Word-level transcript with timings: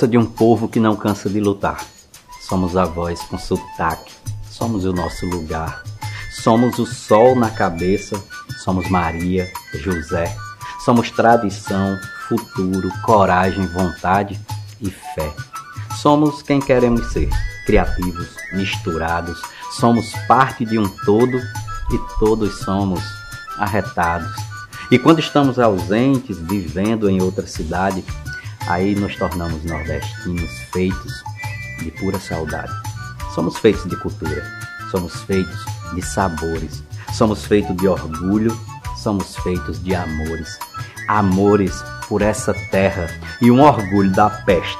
força 0.00 0.08
de 0.08 0.16
um 0.16 0.24
povo 0.24 0.66
que 0.66 0.80
não 0.80 0.96
cansa 0.96 1.28
de 1.28 1.40
lutar. 1.40 1.84
Somos 2.40 2.74
a 2.74 2.84
voz 2.84 3.20
com 3.24 3.36
sotaque, 3.36 4.12
somos 4.50 4.86
o 4.86 4.94
nosso 4.94 5.26
lugar. 5.26 5.82
Somos 6.42 6.78
o 6.78 6.86
sol 6.86 7.36
na 7.36 7.50
cabeça, 7.50 8.18
somos 8.64 8.88
Maria, 8.88 9.50
José. 9.74 10.34
Somos 10.86 11.10
tradição, 11.10 11.98
futuro, 12.28 12.90
coragem, 13.02 13.66
vontade 13.66 14.40
e 14.80 14.90
fé. 14.90 15.34
Somos 16.00 16.40
quem 16.40 16.60
queremos 16.60 17.12
ser, 17.12 17.28
criativos, 17.66 18.28
misturados. 18.54 19.38
Somos 19.72 20.12
parte 20.26 20.64
de 20.64 20.78
um 20.78 20.88
todo 21.04 21.36
e 21.36 22.18
todos 22.18 22.60
somos 22.60 23.02
arretados. 23.58 24.32
E 24.90 24.98
quando 24.98 25.18
estamos 25.18 25.58
ausentes, 25.58 26.38
vivendo 26.38 27.10
em 27.10 27.20
outra 27.20 27.46
cidade, 27.46 28.02
aí 28.66 28.94
nos 28.94 29.16
tornamos 29.16 29.64
nordestinos 29.64 30.50
feitos 30.72 31.22
de 31.78 31.90
pura 31.92 32.18
saudade. 32.18 32.72
Somos 33.34 33.58
feitos 33.58 33.88
de 33.88 33.96
cultura, 33.96 34.44
somos 34.90 35.22
feitos 35.22 35.64
de 35.94 36.02
sabores, 36.02 36.82
somos 37.12 37.44
feitos 37.44 37.76
de 37.76 37.88
orgulho, 37.88 38.58
somos 38.96 39.36
feitos 39.36 39.82
de 39.82 39.94
amores. 39.94 40.58
Amores 41.08 41.82
por 42.08 42.22
essa 42.22 42.54
terra 42.70 43.08
e 43.40 43.50
um 43.50 43.60
orgulho 43.60 44.10
da 44.10 44.30
peste 44.30 44.78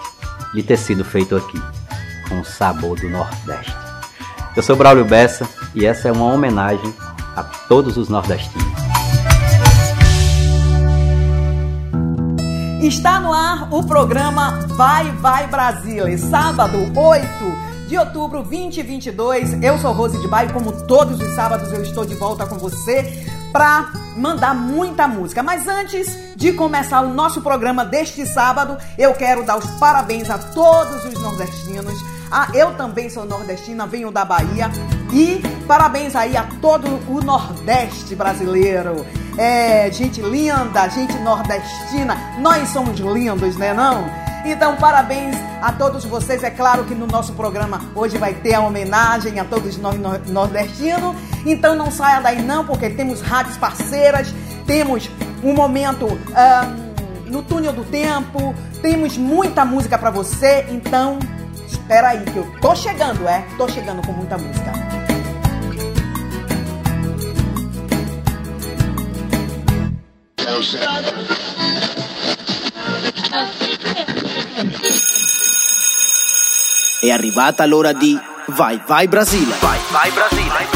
de 0.55 0.63
ter 0.63 0.77
sido 0.77 1.05
feito 1.05 1.37
aqui, 1.37 1.61
com 2.29 2.41
o 2.41 2.45
sabor 2.45 2.99
do 2.99 3.09
Nordeste. 3.09 3.75
Eu 4.57 4.63
sou 4.63 4.77
Braulio 4.77 5.05
Bessa 5.05 5.49
e 5.75 5.87
essa 5.87 6.09
é 6.09 6.13
uma 6.13 6.33
homenagem 6.33 6.93
a 7.37 7.43
todos 7.69 7.97
os 7.97 8.09
nordestinos. 8.09 8.80
Está 12.83 13.21
no 13.21 13.31
ar 13.31 13.69
o 13.71 13.83
programa 13.85 14.67
Vai 14.69 15.11
Vai 15.13 15.47
Brasília, 15.47 16.17
sábado 16.17 16.79
8 16.97 17.27
de 17.87 17.99
outubro 17.99 18.43
2022. 18.43 19.63
Eu 19.63 19.79
sou 19.79 19.93
Rose 19.93 20.19
de 20.19 20.27
Baio, 20.27 20.51
como 20.51 20.73
todos 20.87 21.21
os 21.21 21.35
sábados 21.35 21.71
eu 21.73 21.83
estou 21.83 22.07
de 22.07 22.15
volta 22.15 22.47
com 22.47 22.57
você 22.57 23.23
para 23.53 23.93
mandar 24.17 24.55
muita 24.55 25.07
música. 25.07 25.43
Mas 25.43 25.69
antes 25.69 26.35
de 26.35 26.55
começar 26.55 27.03
o 27.03 27.13
nosso 27.13 27.43
programa 27.43 27.85
deste 27.85 28.25
sábado, 28.25 28.79
eu 28.97 29.13
quero 29.13 29.45
dar 29.45 29.59
os 29.59 29.67
parabéns 29.73 30.31
a 30.31 30.39
todos 30.39 31.05
os 31.05 31.21
nordestinos. 31.21 32.03
Ah, 32.31 32.49
eu 32.55 32.75
também 32.77 33.11
sou 33.11 33.27
nordestina, 33.27 33.87
venho 33.87 34.11
da 34.11 34.25
Bahia. 34.25 34.71
E 35.13 35.43
parabéns 35.67 36.17
aí 36.17 36.35
a 36.35 36.45
todo 36.63 36.87
o 37.09 37.21
Nordeste 37.21 38.15
brasileiro. 38.15 39.05
É, 39.41 39.91
gente 39.91 40.21
linda, 40.21 40.87
gente 40.91 41.15
nordestina. 41.21 42.15
Nós 42.41 42.69
somos 42.69 43.01
lindos, 43.01 43.57
né 43.57 43.73
não? 43.73 44.05
Então, 44.45 44.77
parabéns 44.77 45.35
a 45.63 45.73
todos 45.73 46.05
vocês. 46.05 46.45
É 46.45 46.51
claro 46.51 46.85
que 46.85 46.95
no 46.95 47.07
nosso 47.07 47.33
programa 47.33 47.81
hoje 47.95 48.19
vai 48.19 48.35
ter 48.35 48.53
a 48.53 48.61
homenagem 48.61 49.41
a 49.41 49.45
todos 49.47 49.79
nós 49.79 49.99
nordestinos. 50.29 51.17
Então, 51.47 51.75
não 51.75 51.91
saia 51.91 52.21
daí 52.21 52.43
não, 52.43 52.67
porque 52.67 52.91
temos 52.91 53.23
rádios 53.23 53.57
parceiras, 53.57 54.29
temos 54.67 55.09
um 55.43 55.55
momento 55.55 56.07
no 57.25 57.43
túnel 57.43 57.73
do 57.73 57.85
tempo, 57.85 58.55
temos 58.83 59.17
muita 59.17 59.65
música 59.65 59.97
para 59.97 60.11
você. 60.11 60.67
Então, 60.69 61.19
espera 61.67 62.09
aí 62.09 62.25
que 62.25 62.37
eu 62.37 62.47
tô 62.61 62.77
chegando, 62.77 63.27
é? 63.27 63.43
Tô 63.57 63.67
chegando 63.67 64.07
com 64.07 64.13
muita 64.13 64.37
música. 64.37 65.00
È 77.01 77.09
arrivata 77.09 77.65
l'ora 77.67 77.93
di 77.93 78.19
Vai 78.47 78.83
Vai 78.85 79.07
Brasile. 79.07 79.55
Vai 79.61 79.79
Vai 79.91 80.11
Brasile. 80.11 80.67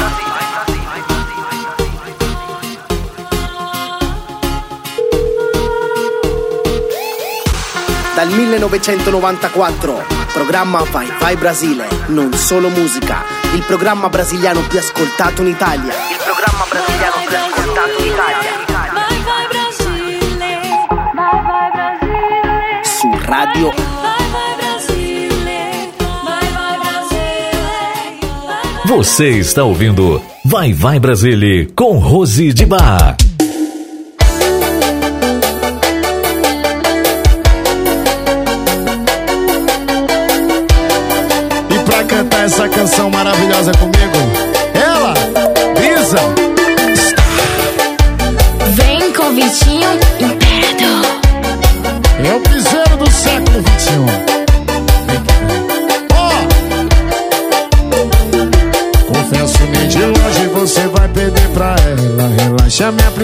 Dal 8.15 8.29
1994, 8.29 10.05
programma 10.31 10.83
Vai 10.89 11.11
Vai 11.19 11.35
Brasile, 11.35 11.85
non 12.07 12.31
solo 12.33 12.69
musica, 12.69 13.23
il 13.53 13.63
programma 13.63 14.07
brasiliano 14.07 14.61
più 14.61 14.79
ascoltato 14.79 15.41
in 15.41 15.49
Italia. 15.49 15.93
Il 15.93 16.17
programma 16.23 16.63
brasiliano 16.69 17.15
più 17.27 17.35
ascoltato 17.35 18.01
in 18.01 18.11
Italia. 18.13 18.54
Radio 23.27 23.73
Você 28.85 29.29
está 29.39 29.63
ouvindo 29.63 30.21
Vai 30.45 30.73
Vai 30.73 30.99
Brasília 30.99 31.67
com 31.75 31.97
Rose 31.97 32.53
de 32.53 32.67
Bar. 32.67 33.17
E 41.71 41.79
pra 41.83 42.03
cantar 42.03 42.45
essa 42.45 42.69
canção 42.69 43.09
maravilhosa 43.09 43.71
comigo, 43.71 44.17
ela, 44.75 45.13
Brisa. 45.73 46.19
Vem 48.75 49.11
com 49.13 49.33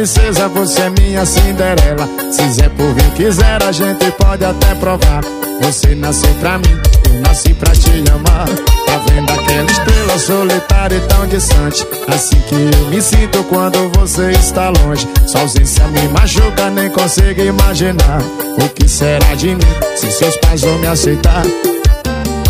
princesa, 0.01 0.47
você 0.47 0.81
é 0.81 0.89
minha 0.89 1.23
Cinderela. 1.23 2.09
Se 2.31 2.53
Zé 2.53 2.67
por 2.69 2.91
vir 2.95 3.11
quiser, 3.11 3.61
a 3.61 3.71
gente 3.71 4.11
pode 4.13 4.43
até 4.43 4.73
provar. 4.73 5.21
Você 5.61 5.93
nasceu 5.93 6.33
pra 6.39 6.57
mim, 6.57 6.81
eu 7.07 7.21
nasci 7.21 7.53
pra 7.53 7.71
te 7.71 8.03
amar. 8.11 8.47
Tá 8.47 8.97
vendo 9.07 9.31
aquela 9.31 9.71
estrela 9.71 10.17
solitária 10.17 10.95
e 10.95 11.01
tão 11.01 11.27
distante? 11.27 11.85
Assim 12.07 12.39
que 12.49 12.55
eu 12.55 12.87
me 12.87 12.99
sinto 12.99 13.43
quando 13.43 13.91
você 13.99 14.31
está 14.31 14.69
longe. 14.69 15.07
Sua 15.27 15.41
ausência 15.41 15.87
me 15.89 16.07
machuca, 16.07 16.71
nem 16.71 16.89
consigo 16.89 17.41
imaginar. 17.41 18.23
O 18.59 18.69
que 18.69 18.89
será 18.89 19.35
de 19.35 19.49
mim 19.53 19.61
se 19.95 20.09
seus 20.09 20.35
pais 20.37 20.61
vão 20.61 20.79
me 20.79 20.87
aceitar? 20.87 21.43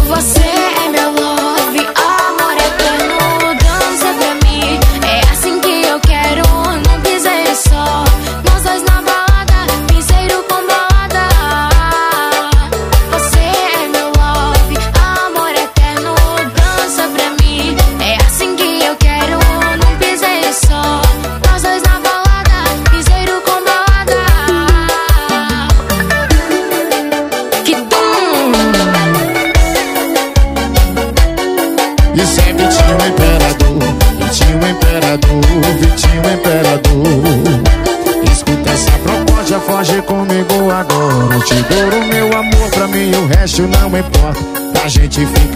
Você 0.07 0.50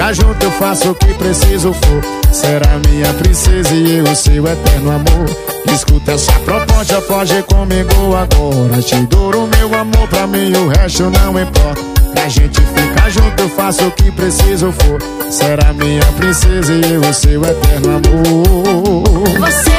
ficar 0.06 0.14
junto, 0.14 0.44
eu 0.44 0.52
faço 0.52 0.92
o 0.92 0.96
que 0.96 1.14
preciso 1.16 1.74
for. 1.74 2.34
Será 2.34 2.80
minha 2.88 3.12
princesa 3.14 3.74
e 3.74 3.98
eu, 3.98 4.16
seu 4.16 4.46
eterno 4.48 4.92
amor. 4.92 5.74
Escuta 5.74 6.12
essa 6.12 6.32
proposta, 6.40 7.02
foge 7.02 7.42
comigo 7.44 8.16
agora. 8.16 8.82
Te 8.82 8.96
dou 9.08 9.48
meu 9.48 9.74
amor, 9.74 10.08
pra 10.10 10.28
mim 10.28 10.52
o 10.54 10.68
resto 10.68 11.10
não 11.10 11.40
importa. 11.40 11.82
Pra 12.14 12.30
gente 12.30 12.62
ficar 12.62 13.10
junto, 13.10 13.42
eu 13.42 13.50
faço 13.50 13.88
o 13.88 13.92
que 13.92 14.12
preciso 14.12 14.72
for. 14.72 15.00
Será 15.30 15.74
minha 15.74 16.06
princesa 16.18 16.74
e 16.74 16.94
eu, 16.94 17.14
seu 17.14 17.44
eterno 17.44 17.98
amor. 17.98 19.40
Você 19.40 19.75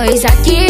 depois 0.00 0.24
aqui. 0.24 0.66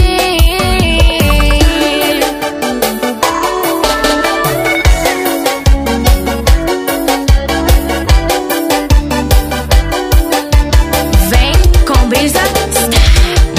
Vem 11.28 11.52
com 11.86 12.08
brisa. 12.08 12.40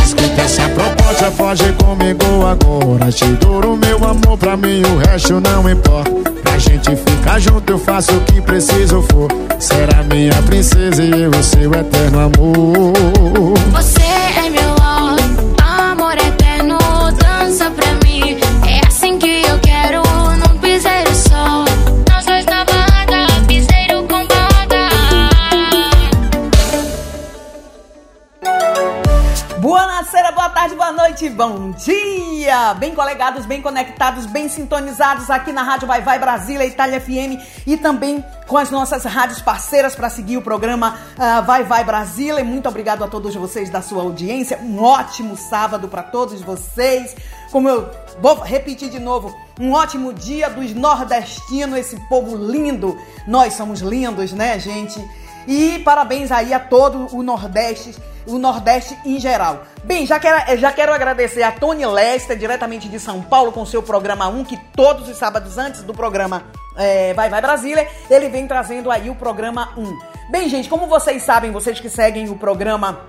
Escuta 0.03 0.41
essa 0.41 0.68
proposta, 0.69 1.31
foge 1.31 1.74
comigo 1.74 2.45
agora. 2.45 3.12
Te 3.12 3.25
duro 3.25 3.77
meu 3.77 3.97
amor, 4.03 4.38
pra 4.38 4.57
mim 4.57 4.81
o 4.81 4.97
resto 4.97 5.39
não 5.39 5.69
importa. 5.69 6.12
Pra 6.44 6.57
gente 6.57 6.95
ficar 6.97 7.39
junto, 7.39 7.71
eu 7.71 7.79
faço 7.79 8.12
o 8.12 8.21
que 8.21 8.41
preciso 8.41 9.01
for. 9.09 9.29
Será 9.57 10.03
minha 10.03 10.33
princesa 10.44 11.01
e 11.01 11.24
eu 11.24 11.44
seu 11.44 11.74
eterno 11.74 12.19
amor. 12.19 13.50
Bem 32.73 32.95
colegados, 32.95 33.45
bem 33.45 33.62
conectados, 33.62 34.25
bem 34.25 34.47
sintonizados 34.47 35.29
aqui 35.29 35.51
na 35.51 35.63
Rádio 35.63 35.88
Vai 35.88 36.01
Vai 36.01 36.19
Brasília, 36.19 36.65
Itália 36.65 37.00
FM 37.00 37.41
e 37.65 37.77
também 37.77 38.23
com 38.47 38.57
as 38.57 38.69
nossas 38.69 39.03
rádios 39.03 39.41
parceiras 39.41 39.95
para 39.95 40.09
seguir 40.09 40.38
o 40.38 40.41
programa 40.41 40.97
ah, 41.18 41.41
Vai 41.41 41.63
Vai 41.63 41.83
Brasília. 41.83 42.44
Muito 42.44 42.68
obrigado 42.68 43.03
a 43.03 43.07
todos 43.07 43.35
vocês 43.35 43.69
da 43.69 43.81
sua 43.81 44.03
audiência. 44.03 44.59
Um 44.62 44.81
ótimo 44.81 45.38
sábado 45.38 45.88
para 45.88 46.03
todos 46.03 46.41
vocês. 46.41 47.15
Como 47.51 47.68
eu 47.68 47.89
vou 48.21 48.35
repetir 48.35 48.89
de 48.89 49.00
novo, 49.00 49.35
um 49.59 49.74
ótimo 49.74 50.13
dia 50.13 50.50
dos 50.50 50.74
nordestinos, 50.74 51.77
esse 51.77 51.97
povo 52.07 52.35
lindo. 52.38 52.97
Nós 53.27 53.53
somos 53.53 53.81
lindos, 53.81 54.31
né, 54.31 54.57
gente? 54.59 55.00
E 55.47 55.79
parabéns 55.79 56.31
aí 56.31 56.53
a 56.53 56.59
todo 56.59 57.07
o 57.15 57.23
Nordeste, 57.23 57.95
o 58.27 58.38
Nordeste 58.38 58.97
em 59.05 59.19
geral. 59.19 59.63
Bem, 59.83 60.05
já 60.05 60.19
quero, 60.19 60.57
já 60.57 60.71
quero 60.71 60.93
agradecer 60.93 61.43
a 61.43 61.51
Tony 61.51 61.85
Lester, 61.85 62.38
diretamente 62.38 62.88
de 62.88 62.99
São 62.99 63.21
Paulo, 63.21 63.51
com 63.51 63.65
seu 63.65 63.81
programa 63.81 64.27
1, 64.27 64.45
que 64.45 64.57
todos 64.75 65.09
os 65.09 65.17
sábados 65.17 65.57
antes 65.57 65.83
do 65.83 65.93
programa 65.93 66.43
é, 66.77 67.13
Vai 67.13 67.29
Vai 67.29 67.41
Brasília, 67.41 67.88
ele 68.09 68.29
vem 68.29 68.47
trazendo 68.47 68.91
aí 68.91 69.09
o 69.09 69.15
programa 69.15 69.73
1. 69.77 70.31
Bem, 70.31 70.47
gente, 70.47 70.69
como 70.69 70.88
vocês 70.88 71.23
sabem, 71.23 71.51
vocês 71.51 71.79
que 71.79 71.89
seguem 71.89 72.29
o 72.29 72.35
programa 72.35 73.01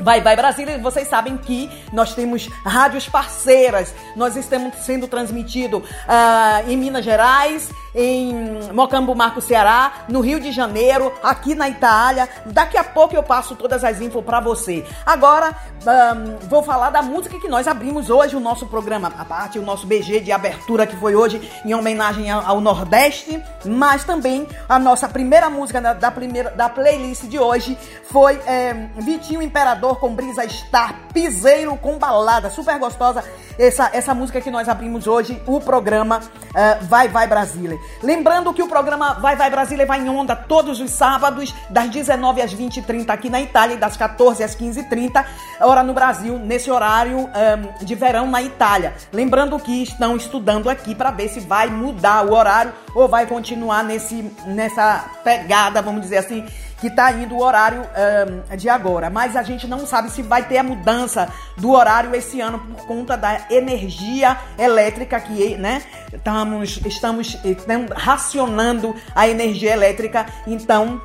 Vai 0.00 0.20
Vai 0.20 0.34
Brasília, 0.34 0.78
vocês 0.78 1.08
sabem 1.08 1.36
que 1.36 1.70
nós 1.92 2.14
temos 2.14 2.48
rádios 2.64 3.08
parceiras. 3.08 3.94
Nós 4.16 4.36
estamos 4.36 4.74
sendo 4.76 5.06
transmitido 5.06 5.82
ah, 6.08 6.62
em 6.66 6.76
Minas 6.76 7.04
Gerais, 7.04 7.70
em 7.94 8.34
Mocambo 8.72 9.14
Marco 9.14 9.40
Ceará, 9.40 10.04
no 10.08 10.20
Rio 10.20 10.40
de 10.40 10.50
Janeiro, 10.50 11.12
aqui 11.22 11.54
na 11.54 11.68
Itália. 11.68 12.28
Daqui 12.46 12.76
a 12.76 12.82
pouco 12.82 13.14
eu 13.14 13.22
passo 13.22 13.54
todas 13.54 13.84
as 13.84 14.00
infos 14.00 14.24
para 14.24 14.40
você. 14.40 14.84
Agora 15.06 15.54
ahn, 15.86 16.38
vou 16.48 16.62
falar 16.62 16.90
da 16.90 17.02
música 17.02 17.38
que 17.38 17.48
nós 17.48 17.68
abrimos 17.68 18.10
hoje 18.10 18.34
o 18.34 18.40
nosso 18.40 18.66
programa, 18.66 19.12
a 19.16 19.24
parte 19.24 19.58
o 19.58 19.62
nosso 19.62 19.86
BG 19.86 20.20
de 20.20 20.32
abertura 20.32 20.86
que 20.86 20.96
foi 20.96 21.14
hoje 21.14 21.40
em 21.64 21.72
homenagem 21.72 22.30
ao 22.30 22.60
Nordeste, 22.60 23.40
mas 23.64 24.02
também 24.02 24.48
a 24.68 24.78
nossa 24.78 25.08
primeira 25.08 25.48
música 25.48 25.80
da, 25.80 25.92
da 25.92 26.10
primeira 26.10 26.50
da 26.50 26.68
playlist 26.68 27.24
de 27.24 27.38
hoje 27.38 27.78
foi 28.10 28.34
é, 28.46 28.88
Vitinho 28.98 29.40
Imperador 29.40 29.63
com 29.98 30.14
Brisa 30.14 30.46
Star, 30.48 30.94
Piseiro 31.12 31.76
com 31.76 31.98
balada, 31.98 32.50
super 32.50 32.78
gostosa 32.78 33.24
essa, 33.58 33.90
essa 33.92 34.14
música 34.14 34.40
que 34.40 34.50
nós 34.50 34.68
abrimos 34.68 35.06
hoje, 35.06 35.40
o 35.46 35.60
programa 35.60 36.20
eh, 36.54 36.78
Vai 36.82 37.08
Vai 37.08 37.26
Brasília. 37.26 37.78
Lembrando 38.02 38.52
que 38.52 38.62
o 38.62 38.68
programa 38.68 39.14
Vai 39.14 39.36
Vai 39.36 39.50
Brasília 39.50 39.86
vai 39.86 40.00
em 40.00 40.08
onda 40.08 40.34
todos 40.34 40.80
os 40.80 40.90
sábados, 40.90 41.54
das 41.70 41.88
19 41.88 42.42
às 42.42 42.54
20h30 42.54 43.10
aqui 43.10 43.30
na 43.30 43.40
Itália 43.40 43.74
e 43.74 43.78
das 43.78 43.96
14 43.96 44.42
às 44.42 44.56
15h30, 44.56 45.24
hora 45.60 45.82
no 45.82 45.94
Brasil, 45.94 46.38
nesse 46.38 46.70
horário 46.70 47.28
eh, 47.34 47.84
de 47.84 47.94
verão 47.94 48.26
na 48.26 48.42
Itália. 48.42 48.94
Lembrando 49.12 49.58
que 49.58 49.82
estão 49.82 50.16
estudando 50.16 50.68
aqui 50.68 50.94
para 50.94 51.10
ver 51.10 51.28
se 51.28 51.40
vai 51.40 51.68
mudar 51.68 52.26
o 52.26 52.34
horário 52.34 52.72
ou 52.94 53.08
vai 53.08 53.26
continuar 53.26 53.82
nesse, 53.84 54.30
nessa 54.46 55.04
pegada, 55.22 55.80
vamos 55.80 56.02
dizer 56.02 56.18
assim, 56.18 56.44
que 56.80 56.90
tá 56.90 57.12
indo 57.12 57.34
o 57.34 57.42
horário 57.42 57.82
ahn, 57.96 58.56
de 58.56 58.68
agora. 58.68 59.10
Mas 59.10 59.36
a 59.36 59.42
gente 59.42 59.66
não 59.66 59.86
sabe 59.86 60.10
se 60.10 60.22
vai 60.22 60.46
ter 60.46 60.58
a 60.58 60.62
mudança 60.62 61.28
do 61.56 61.70
horário 61.70 62.14
esse 62.14 62.40
ano 62.40 62.58
por 62.58 62.86
conta 62.86 63.16
da 63.16 63.46
energia 63.50 64.36
elétrica 64.58 65.20
que, 65.20 65.56
né? 65.56 65.82
Estamos, 66.12 66.80
estamos 66.84 67.38
eh, 67.44 67.56
racionando 67.94 68.94
a 69.14 69.28
energia 69.28 69.72
elétrica, 69.72 70.26
então 70.46 71.00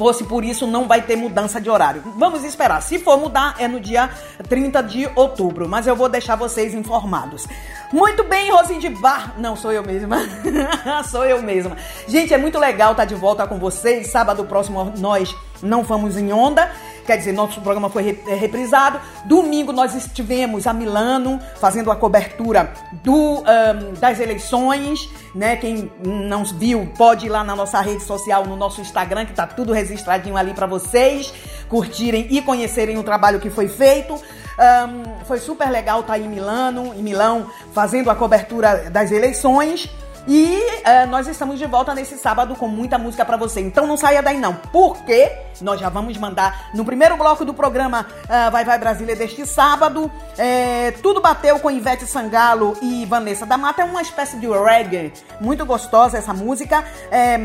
fosse 0.00 0.24
por 0.24 0.42
isso, 0.42 0.66
não 0.66 0.88
vai 0.88 1.02
ter 1.02 1.14
mudança 1.14 1.60
de 1.60 1.68
horário. 1.68 2.02
Vamos 2.16 2.42
esperar. 2.42 2.80
Se 2.80 2.98
for 2.98 3.18
mudar, 3.18 3.56
é 3.58 3.68
no 3.68 3.78
dia 3.78 4.08
30 4.48 4.82
de 4.82 5.06
outubro. 5.14 5.68
Mas 5.68 5.86
eu 5.86 5.94
vou 5.94 6.08
deixar 6.08 6.36
vocês 6.36 6.72
informados. 6.72 7.46
Muito 7.92 8.24
bem, 8.24 8.50
Rosinha 8.50 8.80
de 8.80 8.88
Bar. 8.88 9.34
Não, 9.36 9.54
sou 9.54 9.70
eu 9.70 9.82
mesma. 9.82 10.16
sou 11.04 11.26
eu 11.26 11.42
mesma. 11.42 11.76
Gente, 12.08 12.32
é 12.32 12.38
muito 12.38 12.58
legal 12.58 12.92
estar 12.92 13.04
de 13.04 13.14
volta 13.14 13.46
com 13.46 13.58
vocês. 13.58 14.06
Sábado 14.06 14.42
próximo 14.46 14.90
nós 14.96 15.36
não 15.62 15.82
vamos 15.82 16.16
em 16.16 16.32
onda. 16.32 16.72
Quer 17.06 17.16
dizer, 17.16 17.32
nosso 17.32 17.60
programa 17.60 17.88
foi 17.90 18.18
é, 18.26 18.34
reprisado. 18.34 19.00
Domingo 19.24 19.72
nós 19.72 19.94
estivemos 19.94 20.66
a 20.66 20.72
Milano 20.72 21.40
fazendo 21.60 21.90
a 21.90 21.96
cobertura 21.96 22.72
do, 23.02 23.42
ahn, 23.46 23.94
das 23.98 24.20
eleições. 24.20 25.08
Né? 25.34 25.56
Quem 25.56 25.90
não 26.04 26.44
viu, 26.44 26.90
pode 26.96 27.26
ir 27.26 27.28
lá 27.28 27.44
na 27.44 27.54
nossa 27.54 27.80
rede 27.80 28.02
social, 28.02 28.46
no 28.46 28.56
nosso 28.56 28.80
Instagram, 28.80 29.26
que 29.26 29.32
tá 29.32 29.46
tudo 29.46 29.72
registradinho 29.72 30.36
ali 30.36 30.54
para 30.54 30.66
vocês 30.66 31.32
curtirem 31.68 32.26
e 32.30 32.42
conhecerem 32.42 32.98
o 32.98 33.02
trabalho 33.02 33.40
que 33.40 33.48
foi 33.48 33.68
feito. 33.68 34.20
Ahn, 34.58 35.24
foi 35.24 35.38
super 35.38 35.70
legal 35.70 36.00
estar 36.00 36.18
em 36.18 36.28
Milano, 36.28 36.92
em 36.94 37.02
Milão, 37.02 37.46
fazendo 37.72 38.10
a 38.10 38.14
cobertura 38.14 38.90
das 38.90 39.10
eleições. 39.10 39.88
E 40.26 40.60
eh, 40.84 41.06
nós 41.06 41.26
estamos 41.26 41.58
de 41.58 41.66
volta 41.66 41.94
nesse 41.94 42.16
sábado 42.18 42.54
com 42.54 42.68
muita 42.68 42.98
música 42.98 43.24
pra 43.24 43.36
você. 43.36 43.60
Então 43.60 43.86
não 43.86 43.96
saia 43.96 44.22
daí 44.22 44.38
não, 44.38 44.54
porque 44.54 45.32
nós 45.60 45.80
já 45.80 45.88
vamos 45.88 46.16
mandar 46.16 46.70
no 46.74 46.84
primeiro 46.84 47.16
bloco 47.16 47.44
do 47.44 47.52
programa 47.54 48.06
ah, 48.28 48.50
Vai 48.50 48.64
Vai 48.64 48.78
Brasília 48.78 49.16
deste 49.16 49.46
sábado. 49.46 50.10
eh, 50.38 50.92
tudo 51.02 51.20
bateu 51.20 51.58
com 51.58 51.70
Ivete 51.70 52.06
Sangalo 52.06 52.76
e 52.82 53.04
Vanessa 53.06 53.46
da 53.46 53.56
Mata. 53.56 53.82
É 53.82 53.84
uma 53.84 54.02
espécie 54.02 54.36
de 54.38 54.46
reggae. 54.46 55.12
Muito 55.40 55.64
gostosa 55.64 56.18
essa 56.18 56.32
música. 56.32 56.84
É, 57.10 57.38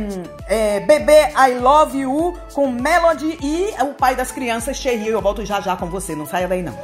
é, 0.48 0.80
Bebê 0.82 1.32
I 1.36 1.60
Love 1.60 2.00
You 2.00 2.38
com 2.54 2.68
Melody 2.72 3.38
e 3.42 3.74
o 3.82 3.94
pai 3.94 4.16
das 4.16 4.32
crianças, 4.32 4.78
Cheio. 4.78 5.08
Eu 5.08 5.22
volto 5.22 5.46
já 5.46 5.62
já 5.62 5.76
com 5.76 5.88
você. 5.88 6.16
Não 6.16 6.26
saia 6.26 6.48
daí 6.48 6.62
não. 6.62 6.78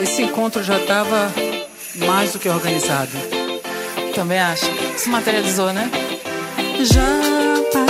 Esse 0.00 0.22
encontro 0.22 0.62
já 0.62 0.78
estava 0.78 1.30
mais 2.06 2.32
do 2.32 2.38
que 2.38 2.48
organizado. 2.48 3.10
Também 4.14 4.38
acho. 4.38 4.66
Se 4.96 5.08
materializou, 5.08 5.72
né? 5.72 5.90
Já 6.82 7.89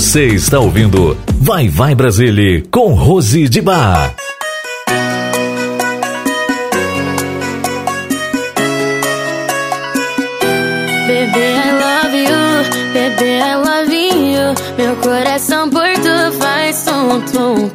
Você 0.00 0.28
está 0.28 0.58
ouvindo 0.58 1.14
Vai 1.42 1.68
Vai 1.68 1.94
Brasília 1.94 2.62
com 2.70 2.94
Rose 2.94 3.46
de 3.50 3.60
Bar. 3.60 4.14
Bebê, 11.06 11.52
I 11.52 11.72
love 11.82 12.16
bebê, 12.94 13.40
I. 13.40 14.54
Meu 14.78 14.96
coração 14.96 15.68
por 15.68 15.92
tu 15.92 16.38
faz 16.38 16.82
tum, 16.82 17.20
tum, 17.30 17.68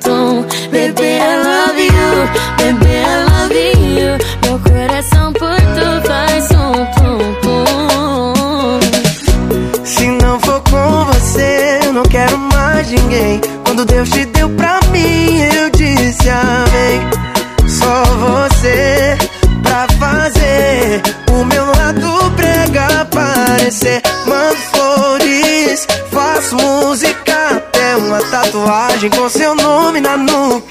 Deus 13.85 14.09
te 14.09 14.25
deu 14.25 14.49
pra 14.49 14.79
mim, 14.91 15.41
eu 15.41 15.69
disse 15.71 16.29
amém. 16.29 17.69
Só 17.69 18.03
você 18.03 19.17
pra 19.61 19.87
fazer 19.99 21.01
o 21.31 21.45
meu 21.45 21.65
lado 21.65 22.31
prega 22.35 23.01
aparecer. 23.01 24.01
Mando 24.25 24.55
flores, 24.73 25.87
faço 26.11 26.55
música, 26.55 27.57
até 27.57 27.95
uma 27.97 28.21
tatuagem 28.23 29.09
com 29.09 29.29
seu 29.29 29.55
nome 29.55 30.01
na 30.01 30.17
nuca. 30.17 30.64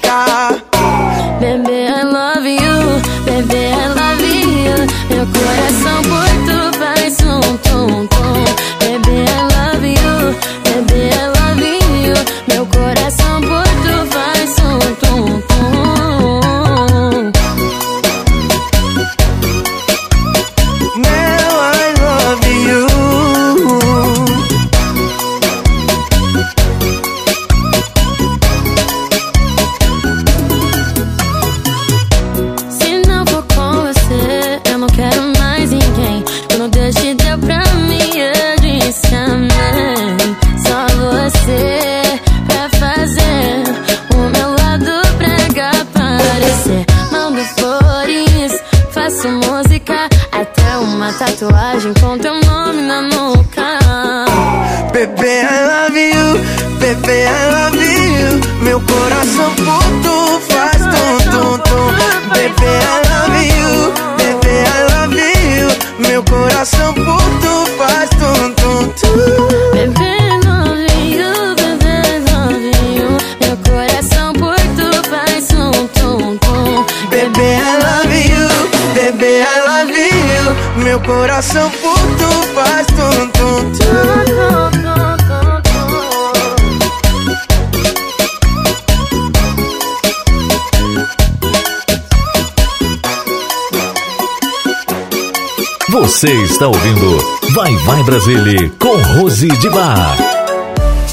Você 96.15 96.33
está 96.43 96.69
ouvindo 96.69 97.17
Vai 97.53 97.75
Vai 97.79 98.01
Brasília 98.03 98.71
com 98.79 98.95
Rose 99.19 99.49
de 99.49 99.69
Bar. 99.69 100.15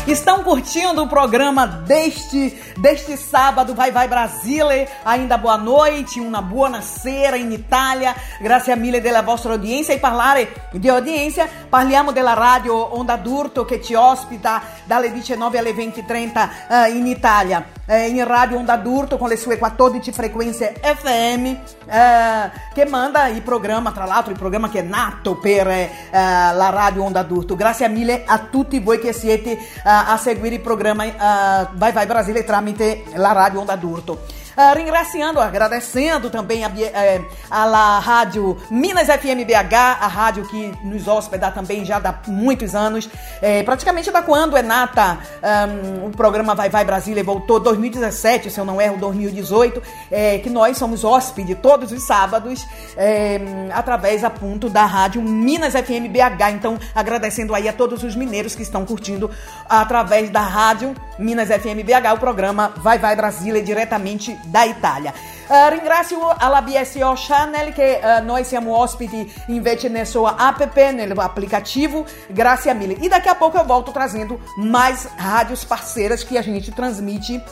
Estão 0.07 0.45
curtindo 0.45 1.03
o 1.03 1.09
programa 1.09 1.67
deste, 1.67 2.57
deste 2.83 3.17
sábado, 3.17 3.77
Vai 3.77 3.93
Vai 3.93 4.09
Brasile, 4.09 4.89
ainda 5.05 5.39
boa 5.39 5.57
noite, 5.57 6.19
una 6.19 6.43
buonasera 6.43 7.37
in 7.37 7.53
Italia, 7.53 8.13
grazie 8.41 8.75
mille 8.75 9.01
della 9.01 9.23
vostra 9.23 9.53
audienza 9.53 9.93
e 9.93 10.01
parlare 10.01 10.69
di 10.73 10.89
audienza, 10.89 11.47
parliamo 11.69 12.11
della 12.11 12.35
radio 12.35 12.99
Onda 12.99 13.15
d'Urto 13.15 13.65
che 13.65 13.81
ci 13.81 13.95
ospita 13.95 14.63
dalle 14.83 15.13
19 15.13 15.59
alle 15.59 15.71
20.30 15.71 16.49
eh, 16.69 16.91
in 16.91 17.07
Italia, 17.07 17.65
eh, 17.87 18.09
in 18.09 18.27
radio 18.27 18.59
Onda 18.59 18.77
d'Urto 18.77 19.17
con 19.17 19.29
le 19.29 19.37
sue 19.37 19.59
14 19.59 20.11
frequenze 20.11 20.75
FM 20.83 21.45
eh, 21.87 22.51
che 22.75 22.85
manda 22.87 23.29
il 23.29 23.43
programma, 23.43 23.93
tra 23.93 24.07
l'altro 24.07 24.33
il 24.33 24.39
programma 24.39 24.69
che 24.69 24.81
è 24.81 24.83
nato 24.83 25.37
per 25.37 25.69
eh, 25.69 25.89
la 26.11 26.71
radio 26.71 27.05
Onda 27.05 27.23
d'Urto. 27.23 27.55
Grazie 27.55 27.89
mille 27.89 28.25
a 28.27 28.41
tutti 28.51 28.81
voi 28.81 28.99
che 28.99 29.13
siete 29.13 29.53
eh, 29.53 29.61
a 29.85 30.17
seguire 30.17 30.57
il 30.57 30.61
programma 30.61 31.05
eh, 31.05 31.69
Vai 31.75 31.93
Vai 31.93 32.07
Brasile 32.07 32.43
tramite 32.43 32.72
la 33.17 33.33
radio 33.33 33.61
Onda 33.61 33.77
d'Urto. 33.77 34.21
Ah, 34.55 34.75
ringraziando, 34.75 35.41
agradecendo 35.41 36.29
também 36.29 36.63
a, 36.63 36.69
eh, 36.69 37.23
a 37.51 37.99
rádio 37.99 38.59
Minas 38.71 39.07
FM 39.07 39.47
BH, 39.47 39.75
a 39.99 40.07
rádio 40.07 40.47
que 40.47 40.75
nos 40.85 41.09
hospeda 41.09 41.51
também 41.51 41.87
já 41.87 41.97
há 41.97 42.31
muitos 42.31 42.75
anos, 42.75 43.09
eh, 43.41 43.63
praticamente 43.63 44.11
da 44.11 44.21
quando 44.21 44.55
é 44.55 44.63
nata 44.63 45.19
um, 46.03 46.07
o 46.09 46.11
programa 46.11 46.55
Vai 46.55 46.69
Vai 46.69 46.85
Brasília 46.85 47.25
voltou 47.25 47.59
2017, 47.61 48.51
se 48.51 48.61
eu 48.61 48.65
não 48.65 48.79
erro, 48.79 48.99
2018, 48.99 49.83
eh, 50.11 50.39
que 50.39 50.51
nós 50.51 50.77
somos 50.77 51.03
hóspede 51.03 51.55
todos 51.55 51.91
os 51.91 52.03
sábados 52.03 52.67
através 53.73 54.23
a 54.23 54.31
ponto 54.31 54.69
da 54.69 54.85
rádio 54.85 55.23
Minas 55.23 55.73
FM 55.73 56.09
BH. 56.11 56.51
Então, 56.55 56.79
agradecendo 56.95 57.55
aí 57.55 57.69
a 57.69 57.73
todos 57.73 58.03
os 58.03 58.15
mineiros 58.15 58.55
que 58.55 58.63
estão 58.63 58.85
curtindo 58.85 59.31
através 59.69 60.29
da 60.31 60.41
rádio 60.41 60.95
Minas 61.19 61.49
FM 61.49 61.85
BH 61.85 62.15
o 62.15 62.19
programa 62.19 62.73
Vai 62.77 62.99
Vai 62.99 63.17
Brasília 63.17 63.63
diretamente 63.63 64.39
da 64.45 64.65
Itália. 64.65 65.13
Uh, 65.47 65.69
ringrazio 65.69 66.35
alla 66.37 66.63
BSO 66.63 67.15
Channel 67.15 67.73
che 67.73 68.01
uh, 68.03 68.25
noi 68.25 68.45
siamo 68.45 68.77
ospiti 68.77 69.31
invece 69.49 69.89
nel 69.89 70.07
suo 70.07 70.27
app, 70.27 70.61
no 71.15 71.21
aplicativo. 71.21 72.05
Grazie 72.29 72.75
mille. 72.75 72.97
E 73.01 73.09
daqui 73.09 73.29
a 73.29 73.35
pouco 73.35 73.59
eu 73.59 73.65
volto 73.65 73.91
trazendo 73.91 74.41
mais 74.57 75.09
rádios 75.17 75.65
parceiras 75.65 76.25
que 76.25 76.39
a 76.39 76.43
gente 76.43 76.73
transmite 76.73 77.43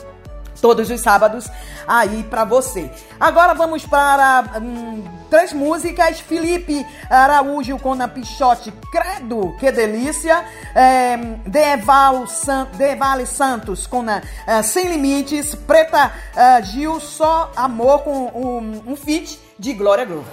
todos 0.61 0.89
os 0.89 1.01
sábados 1.01 1.49
aí 1.87 2.23
para 2.23 2.45
você. 2.45 2.89
Agora 3.19 3.53
vamos 3.53 3.85
para 3.85 4.45
hum, 4.61 5.03
três 5.29 5.51
músicas. 5.51 6.19
Felipe 6.19 6.85
Araújo 7.09 7.77
com 7.79 7.93
a 8.01 8.07
Pichote, 8.07 8.71
Credo, 8.91 9.55
que 9.59 9.71
delícia. 9.71 10.45
É, 10.75 11.17
Deval 11.45 12.27
San, 12.27 12.67
Devale 12.77 13.25
Santos 13.25 13.87
com 13.87 14.05
a 14.09 14.19
uh, 14.19 14.63
Sem 14.63 14.87
Limites. 14.87 15.55
Preta 15.55 16.11
uh, 16.35 16.63
Gil, 16.65 16.99
Só 16.99 17.51
Amor 17.55 17.99
com 18.03 18.25
um, 18.27 18.91
um 18.91 18.95
feat 18.95 19.39
de 19.57 19.73
Glória 19.73 20.05
Groove. 20.05 20.25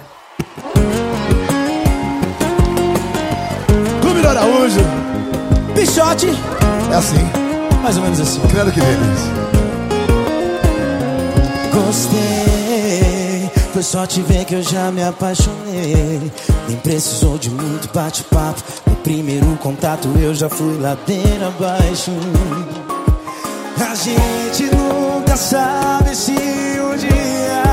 Clube 4.01 4.21
do 4.21 4.27
Araújo. 4.27 4.79
Pichote. 5.75 6.27
É 6.91 6.95
assim. 6.95 7.29
Mais 7.81 7.97
ou 7.97 8.03
menos 8.03 8.19
assim. 8.19 8.41
Credo 8.47 8.71
que 8.71 8.79
delícia. 8.79 9.48
Gostei, 11.85 13.49
foi 13.71 13.81
só 13.81 14.05
te 14.05 14.21
ver 14.21 14.43
que 14.43 14.55
eu 14.55 14.61
já 14.61 14.91
me 14.91 15.01
apaixonei. 15.01 16.31
Nem 16.67 16.77
precisou 16.77 17.37
de 17.37 17.49
muito 17.49 17.89
bate-papo. 17.93 18.61
No 18.85 18.95
primeiro 18.97 19.45
contato 19.57 20.09
eu 20.19 20.35
já 20.35 20.49
fui 20.49 20.77
ladeira 20.77 21.47
abaixo. 21.47 22.11
A 23.79 23.95
gente 23.95 24.75
nunca 24.75 25.37
sabe 25.37 26.13
se 26.15 26.33
um 26.33 26.97
dia 26.97 27.63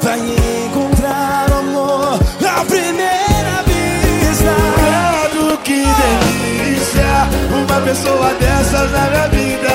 vai 0.00 0.20
encontrar 0.20 1.50
amor 1.50 2.20
à 2.48 2.64
primeira 2.64 3.62
vista. 3.66 4.54
Credo 4.78 5.58
que 5.58 5.82
delícia, 5.82 7.28
uma 7.50 7.80
pessoa 7.80 8.34
dessas 8.34 8.90
na 8.92 9.10
minha 9.10 9.28
vida. 9.28 9.73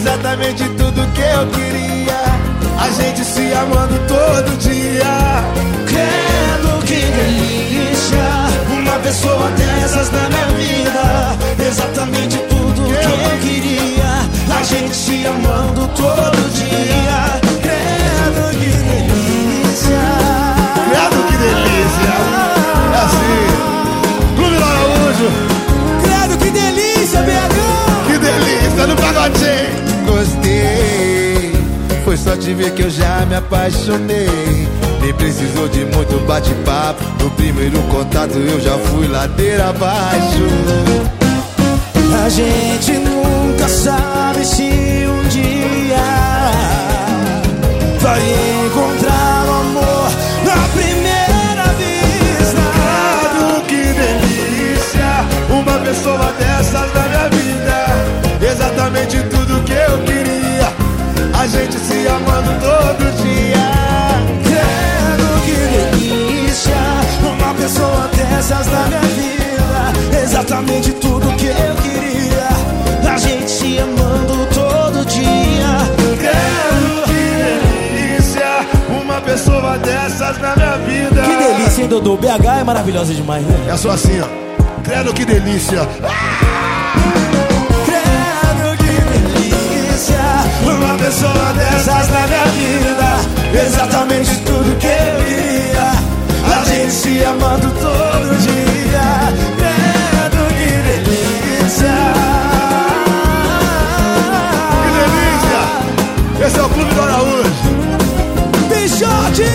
Exatamente 0.00 0.64
tudo 0.78 1.06
que 1.12 1.20
eu 1.20 1.46
queria. 1.48 2.16
A 2.78 2.90
gente 2.90 3.22
se 3.22 3.52
amando 3.52 3.98
todo 4.08 4.56
dia. 4.56 5.44
Credo 5.86 6.82
que 6.86 6.94
delícia, 6.94 8.24
uma 8.70 8.98
pessoa 9.00 9.50
dessas 9.50 10.10
na 10.10 10.26
minha 10.30 10.46
vida. 10.56 11.36
Exatamente 11.68 12.38
tudo 12.48 12.82
que 12.82 12.94
eu 12.94 13.38
queria. 13.40 14.56
A 14.58 14.62
gente 14.62 14.96
se 14.96 15.26
amando 15.26 15.86
todo 15.88 16.50
dia. 16.54 17.38
Credo 17.60 18.50
que 18.58 18.70
delícia. 18.70 20.00
Credo 20.88 21.18
que 21.28 21.36
delícia. 21.36 22.14
É 22.94 23.00
assim. 23.04 23.44
Clube 24.34 24.56
Araújo. 24.62 25.28
Credo 26.02 26.38
que 26.38 26.50
delícia, 26.50 27.20
BH. 27.20 28.06
Que 28.06 28.18
delícia 28.18 28.86
no 28.86 28.96
pagodinho. 28.96 29.89
Gostei. 30.10 31.52
Foi 32.04 32.16
só 32.16 32.36
te 32.36 32.52
ver 32.52 32.72
que 32.72 32.82
eu 32.82 32.90
já 32.90 33.24
me 33.26 33.36
apaixonei. 33.36 34.68
Nem 35.00 35.14
precisou 35.14 35.68
de 35.68 35.84
muito 35.84 36.18
bate-papo. 36.26 37.04
No 37.22 37.30
primeiro 37.30 37.80
contato 37.84 38.36
eu 38.36 38.60
já 38.60 38.76
fui 38.76 39.06
ladeira 39.06 39.68
abaixo. 39.68 40.46
A 42.24 42.28
gente 42.28 42.92
nunca 42.92 43.68
sabe 43.68 44.44
se 44.44 44.64
um 45.06 45.28
dia 45.28 45.96
vai 48.00 48.20
encontrar 48.66 49.46
o 49.46 49.52
amor 49.60 50.10
na 50.44 50.68
primeira 50.74 51.66
vista. 51.78 52.62
Credo 52.74 53.62
que 53.68 53.76
delícia, 53.76 55.24
uma 55.50 55.78
pessoa 55.78 56.32
dessas 56.38 56.92
na 56.94 57.08
minha 57.08 57.19
dessas 68.40 68.66
na 68.68 68.86
minha 68.86 69.00
vida. 69.00 70.22
Exatamente 70.22 70.92
tudo 70.92 71.26
que 71.36 71.46
eu 71.46 71.74
queria. 71.82 72.48
A 73.12 73.18
gente 73.18 73.50
se 73.50 73.78
amando 73.78 74.46
todo 74.54 75.04
dia. 75.04 75.76
Credo 76.18 77.02
que 77.04 78.16
delícia, 78.16 78.66
uma 79.02 79.20
pessoa 79.20 79.76
dessas 79.78 80.38
na 80.38 80.56
minha 80.56 80.78
vida. 80.78 81.22
Que 81.22 81.36
delícia, 81.36 81.82
hein, 81.82 81.88
Dodô? 81.88 82.16
BH 82.16 82.60
é 82.60 82.64
maravilhosa 82.64 83.12
demais, 83.12 83.44
né? 83.44 83.66
É 83.68 83.76
só 83.76 83.90
assim, 83.90 84.18
ó. 84.20 84.26
Credo 84.82 85.12
que 85.12 85.26
delícia. 85.26 85.86
Credo 87.84 88.76
que 88.78 88.92
delícia, 89.34 90.24
uma 90.64 90.94
pessoa 90.96 91.52
dessas 91.58 92.08
na 92.08 92.26
minha 92.26 92.46
vida. 92.46 93.20
Exatamente 93.66 94.34
tudo 94.38 94.78
que 94.78 94.86
eu 94.86 95.24
queria. 95.24 95.49
Se 96.90 97.24
amando 97.24 97.68
todo 97.70 98.36
dia. 98.40 99.32
Credo 99.56 100.42
que 100.58 100.70
delícia. 100.88 101.96
Que 104.82 104.90
delícia. 104.98 106.46
Esse 106.46 106.58
é 106.58 106.62
o 106.62 106.68
Clube 106.68 106.92
do 106.92 107.00
Araújo. 107.00 107.70
Bichote! 108.68 109.50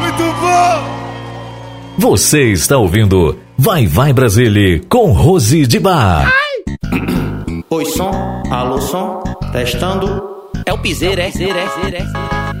Muito 0.00 0.24
bom. 0.40 0.82
Você 1.98 2.50
está 2.50 2.78
ouvindo 2.78 3.38
Vai 3.56 3.86
Vai 3.86 4.12
Brasília 4.12 4.80
com 4.88 5.12
Rose 5.12 5.68
de 5.68 5.78
Bar. 5.78 6.32
Oi, 7.70 7.84
som, 7.86 8.42
alô, 8.50 8.80
som, 8.80 9.22
testando. 9.52 10.20
É 10.66 10.72
o 10.72 10.78
piseiro, 10.78 11.20
é, 11.20 11.28
é, 11.28 11.30
piseiro, 11.30 11.58
é. 11.58 12.51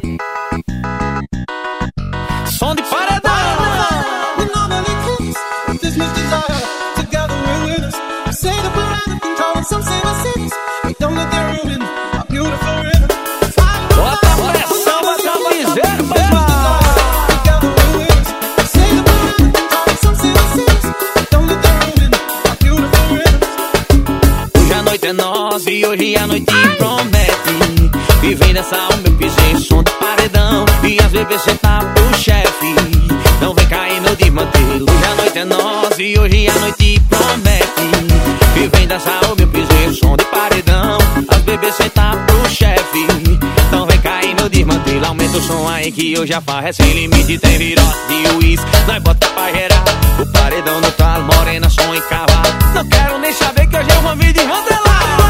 Hoje 46.22 46.34
a 46.34 46.40
farra 46.40 46.68
é 46.68 46.72
sem 46.72 46.92
limite. 46.92 47.38
Tem 47.38 47.58
virote 47.58 48.06
de 48.08 48.28
uísque, 48.36 48.70
nós 48.86 49.02
bota 49.02 49.26
pra 49.28 49.52
gerar. 49.52 49.84
O 50.20 50.26
paredão 50.26 50.80
no 50.80 50.90
talo, 50.92 51.24
morena, 51.24 51.68
som 51.68 51.94
e 51.94 52.00
cavalo. 52.02 52.42
Não 52.74 52.88
quero 52.88 53.18
nem 53.18 53.32
saber 53.32 53.66
que 53.66 53.76
hoje 53.76 53.90
eu 53.90 54.02
vou 54.02 54.14
me 54.14 54.32
desmantelar. 54.32 55.18
É 55.18 55.21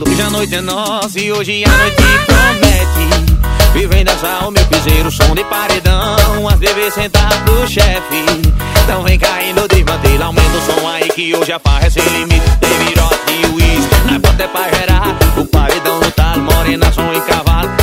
cedo 0.00 0.10
Hoje 0.10 0.22
a 0.22 0.30
noite 0.30 0.54
é 0.54 0.60
nossa 0.60 1.20
e 1.20 1.32
hoje 1.32 1.64
a 1.64 1.68
noite 1.68 2.02
promete. 2.26 3.30
Vivendo 3.72 4.08
é 4.08 4.12
dançar 4.12 4.48
o 4.48 4.50
meu 4.50 4.64
piseiro, 4.66 5.10
som 5.10 5.34
de 5.34 5.44
paredão 5.44 6.48
As 6.48 6.58
DV 6.58 6.90
sentar 6.90 7.44
pro 7.44 7.68
chefe. 7.68 8.24
Então 8.82 9.02
vem 9.02 9.18
caindo 9.18 9.68
de 9.68 9.80
aumenta 10.22 10.56
o 10.56 10.60
som 10.62 10.88
aí 10.88 11.08
Que 11.08 11.34
hoje 11.36 11.52
a 11.52 11.58
farra 11.58 11.86
é 11.86 11.90
sem 11.90 12.02
limite, 12.02 12.44
tem 12.60 12.78
virote 12.86 13.32
e 13.32 13.46
uísque 13.46 13.94
Na 14.06 14.18
bota 14.18 14.42
é 14.42 14.48
pra 14.48 14.68
gerar, 14.70 15.16
o 15.36 15.44
paredão 15.46 16.00
no 16.00 16.10
talo 16.10 16.42
Morena, 16.42 16.92
som 16.92 17.12
e 17.12 17.20
cavalo. 17.20 17.79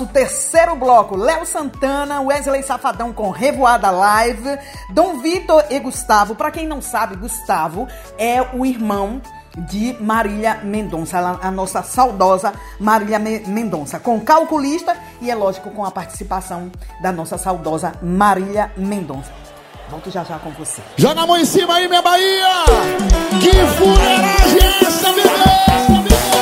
nosso 0.00 0.06
terceiro 0.06 0.74
bloco, 0.76 1.14
Léo 1.14 1.44
Santana, 1.44 2.22
Wesley 2.22 2.62
Safadão 2.62 3.12
com 3.12 3.28
Revoada 3.30 3.90
Live, 3.90 4.58
Dom 4.90 5.18
Vitor 5.18 5.64
e 5.68 5.78
Gustavo. 5.78 6.34
Para 6.34 6.50
quem 6.50 6.66
não 6.66 6.80
sabe, 6.80 7.16
Gustavo 7.16 7.86
é 8.16 8.40
o 8.54 8.64
irmão 8.64 9.20
de 9.68 9.94
Marília 10.00 10.60
Mendonça, 10.62 11.18
a 11.18 11.50
nossa 11.50 11.82
saudosa 11.82 12.54
Marília 12.78 13.18
Mendonça, 13.18 14.00
com 14.00 14.18
calculista 14.20 14.96
e 15.20 15.30
é 15.30 15.34
lógico 15.34 15.70
com 15.70 15.84
a 15.84 15.90
participação 15.90 16.70
da 17.02 17.12
nossa 17.12 17.36
saudosa 17.36 17.92
Marília 18.00 18.72
Mendonça. 18.76 19.32
Volto 19.90 20.10
já 20.10 20.24
já 20.24 20.38
com 20.38 20.50
você. 20.52 20.80
Joga 20.96 21.22
a 21.22 21.26
mão 21.26 21.36
em 21.36 21.44
cima 21.44 21.74
aí, 21.74 21.88
minha 21.88 22.00
Bahia! 22.00 22.64
Que 23.40 23.50
fuleiragem 23.76 24.60
é 24.62 24.86
essa, 24.86 25.12
bebê? 25.12 26.39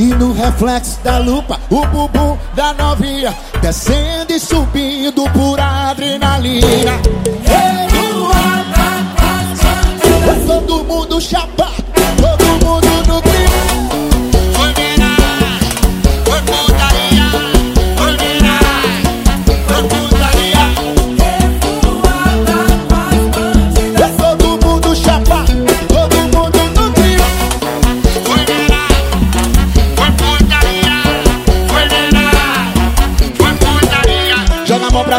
E 0.00 0.14
no 0.14 0.32
reflexo 0.32 0.98
da 1.04 1.18
lupa, 1.18 1.60
o 1.68 1.84
bumbum 1.84 2.38
da 2.54 2.72
novinha 2.72 3.36
Descendo 3.60 4.32
e 4.32 4.40
subindo 4.40 5.28
por 5.28 5.60
adrenalina. 5.60 6.92
Todo 10.46 10.84
mundo 10.84 11.20
chapado 11.20 11.79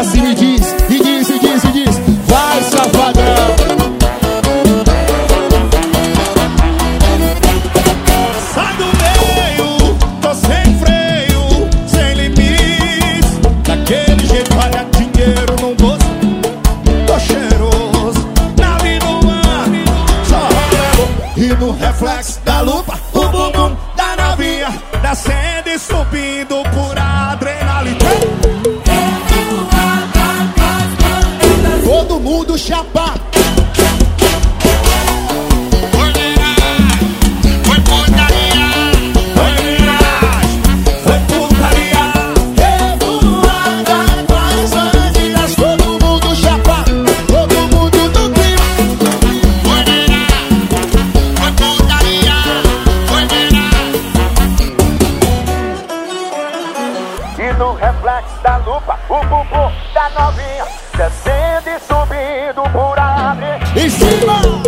Brasil 0.02 0.41
No 57.58 57.74
reflexo 57.74 58.42
da 58.42 58.56
lupa, 58.56 58.98
o 59.08 59.20
bumbum 59.24 59.72
da 59.92 60.10
novinha 60.10 60.64
Descendo 60.96 61.68
e 61.68 61.78
subindo 61.80 62.62
por 62.72 62.98
abre 62.98 63.58
Em 63.76 63.88
cima! 63.90 64.61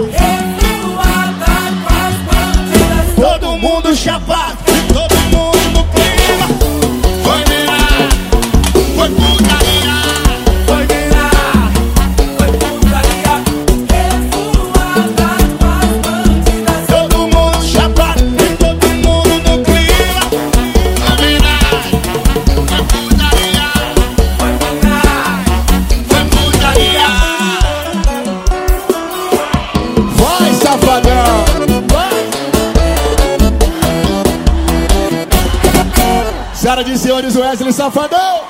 Safadão! 37.84 38.40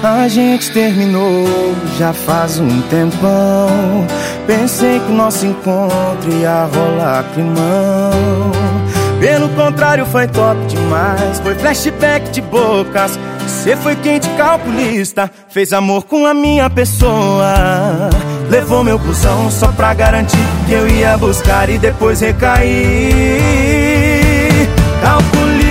A 0.00 0.28
gente 0.28 0.70
terminou 0.70 1.44
já 1.98 2.12
faz 2.12 2.60
um 2.60 2.82
tempão. 2.82 4.06
Pensei 4.46 5.00
que 5.00 5.10
o 5.10 5.14
nosso 5.14 5.44
encontro 5.44 6.32
ia 6.32 6.66
rolar 6.66 7.24
climão. 7.34 8.52
Pelo 9.18 9.48
contrário, 9.56 10.06
foi 10.06 10.28
top 10.28 10.64
demais. 10.68 11.40
Foi 11.40 11.56
flashback 11.56 12.30
de 12.30 12.42
bocas. 12.42 13.18
Você 13.40 13.74
foi 13.74 13.96
quente 13.96 14.28
calculista. 14.36 15.28
Fez 15.48 15.72
amor 15.72 16.04
com 16.04 16.24
a 16.24 16.32
minha 16.32 16.70
pessoa. 16.70 18.08
Levou 18.48 18.82
meu 18.82 18.98
busão 18.98 19.50
só 19.50 19.68
pra 19.68 19.92
garantir 19.92 20.38
que 20.66 20.72
eu 20.72 20.88
ia 20.88 21.18
buscar 21.18 21.68
e 21.68 21.78
depois 21.78 22.20
recair. 22.20 22.68
Calculista 25.02 25.62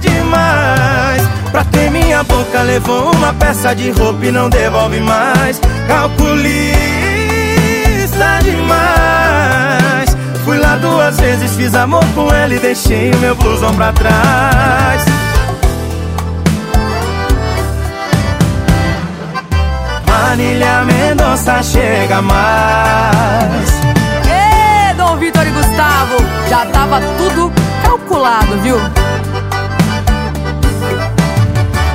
demais. 0.00 1.22
Pra 1.50 1.64
ter 1.64 1.90
minha 1.90 2.22
boca, 2.22 2.60
levou 2.60 3.10
uma 3.12 3.32
peça 3.32 3.74
de 3.74 3.90
roupa 3.90 4.26
e 4.26 4.30
não 4.30 4.50
devolve 4.50 5.00
mais. 5.00 5.58
Calculista 5.88 6.44
demais. 8.42 10.14
Fui 10.44 10.58
lá 10.58 10.76
duas 10.76 11.18
vezes, 11.18 11.56
fiz 11.56 11.74
amor 11.74 12.04
com 12.14 12.28
ela 12.30 12.54
e 12.54 12.58
deixei 12.58 13.10
o 13.12 13.16
meu 13.16 13.34
blusão 13.34 13.74
pra 13.74 13.92
trás. 13.92 15.23
Manilha 20.14 20.84
Mendonça 20.84 21.60
chega 21.60 22.22
mais. 22.22 23.68
Ê, 24.30 24.94
Dom 24.94 25.16
Vitor 25.16 25.44
e 25.44 25.50
Gustavo, 25.50 26.16
já 26.48 26.64
tava 26.66 27.00
tudo 27.18 27.52
calculado, 27.82 28.56
viu? 28.62 28.76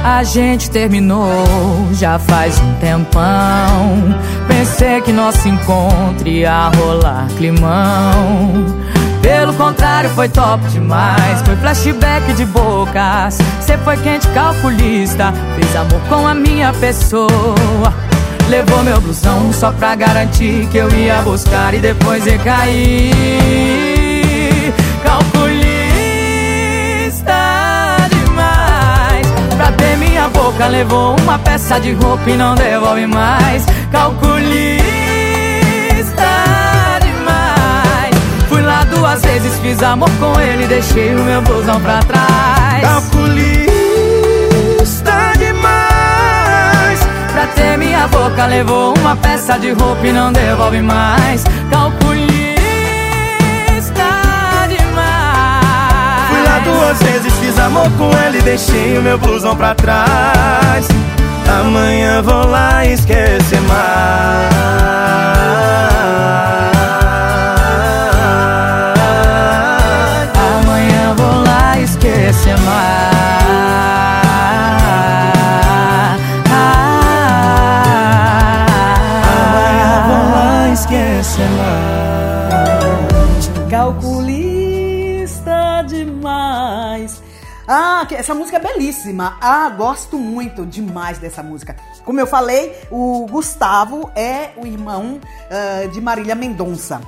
A 0.04 0.24
gente 0.24 0.70
terminou 0.70 1.88
já 1.94 2.20
faz 2.20 2.60
um 2.60 2.74
tempão. 2.76 4.20
Pensei 4.50 5.00
que 5.00 5.14
nosso 5.14 5.48
encontro 5.48 6.28
ia 6.28 6.70
rolar 6.76 7.28
climão. 7.38 8.66
Pelo 9.22 9.54
contrário, 9.54 10.10
foi 10.10 10.28
top 10.28 10.62
demais. 10.68 11.42
Foi 11.44 11.56
flashback 11.56 12.34
de 12.34 12.46
bocas. 12.46 13.38
Cê 13.62 13.78
foi 13.78 13.96
quente 13.98 14.28
calculista. 14.30 15.34
Fez 15.56 15.76
amor 15.76 16.02
com 16.10 16.28
a 16.28 16.34
minha 16.34 16.74
pessoa. 16.74 18.09
Levou 18.50 18.84
meu 18.84 19.00
blusão 19.00 19.54
só 19.54 19.72
pra 19.72 19.94
garantir 19.94 20.68
que 20.72 20.78
eu 20.78 20.90
ia 20.90 21.22
buscar 21.22 21.72
e 21.76 21.78
depois 21.78 22.26
recair. 22.26 23.14
Calculista 25.04 25.70
demais. 28.10 29.28
Pra 29.56 29.72
ter 29.74 29.96
minha 29.98 30.28
boca, 30.30 30.66
levou 30.66 31.16
uma 31.22 31.38
peça 31.38 31.80
de 31.80 31.94
roupa 31.94 32.28
e 32.28 32.36
não 32.36 32.56
devolve 32.56 33.06
mais. 33.06 33.64
Calculista 33.92 34.40
demais. 37.04 38.16
Fui 38.48 38.62
lá 38.62 38.84
duas 38.84 39.22
vezes, 39.22 39.60
fiz 39.60 39.84
amor 39.84 40.10
com 40.20 40.42
ele, 40.42 40.66
deixei 40.66 41.14
o 41.14 41.24
meu 41.24 41.44
blusão 41.44 41.80
pra 41.82 42.00
trás. 42.00 42.59
Levou 48.50 48.94
uma 48.98 49.16
peça 49.16 49.58
de 49.60 49.72
roupa 49.72 50.06
e 50.06 50.12
não 50.12 50.34
devolve 50.34 50.82
mais. 50.82 51.44
Calculista 51.70 52.20
demais. 54.68 56.30
Fui 56.30 56.44
lá 56.44 56.60
duas 56.60 57.00
vezes, 57.02 57.34
fiz 57.40 57.58
amor 57.60 57.90
com 57.98 58.10
ela 58.18 58.36
e 58.36 58.42
deixei 58.42 58.98
o 58.98 59.02
meu 59.02 59.18
blusão 59.18 59.56
pra 59.56 59.76
trás. 59.76 60.88
Amanhã 61.62 62.22
vou 62.22 62.48
lá 62.48 62.86
esquecer 62.86 63.62
mais. 63.62 64.60
Essa 88.30 88.36
música 88.36 88.58
é 88.58 88.60
belíssima. 88.60 89.38
Ah, 89.42 89.68
gosto 89.70 90.16
muito 90.20 90.64
demais 90.64 91.18
dessa 91.18 91.42
música. 91.42 91.76
Como 92.06 92.20
eu 92.20 92.28
falei, 92.28 92.80
o 92.92 93.26
Gustavo 93.28 94.12
é 94.16 94.52
o 94.56 94.68
irmão 94.68 95.20
ah, 95.50 95.88
de 95.88 96.00
Marília 96.00 96.36
Mendonça. 96.36 97.02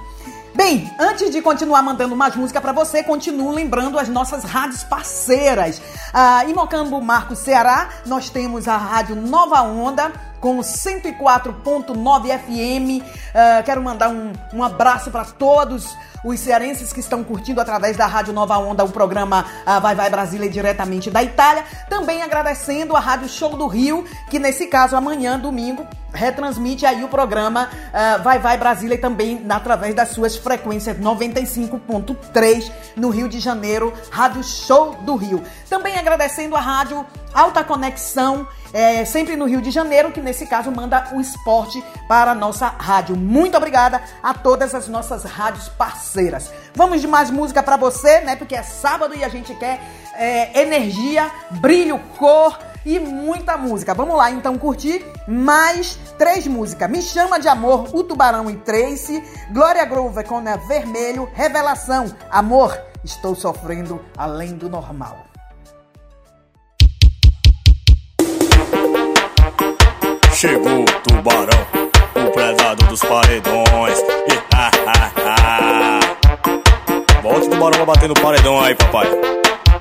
Bem, 0.56 0.92
antes 1.00 1.30
de 1.30 1.40
continuar 1.40 1.84
mandando 1.84 2.16
mais 2.16 2.36
música 2.36 2.60
pra 2.60 2.72
você, 2.72 3.04
continuo 3.04 3.52
lembrando 3.52 4.00
as 4.00 4.10
nossas 4.10 4.44
rádios 4.44 4.84
parceiras. 4.84 5.80
Ah, 6.12 6.44
em 6.44 6.56
Mocambo, 6.56 7.00
Marcos, 7.00 7.38
Ceará, 7.38 7.90
nós 8.08 8.32
temos 8.32 8.68
a 8.68 8.76
Rádio 8.76 9.16
Nova 9.16 9.62
Onda 9.62 10.12
com 10.42 10.60
104.9 10.60 12.40
FM. 12.40 13.06
Ah, 13.34 13.62
quero 13.64 13.82
mandar 13.82 14.10
um, 14.10 14.34
um 14.54 14.64
abraço 14.64 15.12
para 15.12 15.24
todos 15.24 15.96
os 16.24 16.40
cearenses 16.40 16.92
que 16.94 17.00
estão 17.00 17.24
curtindo 17.24 17.62
através 17.62 17.98
da 17.98 18.06
Rádio 18.06 18.34
Nova 18.34 18.58
Onda 18.58 18.84
o 18.84 18.90
programa 18.90 19.46
ah, 19.66 19.80
Vai 19.80 19.96
Vai 19.96 20.10
Brasília 20.10 20.50
diretamente 20.50 21.10
da 21.10 21.24
Itália. 21.24 21.64
Também 21.90 22.22
agradecendo 22.22 22.96
a 22.96 23.00
Rádio 23.00 23.30
Show 23.30 23.56
do 23.56 23.68
Rio, 23.68 24.06
que 24.30 24.40
nesse 24.40 24.68
caso 24.68 24.96
amanhã, 24.96 25.40
domingo, 25.40 25.86
retransmite 26.14 26.86
aí 26.86 27.04
o 27.04 27.08
programa 27.08 27.70
ah, 27.94 28.18
Vai 28.18 28.40
Vai 28.40 28.58
Brasília 28.58 29.00
também 29.00 29.46
através 29.50 29.96
das 29.96 30.10
suas 30.10 30.36
frequências 30.36 30.98
95.3 30.98 32.72
no 32.96 33.10
Rio 33.10 33.30
de 33.30 33.40
Janeiro, 33.40 33.94
Rádio 34.12 34.44
Show 34.44 34.96
do 35.02 35.16
Rio. 35.16 35.44
Também 35.70 35.98
agradecendo 35.98 36.56
a 36.56 36.60
Rádio 36.60 37.06
Alta 37.34 37.64
Conexão, 37.64 38.48
é, 38.74 39.04
sempre 39.06 39.36
no 39.36 39.46
Rio 39.46 39.62
de 39.62 39.72
Janeiro, 39.72 40.12
que 40.12 40.22
nesse 40.22 40.46
caso 40.46 40.72
manda 40.72 41.10
o 41.14 41.22
esporte 41.22 41.84
para 42.08 42.32
a 42.32 42.36
nossa 42.36 42.68
rádio. 42.68 43.16
Muito 43.16 43.58
obrigada 43.58 44.02
a 44.22 44.34
todas 44.34 44.74
as 44.74 44.88
nossas 44.88 45.24
rádios 45.24 45.70
parceiras. 45.70 46.52
Vamos 46.76 47.02
de 47.02 47.08
mais 47.08 47.30
música 47.30 47.62
para 47.62 47.78
você, 47.78 48.22
né? 48.22 48.36
Porque 48.36 48.56
é 48.56 48.64
sábado 48.64 49.16
e 49.16 49.24
a 49.24 49.30
gente 49.30 49.54
quer 49.56 49.82
é, 50.16 50.62
energia, 50.62 51.30
brilho, 51.52 52.00
cor 52.18 52.58
e 52.86 53.00
muita 53.00 53.58
música. 53.58 53.94
Vamos 53.94 54.18
lá 54.18 54.32
então 54.32 54.58
curtir 54.58 55.06
mais 55.28 55.98
três 56.18 56.48
músicas. 56.48 56.90
Me 56.90 57.02
Chama 57.02 57.40
de 57.40 57.48
Amor, 57.48 57.90
O 57.94 58.04
Tubarão 58.04 58.50
e 58.50 58.56
Tracy, 58.58 59.24
Glória 59.52 59.84
Groove 59.86 60.24
com 60.24 60.38
a 60.38 60.56
Vermelho, 60.56 61.30
Revelação, 61.34 62.06
Amor, 62.30 62.78
Estou 63.04 63.36
Sofrendo 63.36 64.02
Além 64.18 64.56
do 64.56 64.70
Normal. 64.70 65.31
Chegou 70.42 70.82
o 70.82 70.86
tubarão, 71.08 71.68
o 72.16 72.32
predador 72.32 72.88
dos 72.88 73.00
paredões. 73.02 74.00
E. 74.28 74.42
Bota 77.22 77.46
o 77.46 77.48
tubarão 77.48 77.78
pra 77.78 77.86
bater 77.86 78.10
no 78.10 78.16
paredão 78.16 78.60
aí, 78.60 78.74
papai. 78.74 79.06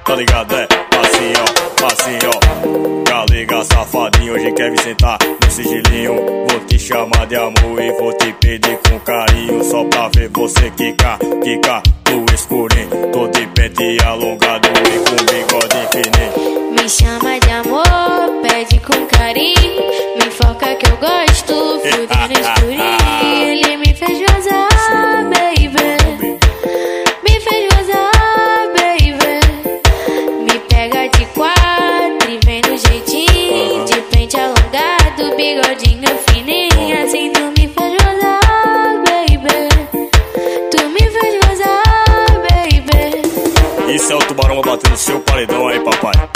Tá 0.04 0.14
ligado, 0.14 0.54
é? 0.54 0.79
Assim, 1.00 1.32
ó, 1.38 1.86
assim, 1.86 2.18
ó. 2.26 3.08
Galega 3.08 3.64
safadinho, 3.64 4.34
hoje 4.34 4.52
quer 4.52 4.70
me 4.70 4.78
sentar 4.82 5.18
no 5.42 5.50
sigilinho. 5.50 6.14
Vou 6.48 6.60
te 6.66 6.78
chamar 6.78 7.26
de 7.26 7.36
amor 7.36 7.80
e 7.80 7.90
vou 7.92 8.12
te 8.14 8.32
pedir 8.34 8.78
com 8.88 8.98
carinho. 9.00 9.64
Só 9.64 9.84
pra 9.84 10.08
ver 10.14 10.30
você 10.34 10.70
quicar, 10.70 11.18
quicar 11.42 11.82
no 12.10 12.24
escurinho. 12.34 13.10
Tô 13.12 13.26
de 13.28 13.46
pente 13.48 13.98
alongado 14.04 14.68
e 14.68 14.98
com 14.98 15.16
bigode 15.24 15.88
fininho. 15.92 16.72
Me 16.72 16.88
chama 16.88 17.38
de 17.40 17.50
amor, 17.50 18.42
pede 18.42 18.78
com 18.80 19.06
carinho. 19.06 19.82
Me 20.16 20.30
foca 20.30 20.74
que 20.76 20.86
eu 20.86 20.96
gosto, 20.96 21.80
fudendo 21.80 22.40
escurinho. 22.40 22.98
Ele 23.22 23.76
me 23.76 23.94
fez 23.94 24.29
bater 44.70 44.88
no 44.88 44.96
seu 44.96 45.18
paredão 45.20 45.66
aí, 45.66 45.80
papai. 45.80 46.29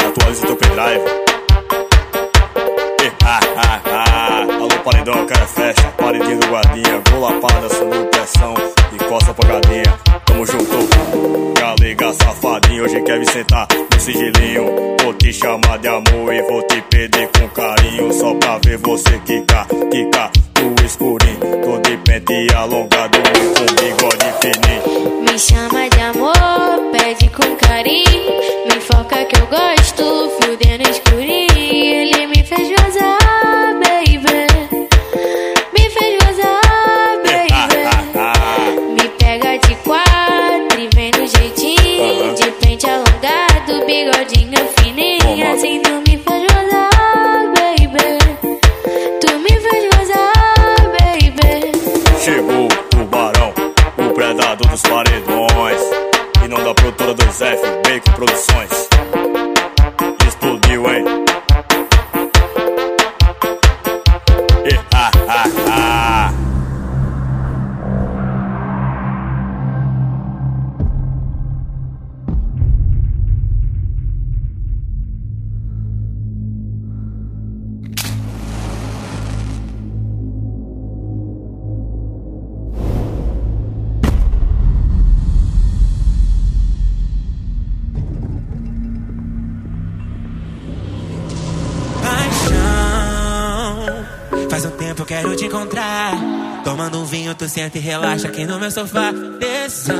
Senta 97.55 97.79
e 97.79 97.81
relaxa 97.81 98.27
aqui 98.27 98.45
no 98.45 98.59
meu 98.59 98.69
sofá. 98.69 99.13
Tesão, 99.39 99.95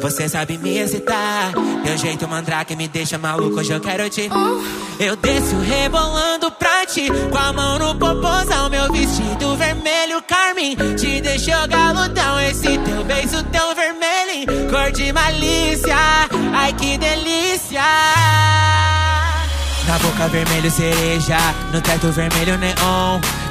você 0.00 0.28
sabe 0.28 0.58
me 0.58 0.78
excitar. 0.78 1.52
Teu 1.84 1.96
jeito 1.96 2.26
mandrake 2.26 2.74
me 2.74 2.88
deixa 2.88 3.16
maluco, 3.18 3.60
hoje 3.60 3.70
eu 3.72 3.80
quero 3.80 4.10
te. 4.10 4.28
Eu 4.98 5.14
desço 5.14 5.56
rebolando 5.60 6.50
pra 6.50 6.84
ti, 6.86 7.06
com 7.30 7.38
a 7.38 7.52
mão 7.52 7.78
no 7.78 7.94
popozão. 7.94 8.68
Meu 8.68 8.90
vestido 8.90 9.54
vermelho, 9.56 10.20
carmim, 10.22 10.74
te 10.96 11.20
deixou 11.20 11.68
galudão. 11.68 12.40
Esse 12.40 12.76
teu 12.76 13.04
beijo 13.04 13.40
tão 13.52 13.76
vermelho, 13.76 14.68
cor 14.68 14.90
de 14.90 15.12
malícia. 15.12 15.94
Ai 16.52 16.72
que 16.72 16.98
delícia. 16.98 17.80
Na 19.86 19.98
boca 19.98 20.26
vermelho 20.28 20.70
cereja, 20.70 21.36
no 21.72 21.80
teto 21.80 22.10
vermelho 22.10 22.58
neon. 22.58 23.20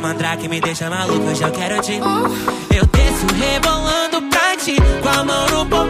mandrake 0.00 0.48
me 0.48 0.60
deixa 0.60 0.88
maluco, 0.88 1.26
hoje 1.26 1.42
eu 1.42 1.50
quero 1.50 1.80
te. 1.80 1.98
Eu 1.98 2.86
desço 2.86 3.26
rebolando 3.34 4.22
pra 4.30 4.56
ti. 4.56 4.76
Com 5.02 5.08
a 5.08 5.24
mão 5.24 5.46
no 5.48 5.66
popozão, 5.66 5.89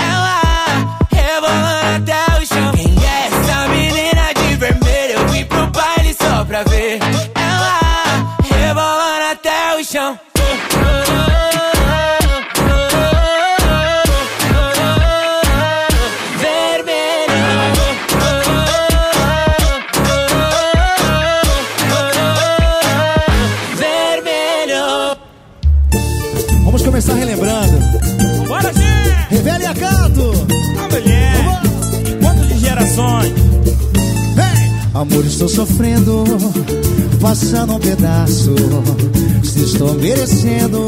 passando 37.41 37.73
um 37.73 37.79
pedaço. 37.79 38.53
Se 39.43 39.63
estou 39.63 39.95
merecendo, 39.95 40.85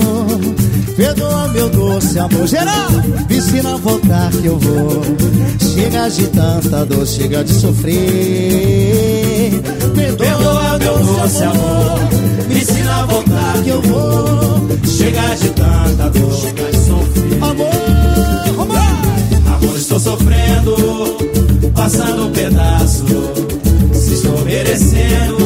perdoa 0.95 1.47
meu 1.47 1.68
doce 1.70 2.20
amor. 2.20 2.47
Geral, 2.47 2.91
me 3.28 3.38
ensina 3.38 3.74
a 3.74 3.78
voltar 3.78 4.30
que 4.30 4.45
eu 4.45 4.60
vou. 4.60 5.01
Chega 5.60 6.08
de 6.10 6.28
tanta 6.28 6.86
dor, 6.86 7.08
chega 7.08 7.43
de 7.43 7.54
sofrer. 7.54 8.04
Perdoa 9.95 10.78
meu 10.78 10.99
doce 10.99 11.43
amor, 11.43 11.99
me 12.47 12.62
ensina 12.62 13.01
a 13.01 13.06
voltar 13.08 13.64
que 13.64 13.70
eu 13.70 13.82
vou. 13.82 14.68
Chega 14.86 15.36
de 15.36 15.49
tanta 15.49 16.10
dor, 16.10 16.34
chega 16.34 16.72
de 16.72 16.78
sofrer. 16.78 17.34
Amor, 17.41 17.66
amor, 18.62 18.78
amor, 19.56 19.76
estou 19.76 19.99
sofrendo, 19.99 20.76
passando 21.74 22.28
um 22.28 22.32
pedaço. 22.32 23.06
Se 23.91 24.14
estou 24.14 24.39
merecendo, 24.45 25.43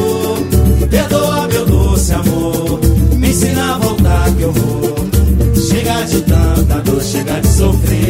chega 7.28 7.40
de 7.40 7.48
sofrer. 7.48 8.08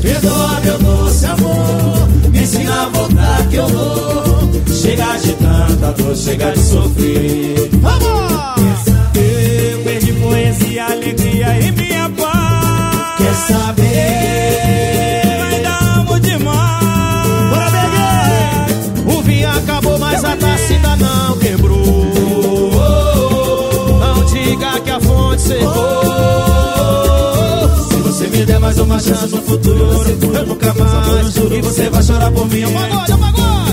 Perdoa 0.00 0.60
meu 0.60 0.78
doce 0.78 1.26
amor. 1.26 2.08
Me 2.30 2.42
ensina 2.42 2.82
a 2.82 2.88
voltar 2.88 3.48
que 3.48 3.56
eu 3.56 3.68
vou. 3.68 4.50
Chega 4.72 5.16
de 5.16 5.32
tanta 5.32 5.92
dor, 5.92 6.16
chega 6.16 6.52
de 6.52 6.60
sofrer. 6.60 7.70
Vamos! 7.80 8.86
Eu 9.14 9.80
perdi 9.82 10.12
poesia, 10.12 10.84
alegria 10.86 11.60
e 11.60 11.72
minha 11.72 12.08
paz. 12.10 13.18
Quer 13.18 13.34
saber? 13.34 13.77
Mais 28.68 28.78
uma 28.80 29.00
chance 29.00 29.34
no 29.34 29.42
futuro, 29.42 29.78
eu 30.36 30.46
nunca 30.46 30.74
mais 30.74 31.32
juro. 31.32 31.56
E 31.56 31.62
você 31.62 31.88
vai 31.88 32.02
chorar 32.02 32.30
por 32.30 32.46
mim. 32.48 32.64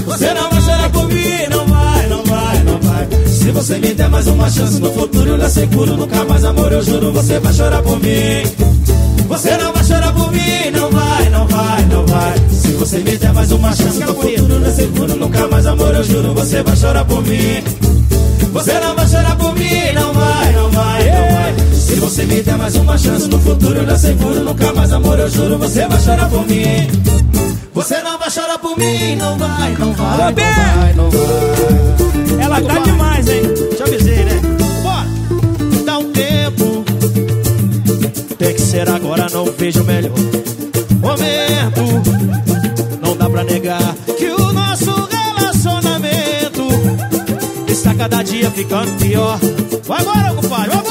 Você 0.06 0.34
não 0.34 0.50
vai 0.50 0.62
chorar 0.62 0.90
por 0.90 1.08
mim, 1.10 1.48
não 1.50 1.68
vai, 1.68 2.08
não 2.08 2.24
vai, 2.24 2.64
não 2.64 2.80
vai. 2.80 3.28
Se 3.28 3.52
você 3.52 3.78
me 3.78 3.94
der 3.94 4.10
mais 4.10 4.26
uma 4.28 4.50
chance 4.50 4.80
no 4.80 4.94
futuro, 4.94 5.32
eu 5.32 5.36
lhe 5.36 5.44
asseguro. 5.44 5.98
Nunca 5.98 6.24
mais 6.24 6.46
amor, 6.46 6.72
eu 6.72 6.82
juro. 6.82 7.12
Você 7.12 7.40
vai 7.40 7.54
chorar 7.54 7.82
por 7.82 8.00
mim. 8.00 8.44
Você 9.28 9.58
não 9.58 9.74
vai 9.74 9.84
chorar 9.84 10.14
por 10.14 10.32
mim, 10.32 10.72
não 10.72 10.90
vai, 10.90 11.30
não 11.30 11.48
vai, 11.48 11.86
não 11.88 12.06
vai. 12.06 12.36
Se 12.50 12.72
você 12.72 12.98
me 13.00 13.18
der 13.18 13.34
mais 13.34 13.52
uma 13.52 13.76
chance 13.76 14.00
no 14.00 14.16
futuro, 14.16 14.54
eu 14.54 14.60
lhe 14.60 14.68
asseguro. 14.68 15.16
Nunca 15.18 15.48
mais 15.50 15.66
amor, 15.66 15.94
eu 15.94 16.04
juro. 16.06 16.34
Você 16.36 16.64
vai 16.64 16.76
chorar 16.78 17.04
por 17.04 17.22
mim. 17.22 17.62
Você 18.54 18.80
não 18.80 18.96
vai 18.96 19.08
chorar 19.10 19.36
por 19.36 19.54
mim, 19.56 19.92
não 19.94 20.14
vai, 20.14 20.54
não 20.54 20.72
vai. 20.72 20.95
Se 21.86 21.96
você 22.00 22.26
me 22.26 22.42
der 22.42 22.58
mais 22.58 22.76
uma 22.76 22.98
chance 22.98 23.28
no 23.28 23.40
futuro, 23.40 23.78
eu 23.78 23.86
lhe 23.86 23.92
asseguro. 23.92 24.44
Nunca 24.44 24.74
mais 24.74 24.92
amor, 24.92 25.20
eu 25.20 25.30
juro. 25.30 25.58
Você 25.60 25.88
vai 25.88 26.00
chorar 26.02 26.30
por 26.30 26.48
mim. 26.48 26.88
Você 27.74 28.02
não 28.02 28.18
vai 28.18 28.32
chorar 28.32 28.58
por 28.58 28.76
mim, 28.78 29.16
não 29.16 29.38
vai, 29.38 29.76
não 29.78 29.94
vai, 29.94 30.18
não 30.18 30.34
vai, 30.34 30.94
não 30.96 31.10
vai. 31.12 32.44
Ela 32.44 32.62
tá 32.62 32.80
demais, 32.80 33.28
hein? 33.28 33.44
Já 33.78 33.86
avisei, 33.86 34.26
né? 34.26 34.42
Bora! 34.82 35.86
Dá 35.86 35.98
um 36.00 36.12
tempo. 36.12 36.84
Tem 38.38 38.54
que 38.56 38.62
ser 38.62 38.90
agora, 38.90 39.28
não 39.32 39.46
vejo 39.46 39.84
melhor 39.84 40.12
momento. 41.00 41.82
Não 43.02 43.16
dá 43.16 43.30
pra 43.30 43.44
negar 43.44 43.96
que 44.18 44.26
o 44.26 44.54
nosso 44.54 44.92
relacionamento 45.12 46.64
está 47.68 47.94
cada 47.94 48.24
dia 48.24 48.50
ficando 48.50 48.92
pior. 48.98 49.40
Vai 49.86 50.02
embora, 50.02 50.34
compadre, 50.34 50.85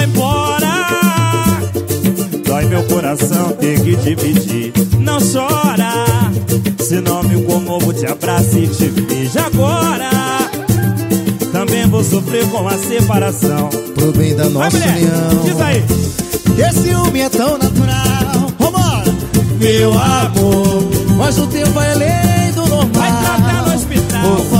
vai 0.00 0.04
embora! 0.04 0.66
Vai. 2.30 2.40
Dói 2.44 2.64
meu 2.66 2.82
coração 2.84 3.52
ter 3.52 3.80
que 3.80 3.96
dividir. 3.96 4.72
Não 4.98 5.18
chora. 5.20 6.06
Senão 6.78 7.22
me 7.22 7.42
comovo, 7.44 7.92
te 7.92 8.06
abraço 8.06 8.58
e 8.58 8.66
te 8.66 8.86
beijo 8.88 9.38
agora. 9.38 10.10
Também 11.52 11.86
vou 11.86 12.02
sofrer 12.02 12.46
com 12.48 12.66
a 12.66 12.76
separação. 12.78 13.68
Pro 13.94 14.12
bem 14.12 14.34
da 14.34 14.48
nossa 14.48 14.76
mulher, 14.76 14.96
união. 14.96 15.44
diz 15.44 15.60
aí. 15.60 15.84
Esse 16.58 16.82
ciúme 16.82 17.20
é 17.20 17.28
tão 17.28 17.58
natural. 17.58 18.50
Vambora! 18.58 19.04
Meu 19.58 19.92
amor, 19.92 20.88
mas 21.16 21.38
o 21.38 21.46
teu 21.46 21.66
vai 21.68 21.92
além 21.92 22.52
do 22.54 22.66
normal. 22.66 22.90
Vai 22.92 23.10
tratar 23.10 23.66
no 23.66 23.74
hospital. 23.74 24.59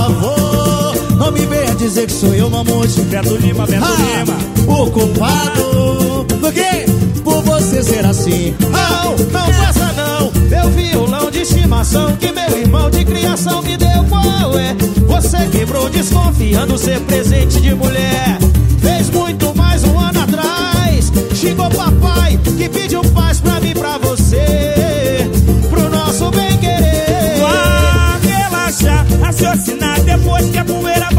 Não 1.31 1.39
me 1.39 1.45
venha 1.45 1.73
dizer 1.75 2.07
que 2.07 2.11
sou 2.13 2.33
eu, 2.33 2.49
mamute. 2.49 2.99
Beto 3.03 3.37
Lima, 3.37 3.65
Beto 3.65 3.85
Ah, 3.85 4.19
Lima. 4.19 4.37
O 4.67 4.91
culpado. 4.91 6.25
Por 6.27 6.51
quê? 6.51 6.85
Por 7.23 7.41
você 7.43 7.81
ser 7.81 8.05
assim. 8.05 8.53
Não, 8.59 9.15
não 9.31 9.53
faça 9.53 9.93
não. 9.93 10.31
Meu 10.49 10.69
violão 10.71 11.31
de 11.31 11.39
estimação 11.39 12.13
que 12.17 12.33
meu 12.33 12.57
irmão 12.57 12.89
de 12.89 13.05
criação 13.05 13.61
me 13.61 13.77
deu 13.77 14.03
qual 14.09 14.57
é? 14.59 14.75
Você 15.07 15.47
quebrou 15.47 15.89
desconfiando 15.89 16.77
ser 16.77 16.99
presente 17.01 17.61
de 17.61 17.73
mulher. 17.73 18.37
Fez 18.81 19.09
muito 19.09 19.55
mais 19.55 19.85
um 19.85 19.97
ano 19.97 20.19
atrás. 20.23 21.11
Xingou 21.33 21.69
papai 21.69 22.37
que 22.57 22.67
pediu 22.67 23.01
paz 23.13 23.39
pra 23.39 23.57
mim 23.61 23.73
pra 23.73 23.97
você. 23.99 25.29
Pro 25.69 25.89
nosso 25.89 26.29
bem 26.31 26.57
querer. 26.57 27.39
Vá 27.39 28.19
relaxar, 28.21 29.05
raciocinar 29.21 30.01
depois 30.01 30.49
que 30.49 30.57
a 30.57 30.65
poeira 30.65 31.10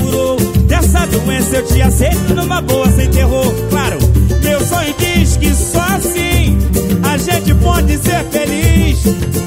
curou 0.00 0.36
dessa 0.66 1.06
doença, 1.06 1.56
eu 1.56 1.66
te 1.66 1.82
aceito 1.82 2.34
numa 2.34 2.60
boa, 2.60 2.90
sem 2.92 3.08
terror. 3.10 3.52
Claro, 3.70 3.98
meu 4.42 4.60
sonho 4.66 4.94
diz 4.98 5.36
que 5.36 5.54
só 5.54 5.80
assim 5.96 6.58
a 7.02 7.16
gente 7.16 7.54
pode 7.54 7.98
ser 7.98 8.24
feliz. 8.30 8.98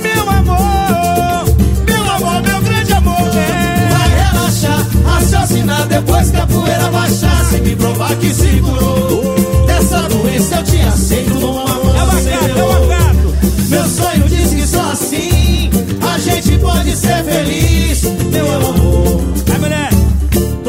Meu 0.02 0.30
amor, 0.30 1.46
meu 1.86 2.12
amor, 2.12 2.42
meu 2.42 2.62
grande 2.62 2.94
amor. 2.94 3.28
É. 3.36 3.90
Vai 3.90 4.10
relaxar, 4.32 4.86
raciocinar 5.06 5.88
depois 5.88 6.30
que 6.30 6.38
a 6.38 6.48
poeira 6.48 6.90
baixar. 6.92 7.46
Se 7.50 7.60
me 7.62 7.76
provar 7.76 8.16
que 8.18 8.34
se 8.34 8.48
curou 8.62 9.36
dessa 9.66 10.02
doença, 10.10 10.56
eu 10.56 10.64
te 10.64 10.82
aceito 10.82 11.34
numa 11.36 11.64
É 11.64 11.66
boa, 11.66 12.06
o 12.06 12.22
sem 12.22 12.34
é 12.34 12.38
terror. 12.38 12.92
acato. 12.92 13.68
Meu 13.70 13.86
sonho 13.88 14.24
diz 14.30 14.54
que 14.54 14.68
só 14.68 14.92
assim 14.92 15.70
a 16.02 16.18
gente 16.20 16.58
pode 16.60 16.96
ser 16.96 17.24
feliz, 17.24 18.02
meu 18.32 18.56
amor. 18.56 19.07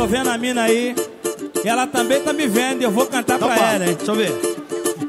Vendo 0.09 0.31
a 0.31 0.39
mina 0.39 0.63
aí. 0.63 0.95
E 1.65 1.69
ela 1.69 1.87
também 1.87 2.21
tá 2.21 2.33
me 2.33 2.47
vendo 2.47 2.81
e 2.81 2.85
eu 2.85 2.91
vou 2.91 3.07
cantar 3.07 3.39
pra 3.39 3.55
ela, 3.55 3.87
hein? 3.87 3.95
Deixa 3.97 4.11
eu 4.11 4.17
ver. 4.17 4.33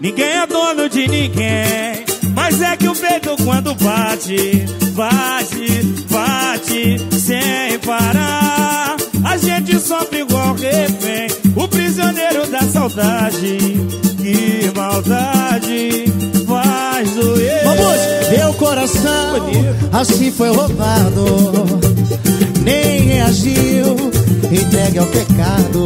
Ninguém 0.02 0.30
é 0.30 0.46
dono 0.46 0.90
de 0.90 1.08
ninguém. 1.08 2.06
Mas 2.34 2.62
é 2.62 2.76
que 2.76 2.88
o 2.88 2.96
peito 2.96 3.36
quando 3.44 3.74
bate, 3.76 4.66
bate, 4.94 5.84
bate 6.10 7.20
sem 7.20 7.80
parar. 7.80 8.98
A 9.24 9.38
gente 9.38 9.80
sofre 9.80 10.20
igual 10.20 10.54
refém. 10.56 11.28
O 11.56 11.68
prisioneiro 11.68 12.48
da 12.48 12.62
saudade. 12.62 13.58
Que 14.18 14.72
maldade 14.76 16.06
faz 16.46 17.10
doer. 17.12 17.64
Vamos, 17.64 18.38
meu 18.38 18.54
coração 18.56 19.50
assim 19.94 20.32
foi 20.32 20.50
roubado. 20.50 21.26
Nem 22.64 23.02
reagiu, 23.02 23.96
entregue 24.52 25.00
ao 25.00 25.06
pecado. 25.08 25.86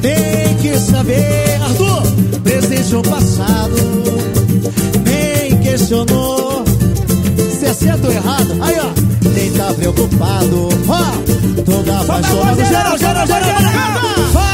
Tem 0.00 0.56
que 0.56 0.78
saber, 0.78 1.60
Arthur, 1.62 2.02
presente 2.42 2.94
ou 2.94 3.02
passado. 3.02 3.76
Nem 5.04 5.56
questionou 5.58 6.64
se 7.58 7.66
é 7.66 7.74
certo 7.74 8.06
ou 8.06 8.12
errado. 8.12 8.56
Aí, 8.60 8.76
ó, 8.80 9.28
nem 9.30 9.50
tá 9.52 9.72
preocupado. 9.74 10.68
Ó, 10.88 11.62
toda 11.64 12.00
a 12.00 12.04
paixão. 12.04 12.36
voz, 12.36 12.68
Geral, 12.68 12.98
geral, 12.98 13.26
geral, 13.26 13.26
geral, 13.26 13.60
geral. 13.60 14.47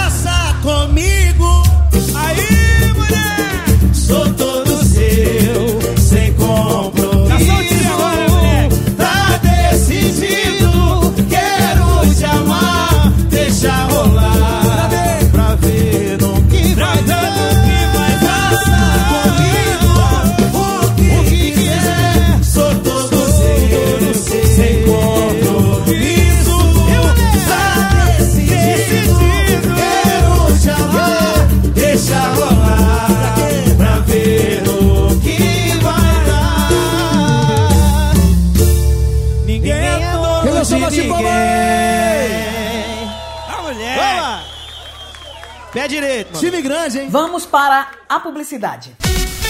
Direito, 45.95 46.35
mano. 46.35 46.41
Time 46.41 46.63
grande, 46.63 46.99
hein? 46.99 47.09
Vamos 47.11 47.47
para 47.47 47.89
a 48.09 48.21
publicidade. 48.21 48.91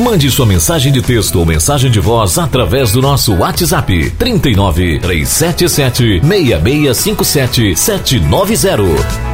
Mande 0.01 0.29
sua 0.31 0.45
mensagem 0.45 0.93
de 0.93 1.01
texto 1.01 1.39
ou 1.39 1.47
mensagem 1.47 1.91
de 1.91 2.01
voz 2.01 2.37
através 2.37 2.91
do 2.93 3.01
nosso 3.01 3.33
WhatsApp 3.35 4.11
39 4.19 4.99
377 4.99 6.21
6657 6.21 7.77
790. 7.77 9.34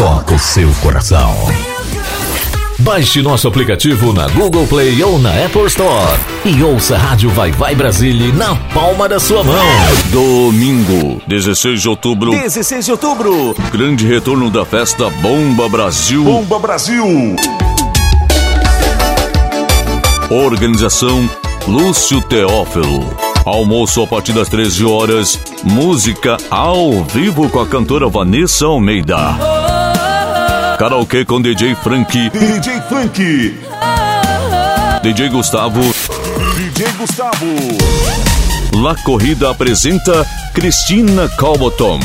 toca 0.00 0.34
o 0.34 0.38
seu 0.38 0.70
coração. 0.80 1.36
Baixe 2.78 3.20
nosso 3.20 3.46
aplicativo 3.46 4.14
na 4.14 4.28
Google 4.28 4.66
Play 4.66 5.02
ou 5.02 5.18
na 5.18 5.28
Apple 5.44 5.66
Store 5.66 6.18
e 6.42 6.62
ouça 6.62 6.94
a 6.94 6.98
Rádio 6.98 7.28
Vai 7.28 7.52
Vai 7.52 7.74
Brasília 7.74 8.32
na 8.32 8.56
palma 8.72 9.06
da 9.06 9.20
sua 9.20 9.44
mão. 9.44 9.54
Domingo, 10.10 11.20
16 11.26 11.82
de 11.82 11.88
outubro. 11.90 12.30
16 12.30 12.86
de 12.86 12.92
outubro. 12.92 13.54
Grande 13.70 14.06
retorno 14.06 14.50
da 14.50 14.64
festa 14.64 15.10
Bomba 15.20 15.68
Brasil. 15.68 16.24
Bomba 16.24 16.58
Brasil. 16.58 17.36
Organização 20.30 21.28
Lúcio 21.68 22.22
Teófilo. 22.22 23.04
Almoço 23.44 24.02
a 24.02 24.06
partir 24.06 24.32
das 24.32 24.48
13 24.48 24.82
horas. 24.82 25.38
Música 25.62 26.38
ao 26.50 27.04
vivo 27.04 27.50
com 27.50 27.60
a 27.60 27.66
cantora 27.66 28.08
Vanessa 28.08 28.64
Almeida. 28.64 29.69
Karaokê 30.80 31.24
com 31.26 31.42
DJ 31.42 31.74
Frank. 31.74 32.30
DJ 32.30 32.80
Frank. 32.88 33.20
DJ 35.02 35.28
Gustavo. 35.28 35.82
DJ 36.56 36.88
Gustavo. 36.92 37.44
La 38.82 38.94
Corrida 38.94 39.50
apresenta 39.50 40.26
Cristina 40.54 41.28
Calboton. 41.36 42.00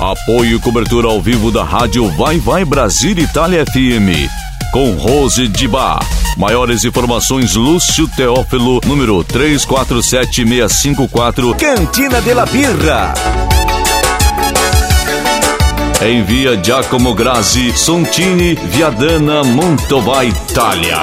Apoio 0.00 0.56
e 0.56 0.58
cobertura 0.58 1.06
ao 1.06 1.22
vivo 1.22 1.52
da 1.52 1.62
rádio 1.62 2.10
Vai 2.16 2.40
Vai 2.40 2.64
Brasil 2.64 3.16
Itália 3.16 3.64
FM. 3.64 4.28
Com 4.72 4.94
Rose 4.94 5.46
Dibá. 5.46 6.00
Maiores 6.36 6.82
informações 6.82 7.54
Lúcio 7.54 8.08
Teófilo, 8.08 8.80
número 8.84 9.22
347654. 9.22 11.54
Cantina 11.54 12.20
de 12.20 12.34
la 12.34 12.44
Birra. 12.44 13.14
Envia 16.02 16.56
Giacomo 16.56 17.14
Grazi, 17.14 17.76
Sontini, 17.76 18.54
Viadana, 18.54 19.44
Montova, 19.44 20.24
Itália. 20.24 20.96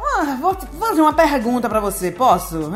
Ah, 0.01 0.37
vou 0.39 0.55
fazer 0.79 1.01
uma 1.01 1.13
pergunta 1.13 1.67
pra 1.67 1.79
você, 1.79 2.11
posso? 2.11 2.71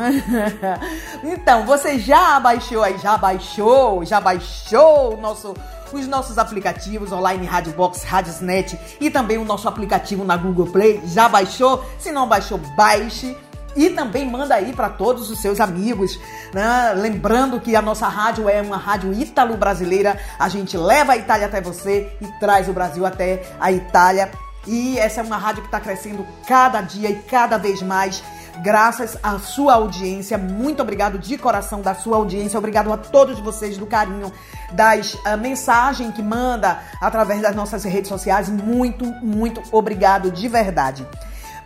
então, 1.24 1.64
você 1.64 1.98
já 1.98 2.38
baixou 2.38 2.82
aí, 2.82 2.98
já 2.98 3.16
baixou, 3.16 4.04
já 4.04 4.20
baixou 4.20 5.14
o 5.14 5.20
nosso, 5.20 5.54
os 5.92 6.06
nossos 6.06 6.38
aplicativos 6.38 7.12
online 7.12 7.46
Rádio 7.46 7.72
Box, 7.72 8.04
Radiosnet 8.04 8.78
e 9.00 9.10
também 9.10 9.38
o 9.38 9.44
nosso 9.44 9.68
aplicativo 9.68 10.24
na 10.24 10.36
Google 10.36 10.66
Play? 10.66 11.02
Já 11.06 11.28
baixou? 11.28 11.84
Se 11.98 12.12
não 12.12 12.28
baixou, 12.28 12.58
baixe. 12.76 13.36
E 13.76 13.90
também 13.90 14.30
manda 14.30 14.54
aí 14.54 14.72
para 14.72 14.88
todos 14.88 15.30
os 15.30 15.40
seus 15.40 15.58
amigos, 15.58 16.18
né? 16.52 16.92
Lembrando 16.96 17.60
que 17.60 17.74
a 17.74 17.82
nossa 17.82 18.06
rádio 18.06 18.48
é 18.48 18.62
uma 18.62 18.76
rádio 18.76 19.12
ítalo-brasileira. 19.12 20.16
A 20.38 20.48
gente 20.48 20.76
leva 20.76 21.12
a 21.12 21.16
Itália 21.16 21.46
até 21.46 21.60
você 21.60 22.12
e 22.20 22.26
traz 22.38 22.68
o 22.68 22.72
Brasil 22.72 23.04
até 23.04 23.42
a 23.58 23.72
Itália. 23.72 24.30
E 24.66 24.98
essa 24.98 25.20
é 25.20 25.24
uma 25.24 25.36
rádio 25.36 25.62
que 25.62 25.68
está 25.68 25.80
crescendo 25.80 26.26
cada 26.46 26.80
dia 26.80 27.10
e 27.10 27.16
cada 27.22 27.58
vez 27.58 27.82
mais. 27.82 28.22
Graças 28.62 29.18
à 29.22 29.38
sua 29.38 29.74
audiência. 29.74 30.38
Muito 30.38 30.80
obrigado 30.80 31.18
de 31.18 31.36
coração 31.36 31.80
da 31.80 31.94
sua 31.94 32.16
audiência. 32.16 32.58
Obrigado 32.58 32.92
a 32.92 32.96
todos 32.96 33.38
vocês 33.40 33.76
do 33.76 33.86
carinho, 33.86 34.32
das 34.72 35.14
uh, 35.14 35.36
mensagens 35.38 36.14
que 36.14 36.22
manda 36.22 36.80
através 37.00 37.42
das 37.42 37.54
nossas 37.54 37.82
redes 37.84 38.08
sociais. 38.08 38.48
Muito, 38.48 39.04
muito 39.22 39.60
obrigado 39.72 40.30
de 40.30 40.46
verdade. 40.48 41.06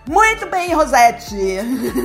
Muito 0.09 0.47
bem, 0.47 0.73
Rosete. 0.73 1.59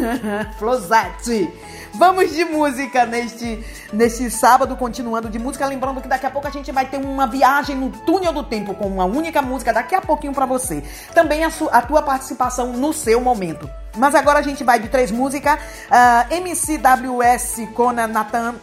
Flosete. 0.60 1.50
Vamos 1.94 2.34
de 2.34 2.44
música 2.44 3.06
neste, 3.06 3.64
neste 3.94 4.30
sábado, 4.30 4.76
continuando 4.76 5.30
de 5.30 5.40
música. 5.40 5.66
Lembrando 5.66 6.02
que 6.02 6.08
daqui 6.10 6.26
a 6.26 6.30
pouco 6.30 6.46
a 6.46 6.52
gente 6.52 6.70
vai 6.70 6.86
ter 6.86 6.98
uma 6.98 7.28
viagem 7.28 7.78
no 7.78 7.90
túnel 7.90 8.34
do 8.34 8.44
tempo 8.44 8.74
com 8.74 8.88
uma 8.88 9.06
única 9.06 9.42
música 9.42 9.72
daqui 9.72 9.96
a 9.96 10.02
pouquinho 10.02 10.34
para 10.34 10.46
você. 10.46 10.84
Também 11.14 11.46
a, 11.46 11.50
su, 11.50 11.70
a 11.72 11.82
tua 11.82 12.02
participação 12.02 12.74
no 12.74 12.92
seu 12.92 13.22
momento. 13.22 13.70
Mas 13.96 14.14
agora 14.16 14.40
a 14.40 14.44
gente 14.44 14.66
vai 14.66 14.80
de 14.80 14.90
três 14.90 15.10
músicas. 15.10 15.58
Uh, 15.88 16.34
MCWS 16.34 17.70
com 17.74 17.94
Nathan 17.94 18.56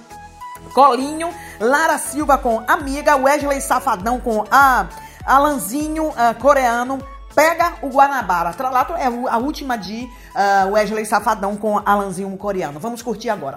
Colinho, 0.75 1.33
Lara 1.59 1.97
Silva 1.97 2.37
com 2.37 2.63
Amiga, 2.69 3.17
Wesley 3.17 3.63
Safadão 3.63 4.21
com 4.21 4.45
a 4.51 4.87
Alanzinho 5.25 6.09
uh, 6.09 6.35
Coreano. 6.39 7.01
Pega 7.35 7.75
o 7.83 7.89
Guanabara. 7.89 8.53
Tralato 8.53 8.95
é 8.95 9.07
a 9.07 9.39
última 9.39 9.77
de 9.77 10.09
uh, 10.35 10.73
Wesley 10.73 11.07
Safadão 11.07 11.57
com 11.57 11.79
Alanzinho 11.85 12.37
coreano. 12.37 12.81
Vamos 12.81 13.03
curtir 13.03 13.31
agora. 13.31 13.57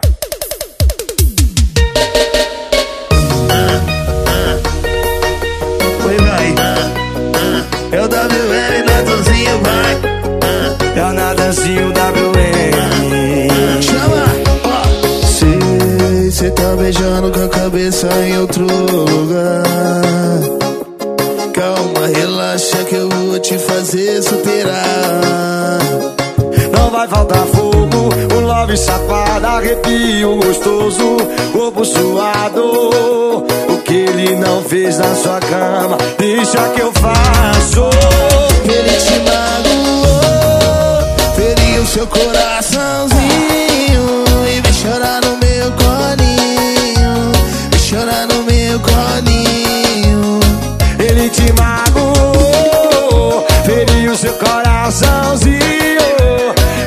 Oi, 6.05 6.17
vai. 6.17 6.55
É 7.91 8.01
o 8.01 8.05
WM 8.05 8.85
Natanzinho, 8.85 9.59
vai. 9.63 9.93
É 10.95 11.03
o 11.05 11.13
Natanzinho 11.13 11.89
WM. 11.89 12.73
Chama! 13.81 14.25
Sei, 15.27 16.31
cê 16.31 16.51
tá 16.51 16.75
beijando 16.75 17.31
com 17.31 17.43
a 17.43 17.49
cabeça 17.49 18.07
em 18.21 18.37
outro 18.37 18.65
lugar. 18.65 19.63
Calma, 21.53 22.07
relaxa 22.07 22.83
que 22.83 22.95
eu 22.95 23.09
vou 23.09 23.22
te 23.43 23.57
fazer 23.59 24.23
superar. 24.23 25.79
Não 26.71 26.89
vai 26.89 27.05
faltar 27.09 27.45
fogo, 27.47 28.09
um 28.35 28.39
love 28.39 28.77
safado, 28.77 29.45
arrepio 29.45 30.37
gostoso, 30.37 31.17
corpo 31.51 31.83
suado. 31.83 32.63
O 33.69 33.77
que 33.83 33.95
ele 33.95 34.35
não 34.37 34.63
fez 34.63 34.97
na 34.97 35.13
sua 35.15 35.39
cama, 35.41 35.97
deixa 36.17 36.69
que 36.69 36.81
eu 36.81 36.91
faço. 36.93 37.89
Ele 38.63 38.97
te 38.97 39.19
magoou, 39.29 40.15
feriu 41.35 41.85
seu 41.85 42.07
coraçãozinho 42.07 42.52
coraçãozinho. 54.93 55.57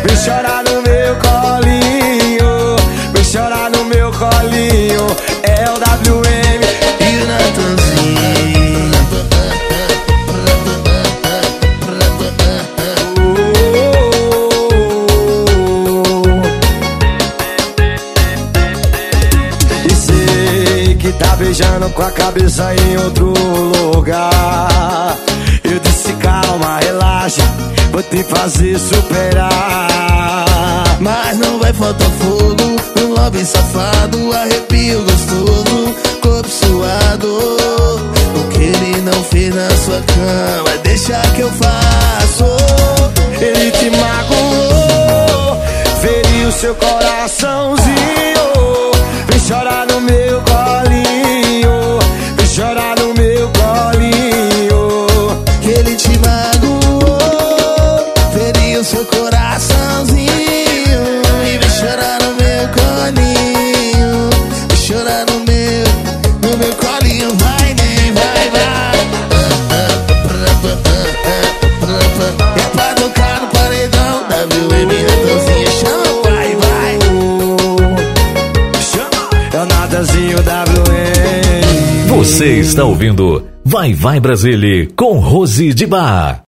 Vem 0.04 0.16
chorar 0.16 0.62
no 0.64 0.82
meu 0.82 1.16
colinho, 1.16 2.76
vem 3.12 3.24
chorar 3.24 3.70
no 3.70 3.84
meu 3.84 4.12
colinho. 4.12 5.06
É 5.42 5.68
o 5.68 5.74
WM 5.74 6.62
e 7.00 7.22
o 7.22 7.26
Natanzinho. 7.26 8.92
E 19.84 19.94
sei 19.94 20.94
que 20.94 21.12
tá 21.12 21.36
beijando 21.36 21.90
com 21.90 22.02
a 22.02 22.10
cabeça 22.12 22.74
em 22.74 22.96
outro 22.98 23.32
lugar. 23.94 24.75
Vou 27.96 28.02
te 28.02 28.22
fazer 28.24 28.78
superar. 28.78 29.48
Mas 31.00 31.38
não 31.38 31.58
vai 31.58 31.72
faltar 31.72 32.10
fogo 32.10 33.02
Um 33.02 33.14
lobby 33.14 33.42
safado 33.42 34.32
Arrepio 34.34 35.02
gostoso 35.02 35.94
Corpo 36.20 36.46
suado. 36.46 37.56
O 38.34 38.48
que 38.50 38.64
ele 38.64 39.00
não 39.00 39.24
fez 39.24 39.54
na 39.54 39.70
sua 39.70 40.02
cama 40.02 40.76
Deixa 40.82 41.18
que 41.34 41.40
eu 41.40 41.50
faço. 41.52 42.44
Ele 43.40 43.70
te 43.70 43.88
magoou 43.88 45.62
Feriu 46.02 46.52
seu 46.52 46.74
coraçãozinho. 46.74 48.15
está 82.76 82.84
ouvindo 82.84 83.42
Vai 83.64 83.94
Vai 83.94 84.20
Brasília 84.20 84.86
com 84.94 85.18
Rose 85.18 85.72
de 85.72 85.86
Bar. 85.86 86.45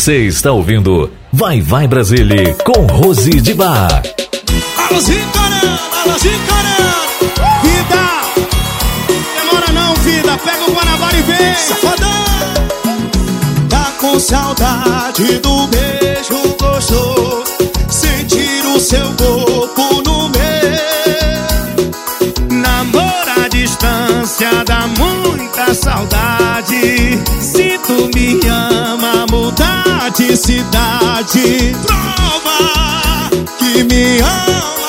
Você 0.00 0.20
está 0.20 0.50
ouvindo 0.50 1.12
Vai 1.30 1.60
Vai 1.60 1.86
Brasile 1.86 2.56
com 2.64 2.86
Rose 2.86 3.38
de 3.38 3.52
Bar. 3.52 4.02
Alô, 4.74 4.98
Zicarana! 4.98 5.78
Alô, 5.92 6.18
Zicarana! 6.18 6.94
Vida! 7.62 8.00
Demora 9.36 9.72
não, 9.74 9.94
vida! 9.96 10.38
Pega 10.38 10.70
o 10.70 10.72
Guanabara 10.72 11.18
e 11.18 11.20
vem! 11.20 11.54
Safadão! 11.54 12.24
Tá 13.68 13.92
com 14.00 14.18
saudade 14.18 15.38
do 15.40 15.66
beijo 15.66 16.39
Cidade 30.40 31.76
Prova 31.82 33.30
que 33.58 33.84
me 33.84 34.20
ama. 34.20 34.79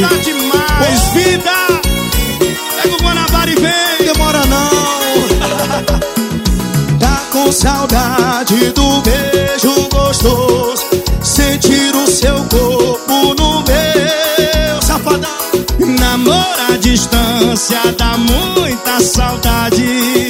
hoje. 0.00 0.08
Tá 0.08 0.16
demais. 0.22 0.62
Pois 0.78 1.24
vida, 1.24 1.50
é 2.78 2.82
pega 2.82 2.94
o 2.94 2.98
Guanabara 2.98 3.50
e 3.50 3.54
vem. 3.54 4.06
Demora 4.06 4.44
não. 4.46 4.70
tá 6.98 7.22
com 7.32 7.52
saudade 7.52 8.72
do 8.72 9.02
beijo 9.02 9.88
gostoso. 9.90 10.84
Sentir 11.22 11.94
o 11.94 12.06
seu 12.06 12.36
corpo 12.44 13.34
no 13.34 13.62
meu, 13.62 14.82
safadão. 14.82 15.30
Namora 15.98 16.74
à 16.74 16.76
distância, 16.76 17.80
dá 17.96 18.16
muita 18.16 19.00
saudade. 19.00 20.29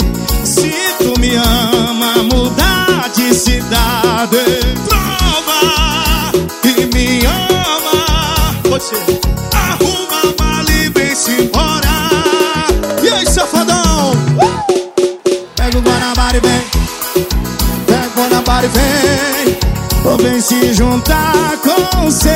E 18.65 18.69
vem. 18.69 19.59
Ou 20.05 20.17
vem 20.17 20.41
se 20.41 20.73
juntar 20.73 21.57
com 21.63 22.07
o 22.07 22.11
seu 22.11 22.31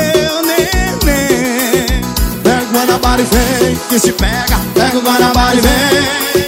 neném. 0.45 2.01
Pega 2.43 2.65
o 2.69 2.73
Guanabara 2.73 3.21
e 3.21 3.25
vem 3.25 3.75
Que 3.89 3.99
se 3.99 4.11
pega, 4.11 4.59
pega 4.73 4.97
o 4.97 5.01
Guanabara 5.01 5.55
e 5.55 5.61
vem 5.61 6.44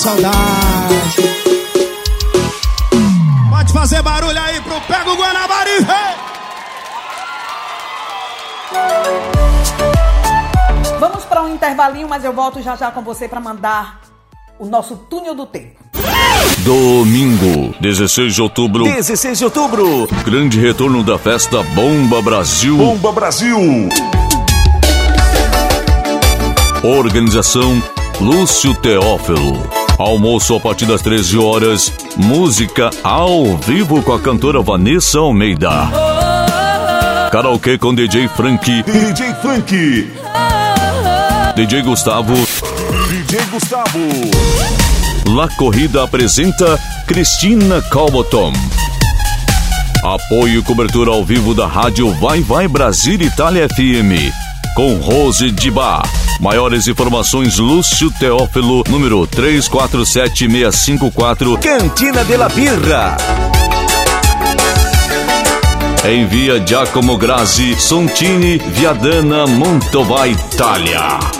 saudade 0.00 0.34
Pode 3.50 3.72
fazer 3.72 4.00
barulho 4.02 4.40
aí 4.40 4.58
pro 4.62 4.80
Pega 4.80 5.10
o 5.10 5.14
Guanabara 5.14 5.68
e 5.68 5.80
vem 5.84 6.30
Vamos 10.98 11.24
para 11.24 11.42
um 11.42 11.54
intervalinho, 11.54 12.08
mas 12.08 12.24
eu 12.24 12.32
volto 12.32 12.62
já 12.62 12.76
já 12.76 12.90
com 12.90 13.02
você 13.02 13.28
para 13.28 13.40
mandar 13.40 14.00
o 14.58 14.66
nosso 14.66 14.96
túnel 14.96 15.34
do 15.34 15.46
tempo. 15.46 15.80
Domingo, 16.58 17.74
16 17.80 18.34
de 18.34 18.42
outubro. 18.42 18.84
16 18.84 19.38
de 19.38 19.44
outubro. 19.44 20.06
Grande 20.24 20.60
retorno 20.60 21.02
da 21.02 21.18
festa 21.18 21.62
Bomba 21.62 22.20
Brasil. 22.20 22.76
Bomba 22.76 23.12
Brasil. 23.12 23.88
Organização 26.82 27.82
Lúcio 28.20 28.74
Teófilo. 28.74 29.79
Almoço 30.00 30.56
a 30.56 30.60
partir 30.60 30.86
das 30.86 31.02
13 31.02 31.36
horas. 31.36 31.92
Música 32.16 32.88
ao 33.04 33.58
vivo 33.58 34.02
com 34.02 34.14
a 34.14 34.18
cantora 34.18 34.62
Vanessa 34.62 35.18
Almeida. 35.18 35.70
Karaokê 37.30 37.76
com 37.76 37.94
DJ 37.94 38.26
Frank. 38.28 38.82
DJ 38.82 39.34
Frank. 39.42 40.10
DJ 41.54 41.82
Gustavo. 41.82 42.32
DJ 43.10 43.44
Gustavo. 43.50 43.98
La 45.36 45.54
Corrida 45.54 46.02
apresenta 46.02 46.78
Cristina 47.06 47.82
Calboton. 47.82 48.54
Apoio 50.02 50.60
e 50.60 50.62
cobertura 50.62 51.10
ao 51.10 51.22
vivo 51.22 51.54
da 51.54 51.66
rádio 51.66 52.10
Vai 52.14 52.40
Vai 52.40 52.66
Brasil 52.66 53.20
Itália 53.20 53.68
FM. 53.68 54.49
Com 54.80 54.94
Rose 54.94 55.50
Dibá. 55.50 56.02
Maiores 56.40 56.88
informações 56.88 57.58
Lúcio 57.58 58.10
Teófilo, 58.18 58.82
número 58.88 59.26
347654. 59.26 61.58
Cantina 61.58 62.24
de 62.24 62.38
la 62.38 62.48
Birra. 62.48 63.18
Envia 66.02 66.64
Giacomo 66.64 67.18
Grazi, 67.18 67.78
Sontini, 67.78 68.56
Viadana, 68.56 69.46
Montova, 69.46 70.26
Itália. 70.26 71.39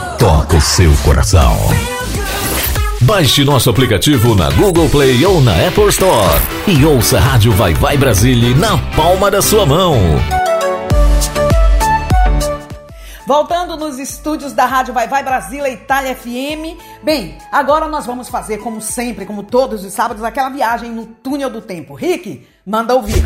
toca 0.21 0.55
o 0.55 0.61
seu 0.61 0.91
coração. 1.03 1.57
Baixe 3.01 3.43
nosso 3.43 3.71
aplicativo 3.71 4.35
na 4.35 4.51
Google 4.51 4.87
Play 4.87 5.25
ou 5.25 5.41
na 5.41 5.53
Apple 5.67 5.87
Store 5.87 6.39
e 6.67 6.85
ouça 6.85 7.17
a 7.17 7.19
Rádio 7.19 7.51
Vai 7.53 7.73
Vai 7.73 7.97
Brasília 7.97 8.55
na 8.55 8.77
palma 8.95 9.31
da 9.31 9.41
sua 9.41 9.65
mão. 9.65 9.95
Voltando 13.25 13.75
nos 13.75 13.97
estúdios 13.97 14.53
da 14.53 14.67
Rádio 14.67 14.93
Vai 14.93 15.07
Vai 15.07 15.23
Brasília 15.23 15.69
Itália 15.69 16.15
FM. 16.15 16.77
Bem, 17.01 17.35
agora 17.51 17.87
nós 17.87 18.05
vamos 18.05 18.29
fazer, 18.29 18.59
como 18.59 18.79
sempre, 18.79 19.25
como 19.25 19.41
todos 19.41 19.83
os 19.83 19.91
sábados, 19.91 20.23
aquela 20.23 20.49
viagem 20.49 20.91
no 20.91 21.07
túnel 21.07 21.49
do 21.49 21.61
tempo. 21.61 21.95
Rick, 21.95 22.47
manda 22.63 22.93
ouvir. 22.93 23.23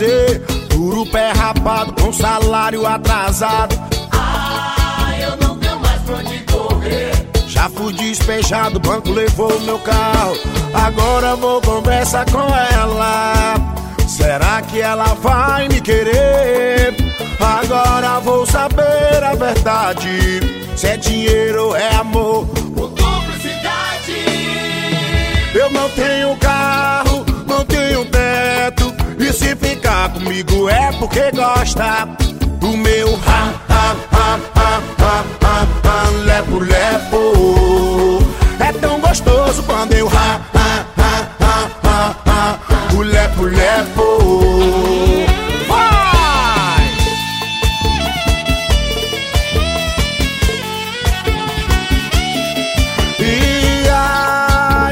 Fazer. 0.00 0.42
Duro 0.70 1.04
pé 1.06 1.32
rapado 1.32 1.92
com 2.00 2.12
salário 2.12 2.86
atrasado. 2.86 3.78
Ah, 4.12 5.12
eu 5.20 5.36
não 5.36 5.58
tenho 5.58 5.78
mais 5.80 6.00
pra 6.02 6.16
onde 6.16 6.38
correr. 6.40 7.12
Já 7.46 7.68
fui 7.68 7.92
despejado, 7.92 8.78
o 8.78 8.80
banco 8.80 9.10
levou 9.10 9.60
meu 9.60 9.78
carro. 9.80 10.36
Agora 10.72 11.36
vou 11.36 11.60
conversar 11.60 12.24
com 12.30 12.38
ela. 12.38 13.54
Será 14.08 14.62
que 14.62 14.80
ela 14.80 15.14
vai 15.14 15.68
me 15.68 15.80
querer? 15.80 16.94
Agora 17.38 18.20
vou 18.20 18.46
saber 18.46 19.22
a 19.22 19.34
verdade. 19.34 20.40
Se 20.76 20.86
é 20.86 20.96
dinheiro 20.96 21.66
ou 21.66 21.76
é 21.76 21.94
amor. 21.96 22.46
Por 22.46 22.88
duplicidade. 22.88 24.14
Eu 25.54 25.70
não 25.70 25.88
tenho 25.90 26.36
carro, 26.36 27.24
não 27.46 27.64
tenho 27.64 28.04
teto. 28.06 28.19
E 29.20 29.32
se 29.34 29.54
ficar 29.54 30.10
comigo 30.14 30.66
é 30.70 30.90
porque 30.92 31.30
gosta 31.32 32.08
do 32.58 32.74
meu 32.74 33.14
ha, 33.26 33.52
ha, 33.68 33.94
ha, 34.12 34.40
ha, 34.54 34.82
ha, 34.98 35.24
ha, 35.42 35.66
ha, 35.84 36.10
lepo, 36.24 36.58
lepo. 36.58 38.18
É 38.58 38.72
tão 38.72 38.98
gostoso 38.98 39.62
quando 39.64 39.92
eu 39.92 40.08
ha, 40.08 40.40
ha, 40.54 40.86
ha, 40.96 41.28
ha, 41.38 41.70
ha, 41.84 42.16
ha, 42.24 42.94
o 42.96 43.02
lepo, 43.02 43.44
lepo. 43.44 44.18
E 53.20 53.88
ah, 53.90 54.90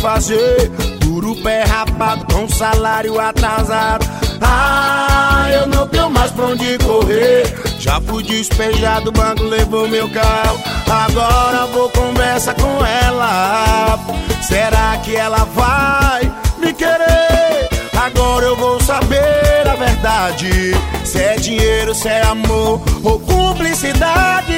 fazer. 0.00 0.70
Duro 1.00 1.36
pé 1.42 1.64
rapado 1.64 2.33
salário 2.64 3.20
atrasado. 3.20 4.06
Ah, 4.40 5.46
eu 5.52 5.66
não 5.66 5.86
tenho 5.86 6.08
mais 6.08 6.30
pra 6.30 6.46
onde 6.46 6.78
correr. 6.78 7.44
Já 7.78 8.00
fui 8.00 8.22
despejado, 8.22 9.10
o 9.10 9.12
banco 9.12 9.42
levou 9.42 9.86
meu 9.86 10.08
carro. 10.08 10.58
Agora 10.88 11.66
vou 11.66 11.90
conversar 11.90 12.54
com 12.54 12.84
ela. 12.84 13.98
Será 14.40 14.96
que 15.04 15.14
ela 15.14 15.44
vai 15.54 16.22
me 16.58 16.72
querer? 16.72 17.68
Agora 17.94 18.46
eu 18.46 18.56
vou 18.56 18.80
saber 18.80 19.68
a 19.70 19.74
verdade. 19.74 20.72
Se 21.04 21.18
é 21.18 21.36
dinheiro, 21.36 21.94
se 21.94 22.08
é 22.08 22.22
amor 22.22 22.80
ou 23.02 23.20
cumplicidade. 23.20 24.56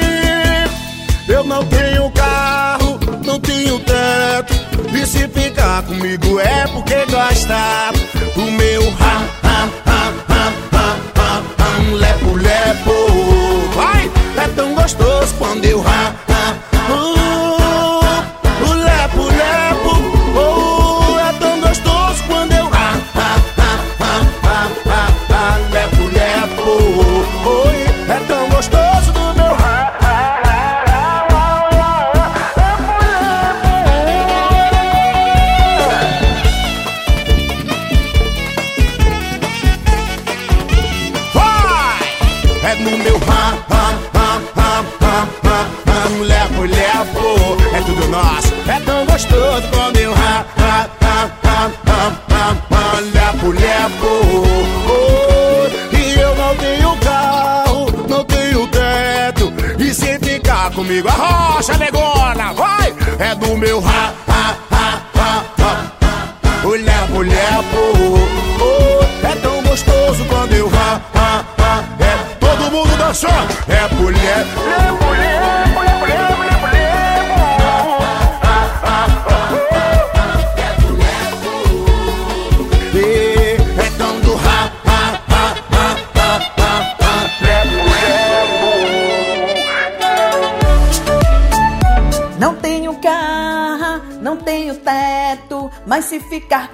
Eu 1.27 1.43
não 1.43 1.65
tenho 1.65 2.09
carro, 2.11 2.97
não 3.25 3.37
tenho 3.37 3.77
teto. 3.81 4.56
E 4.93 5.05
se 5.05 5.27
ficar 5.27 5.83
comigo 5.83 6.39
é 6.39 6.67
porque 6.67 7.05
gosta 7.05 7.91
do 8.35 8.51
meu 8.51 8.81
ram, 8.91 9.25
ram, 9.43 9.69
ram, 9.85 10.13
ram, 10.27 10.53
ram, 10.71 10.95
ram, 11.15 11.43
ram, 11.57 11.93
lepo, 11.95 12.33
lepo. 12.35 12.95
Vai, 13.75 14.09
é 14.43 14.47
tão 14.55 14.73
gostoso 14.75 15.33
quando 15.37 15.65
eu 15.65 15.79
ram, 15.81 16.15
ram, 16.27 16.36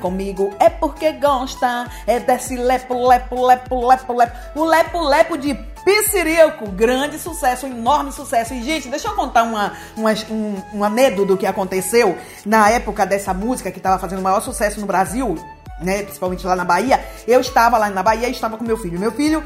comigo 0.04 0.54
é 0.60 0.70
porque 0.70 1.14
gosta. 1.14 1.89
É 2.06 2.20
desse 2.20 2.58
lepo, 2.58 3.08
lepo, 3.08 3.45
lepo, 3.45 3.88
lepo, 3.88 4.14
lepo. 4.14 4.38
O 4.54 4.66
lepo, 4.66 4.99
lepo 5.01 5.38
de 5.38 5.54
Piscirico, 5.86 6.70
grande 6.72 7.18
sucesso, 7.18 7.66
enorme 7.66 8.12
sucesso. 8.12 8.54
E, 8.54 8.64
gente, 8.64 8.89
deixa 8.89 9.08
eu 9.08 9.16
contar 9.16 9.43
uma, 9.43 9.74
uma, 9.97 10.12
um, 10.30 10.62
um 10.74 10.84
anedota 10.84 11.36
que 11.36 11.45
aconteceu 11.45 12.18
na 12.45 12.70
época 12.70 13.06
dessa 13.06 13.34
música 13.34 13.72
que 13.72 13.80
estava 13.80 13.99
fazendo 13.99 14.20
o 14.20 14.22
maior 14.22 14.41
sucesso 14.41 14.80
no 14.80 14.86
Brasil. 14.86 15.36
Né, 15.82 16.04
principalmente 16.04 16.46
lá 16.46 16.56
na 16.56 16.64
Bahia, 16.64 17.04
eu 17.28 17.42
estava 17.42 17.78
lá 17.78 17.90
na 17.90 18.04
Bahia 18.04 18.30
e 18.30 18.32
estava 18.32 18.58
com 18.58 18.64
meu 18.64 18.78
filho. 18.78 19.00
Meu 19.00 19.12
filho 19.12 19.44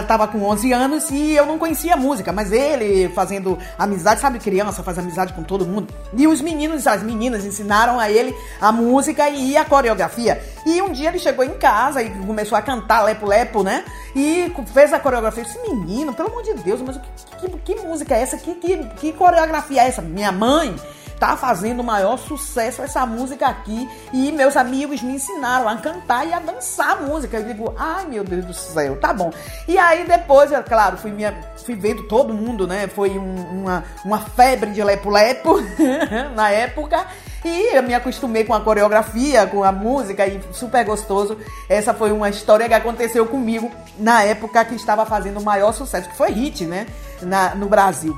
estava 0.00 0.26
com 0.26 0.42
11 0.42 0.72
anos 0.72 1.10
e 1.10 1.32
eu 1.32 1.46
não 1.46 1.58
conhecia 1.58 1.96
música, 1.96 2.32
mas 2.32 2.50
ele 2.50 3.08
fazendo 3.10 3.58
amizade, 3.78 4.20
sabe, 4.20 4.38
criança 4.38 4.82
faz 4.82 4.98
amizade 4.98 5.32
com 5.32 5.42
todo 5.42 5.66
mundo. 5.66 5.92
E 6.16 6.26
os 6.26 6.40
meninos, 6.40 6.86
as 6.86 7.02
meninas 7.02 7.44
ensinaram 7.44 8.00
a 8.00 8.10
ele 8.10 8.34
a 8.60 8.72
música 8.72 9.28
e 9.28 9.56
a 9.56 9.64
coreografia. 9.64 10.42
E 10.64 10.82
um 10.82 10.90
dia 10.90 11.10
ele 11.10 11.18
chegou 11.18 11.44
em 11.44 11.54
casa 11.54 12.02
e 12.02 12.10
começou 12.10 12.56
a 12.58 12.62
cantar 12.62 13.02
Lepo 13.02 13.26
Lepo, 13.26 13.62
né? 13.62 13.84
E 14.14 14.52
fez 14.72 14.92
a 14.92 14.98
coreografia. 14.98 15.42
Eu 15.42 15.46
disse, 15.46 15.70
menino, 15.70 16.12
pelo 16.12 16.30
amor 16.30 16.42
de 16.42 16.54
Deus, 16.54 16.80
mas 16.80 16.98
que, 17.38 17.48
que, 17.48 17.74
que 17.74 17.86
música 17.86 18.16
é 18.16 18.22
essa? 18.22 18.36
Que, 18.36 18.54
que, 18.54 18.76
que 18.96 19.12
coreografia 19.12 19.82
é 19.82 19.88
essa? 19.88 20.02
Minha 20.02 20.32
mãe 20.32 20.74
tá 21.18 21.36
fazendo 21.36 21.80
o 21.80 21.84
maior 21.84 22.18
sucesso 22.18 22.82
essa 22.82 23.04
música 23.06 23.46
aqui 23.46 23.88
e 24.12 24.30
meus 24.32 24.56
amigos 24.56 25.00
me 25.02 25.14
ensinaram 25.14 25.68
a 25.68 25.76
cantar 25.76 26.26
e 26.26 26.32
a 26.32 26.38
dançar 26.38 26.90
a 26.92 26.96
música. 26.96 27.36
Eu 27.38 27.44
digo, 27.44 27.74
ai 27.78 28.04
meu 28.06 28.22
Deus 28.22 28.44
do 28.44 28.54
céu, 28.54 28.96
tá 29.00 29.12
bom. 29.12 29.30
E 29.66 29.78
aí 29.78 30.04
depois, 30.06 30.52
é 30.52 30.62
claro, 30.62 30.96
fui, 30.96 31.10
minha, 31.10 31.34
fui 31.64 31.74
vendo 31.74 32.02
todo 32.04 32.32
mundo, 32.34 32.66
né? 32.66 32.86
Foi 32.88 33.18
um- 33.18 33.62
uma, 33.62 33.84
uma 34.04 34.18
febre 34.20 34.70
de 34.70 34.82
lepo-lepo 34.84 35.56
na 36.36 36.50
época. 36.50 37.06
E 37.44 37.76
eu 37.76 37.82
me 37.82 37.94
acostumei 37.94 38.44
com 38.44 38.52
a 38.54 38.60
coreografia, 38.60 39.46
com 39.46 39.62
a 39.62 39.70
música 39.70 40.26
e 40.26 40.40
super 40.52 40.84
gostoso. 40.84 41.38
Essa 41.68 41.94
foi 41.94 42.10
uma 42.10 42.28
história 42.28 42.66
que 42.66 42.74
aconteceu 42.74 43.24
comigo 43.26 43.70
na 43.98 44.22
época 44.24 44.64
que 44.64 44.74
estava 44.74 45.06
fazendo 45.06 45.38
o 45.38 45.44
maior 45.44 45.72
sucesso, 45.72 46.08
que 46.08 46.16
foi 46.16 46.32
hit, 46.32 46.64
né? 46.64 46.86
Na, 47.22 47.54
no 47.54 47.68
Brasil 47.68 48.14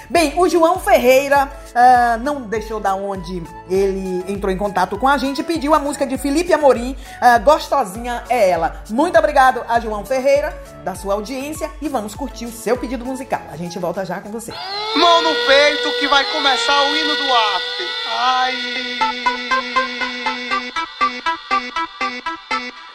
Bem, 0.08 0.34
o 0.36 0.48
João 0.48 0.78
Ferreira 0.78 1.50
ah, 1.74 2.18
não 2.20 2.42
deixou 2.42 2.78
da 2.78 2.94
onde 2.94 3.42
ele 3.68 4.24
entrou 4.28 4.52
em 4.52 4.56
contato 4.56 4.98
com 4.98 5.08
a 5.08 5.16
gente 5.16 5.40
e 5.40 5.44
pediu 5.44 5.74
a 5.74 5.78
música 5.78 6.06
de 6.06 6.18
Felipe 6.18 6.52
Amorim, 6.52 6.96
ah, 7.20 7.38
Gostosinha 7.38 8.22
é 8.28 8.50
Ela. 8.50 8.82
Muito 8.90 9.18
obrigado 9.18 9.64
a 9.68 9.80
João 9.80 10.04
Ferreira, 10.04 10.56
da 10.84 10.94
sua 10.94 11.14
audiência, 11.14 11.70
e 11.80 11.88
vamos 11.88 12.14
curtir 12.14 12.44
o 12.44 12.52
seu 12.52 12.76
pedido 12.76 13.04
musical. 13.04 13.42
A 13.50 13.56
gente 13.56 13.78
volta 13.78 14.04
já 14.04 14.20
com 14.20 14.30
você. 14.30 14.52
Mão 14.96 15.22
no 15.22 15.34
peito 15.46 15.98
que 15.98 16.08
vai 16.08 16.24
começar 16.32 16.80
o 16.82 16.96
hino 16.96 17.16
do 17.16 17.32
after. 17.34 17.86
Ai. 18.16 18.54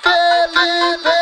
Felipe 0.01 1.18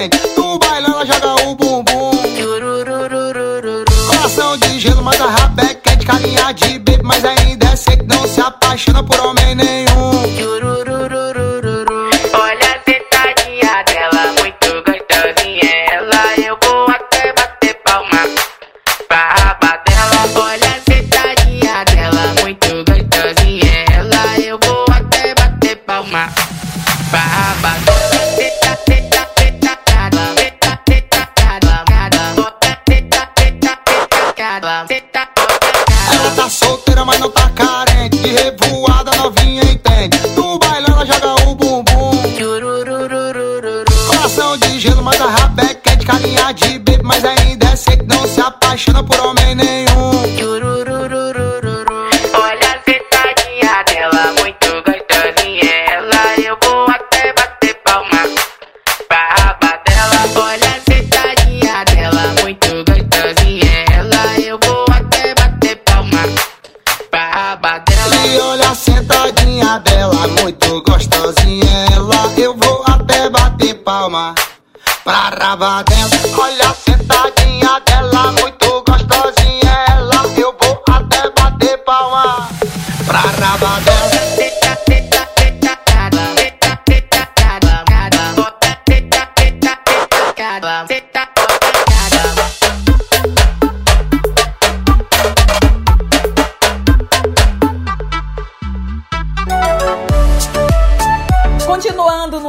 entende. 0.00 0.20
No 0.36 0.58
baile 0.58 0.86
ela 0.86 1.04
joga 1.04 1.48
o 1.48 1.54
bumbum. 1.54 2.10
Coração 4.06 4.56
de 4.56 4.80
gelo, 4.80 5.02
mas 5.02 5.20
a 5.20 5.26
rabé 5.26 5.74
quente. 5.74 6.06
Carinha 6.06 6.52
de 6.52 6.78
bebê, 6.78 7.02
mas 7.02 7.24
ainda 7.24 7.66
é 7.66 7.76
seco. 7.76 8.04
Não 8.06 8.26
se 8.26 8.40
apaixona 8.40 9.02
por 9.02 9.18
homem 9.20 9.54
nenhum. 9.54 9.89
por 48.88 49.20
homem 49.20 49.54
nenhum. 49.54 50.10
Olha 52.32 52.70
a 52.70 52.80
sentadinha 52.82 53.82
dela, 53.84 54.32
muito 54.38 54.68
gostosinha. 54.82 55.70
Ela 55.90 56.40
eu 56.40 56.56
vou 56.62 56.88
até 56.88 57.32
bater 57.34 57.74
palma 57.84 58.22
para 59.06 59.34
raba 59.34 59.78
dela. 59.84 60.20
Olha 60.46 60.70
a 60.70 60.80
sentadinha 60.80 61.84
dela, 61.84 62.34
muito 62.40 62.68
gostosinha. 62.84 63.84
Ela 63.92 64.40
eu 64.40 64.58
vou 64.62 64.86
até 64.90 65.34
bater 65.34 65.76
palma 65.84 66.22
para 67.10 67.30
raba 67.30 67.78
dela. 67.80 68.16
Se 68.16 68.40
olha 68.40 68.70
a 68.70 68.74
sentadinha 68.74 69.78
dela, 69.80 70.28
muito 70.40 70.82
gostosinha. 70.82 71.86
Ela 71.94 72.32
eu 72.38 72.56
vou 72.56 72.82
até 72.86 73.28
bater 73.28 73.74
palma 73.74 74.34
para 75.04 75.28
raba 75.38 75.82
dela. 75.82 76.10
Olha 76.38 76.70
a 76.70 76.74
sentadinha 76.74 77.80
dela. 77.80 77.89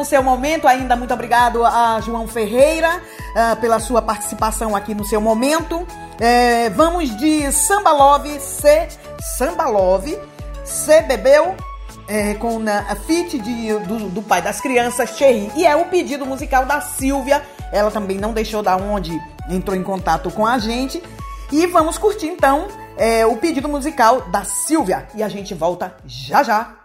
No 0.02 0.06
seu 0.06 0.24
momento, 0.24 0.68
ainda 0.68 0.96
muito 0.96 1.14
obrigado 1.14 1.64
a 1.64 2.02
João 2.02 2.28
Ferreira 2.28 3.00
ah, 3.36 3.56
pela 3.56 3.80
sua 3.80 4.02
participação 4.02 4.76
aqui 4.76 4.96
no 4.96 5.06
seu 5.06 5.22
momento. 5.22 5.86
É, 6.20 6.72
vamos 6.72 7.16
de 7.18 7.52
Samba 7.52 7.92
Love, 7.92 8.40
C, 8.40 8.88
Samba 9.38 9.66
Love, 9.66 10.18
C 10.66 11.02
bebeu 11.04 11.56
é, 12.08 12.34
com 12.34 12.60
a 12.68 12.96
feat 12.96 13.38
de, 13.38 13.74
do, 13.86 14.10
do 14.10 14.24
pai 14.24 14.42
das 14.42 14.60
crianças, 14.60 15.16
Cherry. 15.16 15.52
E 15.56 15.68
é 15.68 15.76
o 15.76 15.86
pedido 15.86 16.26
musical 16.26 16.66
da 16.66 16.82
Silvia. 16.82 17.44
Ela 17.72 17.92
também 17.92 18.18
não 18.18 18.34
deixou 18.34 18.64
da 18.64 18.76
onde 18.76 19.16
entrou 19.48 19.78
em 19.78 19.84
contato 19.84 20.32
com 20.32 20.48
a 20.48 20.58
gente. 20.58 21.02
E 21.52 21.68
vamos 21.68 22.00
curtir 22.00 22.26
então 22.26 22.68
é, 22.98 23.24
o 23.24 23.38
pedido 23.38 23.70
musical 23.70 24.22
da 24.32 24.44
Silvia. 24.44 25.08
E 25.14 25.22
a 25.22 25.30
gente 25.30 25.54
volta 25.54 25.96
já 26.08 26.42
já. 26.42 26.81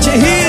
Thierry! 0.00 0.40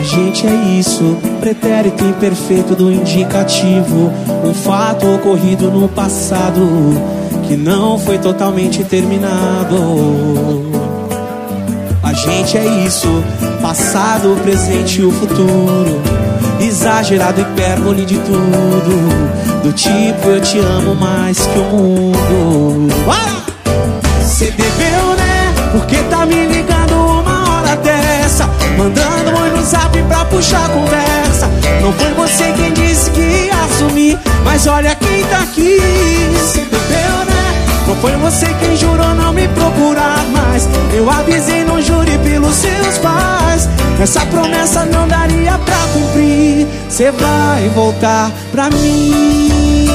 A 0.00 0.02
gente 0.02 0.46
é 0.46 0.54
isso, 0.78 1.18
pretérito 1.40 2.02
imperfeito 2.02 2.74
do 2.74 2.90
indicativo. 2.90 4.10
Um 4.42 4.54
fato 4.54 5.06
ocorrido 5.06 5.70
no 5.70 5.90
passado 5.90 6.66
que 7.46 7.54
não 7.54 7.98
foi 7.98 8.16
totalmente 8.16 8.82
terminado. 8.82 9.76
A 12.02 12.14
gente 12.14 12.56
é 12.56 12.64
isso, 12.86 13.08
passado, 13.60 14.40
presente 14.42 15.02
e 15.02 15.04
o 15.04 15.12
futuro. 15.12 16.00
Exagerado, 16.60 17.40
hipérbole 17.40 18.04
de 18.04 18.18
tudo. 18.18 19.62
Do 19.62 19.72
tipo, 19.72 20.28
eu 20.28 20.40
te 20.40 20.58
amo 20.58 20.94
mais 20.94 21.38
que 21.38 21.58
o 21.58 21.62
mundo. 21.64 22.88
Você 24.20 24.50
bebeu, 24.50 25.16
né? 25.16 25.54
Porque 25.72 25.96
tá 26.04 26.26
me 26.26 26.46
ligando 26.46 26.94
uma 26.94 27.50
hora 27.50 27.76
dessa. 27.76 28.48
Mandando 28.76 29.40
oi 29.40 29.50
no 29.50 29.62
zap 29.62 30.02
pra 30.02 30.24
puxar 30.26 30.68
conversa. 30.68 31.48
Não 31.82 31.92
foi 31.92 32.12
você 32.14 32.52
quem 32.52 32.72
disse 32.72 33.10
que 33.10 33.20
ia 33.20 33.64
assumir. 33.64 34.18
Mas 34.44 34.66
olha 34.66 34.94
quem 34.94 35.24
tá 35.24 35.40
aqui. 35.40 35.78
Você 36.34 36.60
bebeu, 36.60 37.24
né? 37.26 37.66
Não 37.86 37.96
foi 37.96 38.12
você 38.16 38.46
quem 38.60 38.76
jurou 38.76 39.14
não 39.14 39.32
me 39.32 39.48
procurar 39.48 40.24
mais. 40.30 40.68
Eu 40.92 41.10
avisei, 41.10 41.64
não 41.64 41.80
jure 41.80 42.18
pelos 42.18 42.54
seus 42.54 42.98
pais. 42.98 43.68
Essa 44.00 44.24
promessa 44.26 44.86
não 44.86 45.06
daria 45.06 45.58
pra 45.58 45.76
cumprir. 45.92 46.66
Cê 46.88 47.10
vai 47.10 47.68
voltar 47.68 48.30
pra 48.50 48.70
mim. 48.70 49.86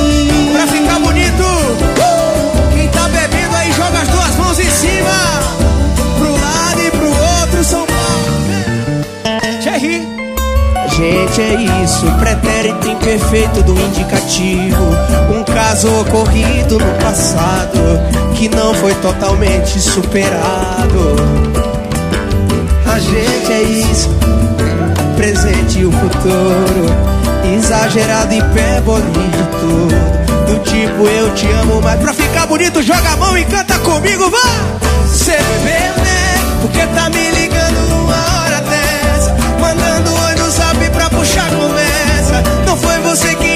Pra 0.53 0.67
ficar 0.67 0.99
bonito, 0.99 1.43
quem 2.71 2.87
tá 2.89 3.09
bebendo 3.09 3.55
aí 3.55 3.71
joga 3.71 3.99
as 3.99 4.07
duas 4.07 4.35
mãos 4.35 4.59
em 4.59 4.69
cima. 4.69 5.09
Pro 6.19 6.31
lado 6.33 6.81
e 6.81 6.91
pro 6.91 7.07
outro, 7.07 7.63
São. 7.63 7.85
A 10.75 10.87
gente 10.87 11.41
é 11.41 11.83
isso, 11.83 12.05
pretérito 12.19 12.87
imperfeito 12.87 13.63
do 13.63 13.73
indicativo. 13.73 14.85
Um 15.35 15.43
caso 15.43 15.89
ocorrido 16.01 16.77
no 16.77 16.93
passado 17.03 17.99
que 18.35 18.47
não 18.49 18.73
foi 18.75 18.93
totalmente 18.95 19.79
superado. 19.79 21.15
A 22.95 22.99
gente 22.99 23.51
é 23.51 23.61
isso, 23.61 24.09
presente 25.17 25.79
e 25.79 25.85
o 25.85 25.91
futuro. 25.91 26.85
Exagerado 27.53 28.33
e 28.33 28.41
pé 28.41 28.79
bonito. 28.79 29.89
Do 30.47 30.59
tipo 30.63 31.05
eu 31.05 31.29
te 31.33 31.45
amo, 31.51 31.81
mas 31.81 31.99
pra 31.99 32.13
ficar 32.13 32.47
bonito, 32.47 32.81
joga 32.81 33.09
a 33.09 33.17
mão 33.17 33.37
e 33.37 33.43
canta 33.43 33.77
comigo, 33.79 34.29
vai! 34.29 35.09
Cê 35.13 35.33
bebeu, 35.33 36.03
né? 36.05 36.35
Porque 36.61 36.87
tá 36.87 37.09
me 37.09 37.31
ligando 37.31 38.01
uma 38.01 38.43
hora 38.43 38.61
dessa. 38.61 39.35
Mandando 39.59 40.13
oi 40.13 40.35
no 40.35 40.49
zap 40.51 40.89
pra 40.91 41.09
puxar 41.09 41.49
conversa. 41.49 42.43
Não 42.65 42.77
foi 42.77 42.97
você 42.99 43.35
que 43.35 43.54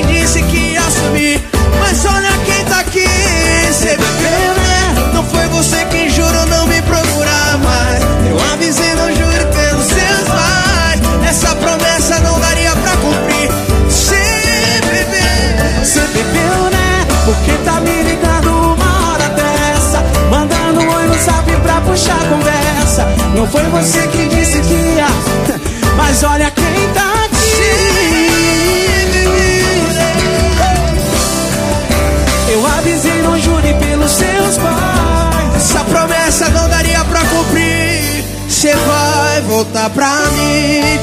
vai 39.80 39.90
voltar 39.90 39.90
pra 39.92 40.10
mim. 40.32 41.00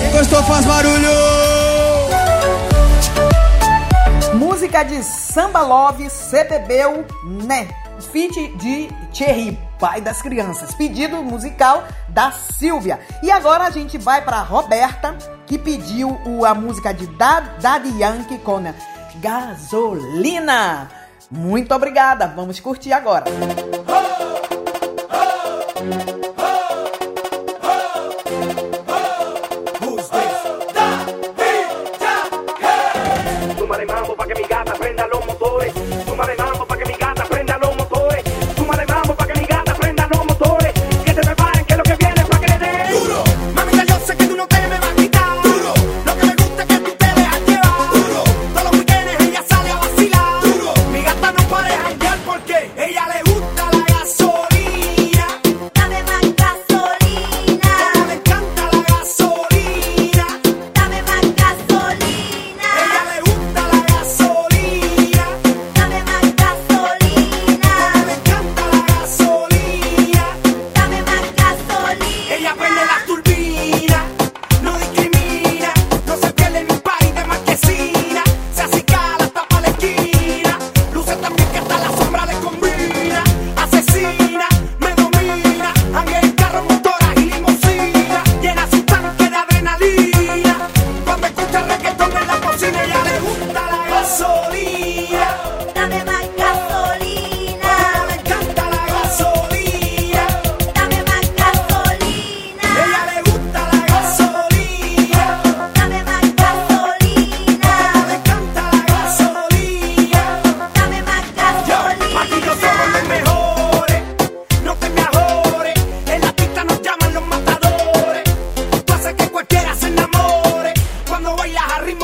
Quem 0.00 0.12
gostou 0.12 0.42
faz 0.42 0.64
barulho. 0.64 1.08
Música 4.34 4.82
de 4.82 5.02
Samba 5.02 5.62
Love, 5.62 6.10
Cê 6.10 6.44
bebeu, 6.44 7.06
né? 7.24 7.68
Feat 8.12 8.48
de 8.56 8.88
Thierry, 9.12 9.58
pai 9.78 10.00
das 10.00 10.20
crianças. 10.22 10.74
Pedido 10.74 11.22
musical 11.22 11.84
da 12.08 12.30
Silvia. 12.30 13.00
E 13.22 13.30
agora 13.30 13.64
a 13.64 13.70
gente 13.70 13.98
vai 13.98 14.22
para 14.22 14.40
Roberta, 14.40 15.16
que 15.46 15.58
pediu 15.58 16.18
a 16.46 16.54
música 16.54 16.92
de 16.92 17.06
Da- 17.06 17.40
Daddy 17.60 17.98
Yankee 18.00 18.38
com 18.38 18.62
Gasolina. 19.16 20.90
Muito 21.30 21.74
obrigada, 21.74 22.32
vamos 22.34 22.60
curtir 22.60 22.92
agora. 22.92 23.24
Súmale 25.78 26.17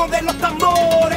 de 0.07 0.21
los 0.21 0.37
tambores. 0.37 1.14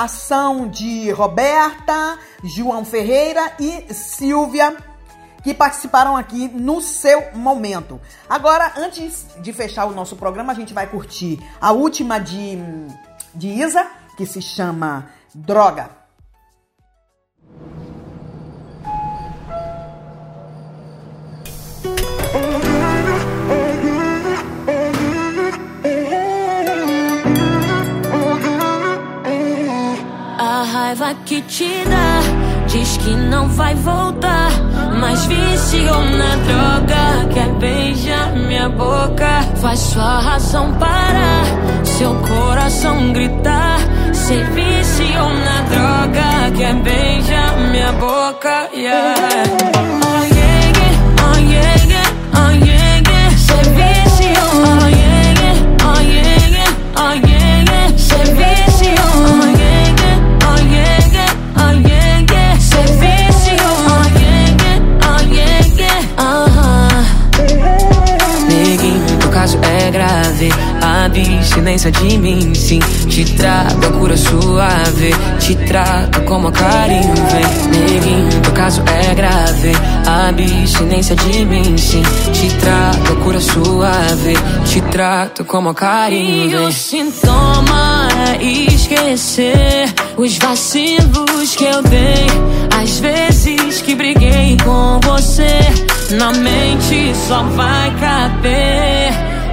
Participação 0.00 0.66
de 0.66 1.10
Roberta, 1.10 2.18
João 2.42 2.86
Ferreira 2.86 3.52
e 3.60 3.92
Silvia, 3.92 4.74
que 5.42 5.52
participaram 5.52 6.16
aqui 6.16 6.48
no 6.48 6.80
seu 6.80 7.32
momento. 7.34 8.00
Agora, 8.26 8.72
antes 8.78 9.26
de 9.42 9.52
fechar 9.52 9.84
o 9.84 9.92
nosso 9.92 10.16
programa, 10.16 10.52
a 10.52 10.56
gente 10.56 10.72
vai 10.72 10.86
curtir 10.86 11.38
a 11.60 11.72
última 11.72 12.18
de, 12.18 12.58
de 13.34 13.48
Isa, 13.48 13.86
que 14.16 14.24
se 14.24 14.40
chama 14.40 15.10
Droga. 15.34 15.99
Diz 32.66 32.96
que 32.98 33.10
não 33.10 33.48
vai 33.48 33.74
voltar, 33.74 34.50
mas 35.00 35.24
viciou 35.26 36.02
na 36.02 36.36
droga. 36.36 37.34
Quer 37.34 37.52
beijar 37.54 38.32
minha 38.32 38.68
boca, 38.68 39.42
faz 39.60 39.78
sua 39.80 40.20
razão 40.20 40.72
parar, 40.74 41.44
seu 41.84 42.14
coração 42.14 43.12
gritar. 43.12 43.78
Se 44.12 44.34
viciou 44.34 45.28
na 45.28 45.60
droga, 45.62 46.56
quer 46.56 46.74
beijar 46.74 47.56
minha 47.70 47.92
boca. 47.92 48.68
Yeah. 48.74 49.69
Abstinência 71.60 71.90
de 71.92 72.18
mim, 72.18 72.54
sim. 72.54 72.78
Te 73.08 73.24
trago 73.36 73.86
a 73.86 73.90
cura 73.92 74.16
suave. 74.16 75.14
Te 75.38 75.54
trato 75.54 76.22
como 76.22 76.48
a 76.48 76.52
carinho, 76.52 77.14
vem. 77.14 77.80
Neguinho, 77.90 78.40
o 78.48 78.52
caso 78.52 78.82
é 78.86 79.14
grave. 79.14 79.72
Abstinência 80.06 81.14
de 81.16 81.44
mim, 81.44 81.76
sim. 81.76 82.02
Te 82.32 82.48
trago 82.56 83.12
a 83.12 83.16
cura 83.22 83.40
suave. 83.40 84.34
Te 84.64 84.80
trato 84.80 85.44
como 85.44 85.68
a 85.68 85.74
carinho, 85.74 86.44
E 86.46 86.48
vem. 86.48 86.66
o 86.66 86.72
sintoma 86.72 88.08
é 88.40 88.42
esquecer 88.42 89.92
os 90.16 90.38
vacilos 90.38 91.54
que 91.56 91.64
eu 91.64 91.82
dei. 91.82 92.26
Às 92.82 92.98
vezes 92.98 93.82
que 93.82 93.94
briguei 93.94 94.56
com 94.64 94.98
você, 95.00 95.60
na 96.16 96.32
mente 96.32 97.12
só 97.28 97.42
vai 97.42 97.90
caber 98.00 99.09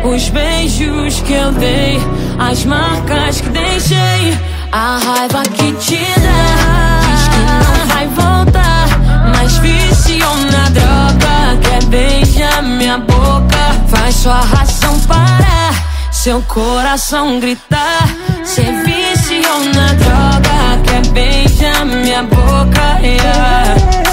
os 0.09 0.29
beijos 0.29 1.19
que 1.21 1.33
eu 1.33 1.51
dei, 1.51 1.99
as 2.39 2.63
marcas 2.63 3.41
que 3.41 3.49
deixei, 3.49 4.37
a 4.71 4.97
raiva 4.97 5.43
que 5.43 5.71
te 5.73 5.97
dá. 5.97 6.99
Diz 7.07 7.27
que 7.27 7.39
não 7.39 7.87
vai 7.87 8.07
voltar, 8.07 8.87
mas 9.35 9.57
viciou 9.57 10.35
na 10.37 10.69
droga. 10.69 11.59
Quer 11.61 11.83
beijar 11.85 12.63
minha 12.63 12.97
boca, 12.99 13.57
faz 13.89 14.15
sua 14.15 14.39
razão 14.39 14.97
parar, 15.01 15.73
seu 16.11 16.41
coração 16.43 17.39
gritar. 17.39 18.07
Cê 18.43 18.63
viciou 18.85 19.59
na 19.75 19.93
droga, 19.93 20.81
quer 20.85 21.05
beijar 21.07 21.85
minha 21.85 22.23
boca. 22.23 22.77
Yeah, 23.01 24.06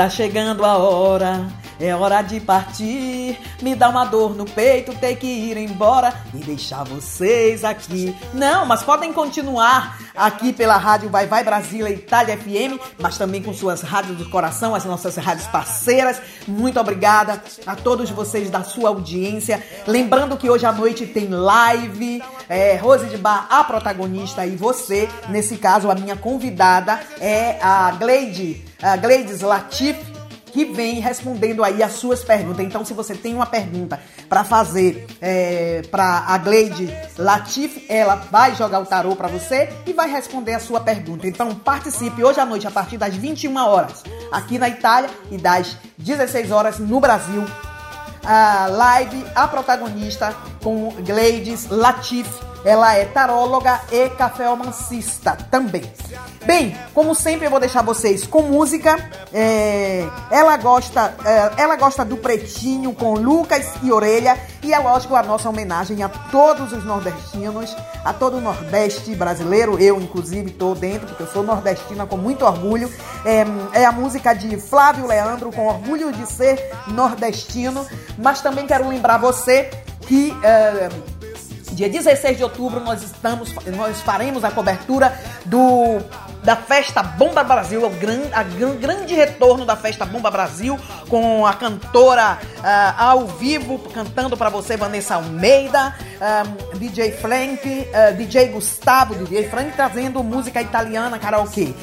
Está 0.00 0.08
chegando 0.08 0.64
a 0.64 0.78
hora, 0.78 1.46
é 1.80 1.96
hora 1.96 2.20
de 2.22 2.38
partir. 2.40 3.38
Me 3.62 3.74
dá 3.74 3.88
uma 3.88 4.04
dor 4.04 4.36
no 4.36 4.44
peito, 4.44 4.94
ter 4.94 5.16
que 5.16 5.26
ir 5.26 5.56
embora 5.56 6.12
e 6.34 6.38
deixar 6.38 6.84
vocês 6.84 7.64
aqui. 7.64 8.14
Não, 8.34 8.66
mas 8.66 8.82
podem 8.82 9.12
continuar 9.12 9.98
aqui 10.14 10.52
pela 10.52 10.76
rádio 10.76 11.08
Vai 11.08 11.26
Vai 11.26 11.42
Brasília 11.42 11.88
Itália 11.90 12.36
FM, 12.36 12.78
mas 12.98 13.16
também 13.16 13.42
com 13.42 13.54
suas 13.54 13.80
rádios 13.80 14.18
do 14.18 14.28
coração, 14.28 14.74
as 14.74 14.84
nossas 14.84 15.16
rádios 15.16 15.46
parceiras. 15.46 16.20
Muito 16.46 16.78
obrigada 16.78 17.42
a 17.66 17.74
todos 17.74 18.10
vocês 18.10 18.50
da 18.50 18.62
sua 18.62 18.90
audiência. 18.90 19.62
Lembrando 19.86 20.36
que 20.36 20.50
hoje 20.50 20.66
à 20.66 20.72
noite 20.72 21.06
tem 21.06 21.28
live. 21.28 22.22
É, 22.48 22.74
Rose 22.76 23.06
de 23.06 23.16
Bar, 23.16 23.46
a 23.48 23.62
protagonista, 23.62 24.44
e 24.44 24.56
você, 24.56 25.08
nesse 25.28 25.56
caso, 25.56 25.88
a 25.88 25.94
minha 25.94 26.16
convidada 26.16 26.98
é 27.20 27.56
a 27.62 27.92
Gleide, 27.92 28.64
a 28.82 28.96
Gleides 28.96 29.40
Latif, 29.40 29.96
que 30.52 30.64
vem 30.64 31.00
respondendo 31.00 31.64
aí 31.64 31.82
as 31.82 31.92
suas 31.92 32.22
perguntas. 32.22 32.64
Então, 32.64 32.84
se 32.84 32.92
você 32.92 33.14
tem 33.14 33.34
uma 33.34 33.46
pergunta 33.46 34.00
para 34.28 34.44
fazer 34.44 35.06
é, 35.20 35.82
para 35.90 36.24
a 36.26 36.38
Gleide 36.38 36.88
Latif, 37.18 37.84
ela 37.88 38.16
vai 38.16 38.54
jogar 38.54 38.80
o 38.80 38.86
tarô 38.86 39.16
para 39.16 39.28
você 39.28 39.68
e 39.86 39.92
vai 39.92 40.10
responder 40.10 40.54
a 40.54 40.60
sua 40.60 40.80
pergunta. 40.80 41.26
Então, 41.26 41.54
participe 41.54 42.22
hoje 42.22 42.40
à 42.40 42.46
noite 42.46 42.66
a 42.66 42.70
partir 42.70 42.96
das 42.96 43.14
21 43.14 43.56
horas 43.56 44.04
aqui 44.30 44.58
na 44.58 44.68
Itália 44.68 45.10
e 45.30 45.38
das 45.38 45.76
16 45.98 46.50
horas 46.50 46.78
no 46.78 47.00
Brasil. 47.00 47.44
A 48.24 48.66
live, 48.66 49.24
a 49.34 49.48
protagonista 49.48 50.34
com 50.62 50.90
Gleides 51.02 51.68
Latif. 51.68 52.49
Ela 52.64 52.94
é 52.94 53.04
taróloga 53.04 53.80
e 53.90 54.08
cafeomancista 54.10 55.36
também. 55.50 55.82
Bem, 56.44 56.76
como 56.94 57.14
sempre 57.14 57.46
eu 57.46 57.50
vou 57.50 57.60
deixar 57.60 57.82
vocês 57.82 58.26
com 58.26 58.42
música. 58.42 58.98
É, 59.32 60.06
ela 60.30 60.56
gosta, 60.56 61.14
é, 61.24 61.62
ela 61.62 61.76
gosta 61.76 62.04
do 62.04 62.16
pretinho 62.16 62.92
com 62.92 63.14
Lucas 63.14 63.66
e 63.82 63.92
Orelha 63.92 64.38
e 64.62 64.72
é 64.72 64.78
lógico 64.78 65.14
a 65.14 65.22
nossa 65.22 65.48
homenagem 65.48 66.02
a 66.02 66.08
todos 66.08 66.72
os 66.72 66.84
nordestinos, 66.84 67.76
a 68.04 68.12
todo 68.12 68.38
o 68.38 68.40
Nordeste 68.40 69.14
brasileiro. 69.14 69.78
Eu 69.78 70.00
inclusive 70.00 70.50
estou 70.50 70.74
dentro 70.74 71.08
porque 71.08 71.22
eu 71.22 71.28
sou 71.28 71.42
nordestina 71.42 72.06
com 72.06 72.16
muito 72.16 72.44
orgulho. 72.44 72.90
É, 73.24 73.80
é 73.80 73.84
a 73.84 73.92
música 73.92 74.34
de 74.34 74.56
Flávio 74.58 75.06
Leandro 75.06 75.52
com 75.52 75.66
orgulho 75.66 76.12
de 76.12 76.26
ser 76.26 76.70
nordestino. 76.88 77.86
Mas 78.18 78.40
também 78.40 78.66
quero 78.66 78.88
lembrar 78.88 79.18
você 79.18 79.70
que 80.06 80.36
é, 80.42 80.88
Dia 81.80 81.88
16 81.88 82.36
de 82.36 82.44
outubro 82.44 82.78
nós 82.78 83.02
estamos, 83.02 83.54
nós 83.74 84.02
faremos 84.02 84.44
a 84.44 84.50
cobertura 84.50 85.18
do 85.46 85.98
da 86.44 86.54
Festa 86.54 87.02
Bomba 87.02 87.42
Brasil, 87.42 87.82
o 87.82 87.88
gran, 87.88 88.20
a 88.34 88.42
gran, 88.42 88.76
grande 88.76 89.14
retorno 89.14 89.64
da 89.64 89.74
Festa 89.76 90.04
Bomba 90.04 90.30
Brasil 90.30 90.78
com 91.08 91.46
a 91.46 91.54
cantora 91.54 92.38
uh, 92.58 92.94
ao 92.98 93.26
vivo 93.26 93.78
cantando 93.94 94.36
para 94.36 94.50
você 94.50 94.76
Vanessa 94.76 95.14
Almeida, 95.14 95.94
um, 96.74 96.78
DJ 96.78 97.12
Frank, 97.12 97.66
uh, 97.66 98.14
DJ 98.14 98.48
Gustavo, 98.48 99.14
DJ 99.14 99.48
Frank 99.48 99.72
trazendo 99.72 100.22
música 100.22 100.60
italiana, 100.60 101.18
karaokê, 101.18 101.74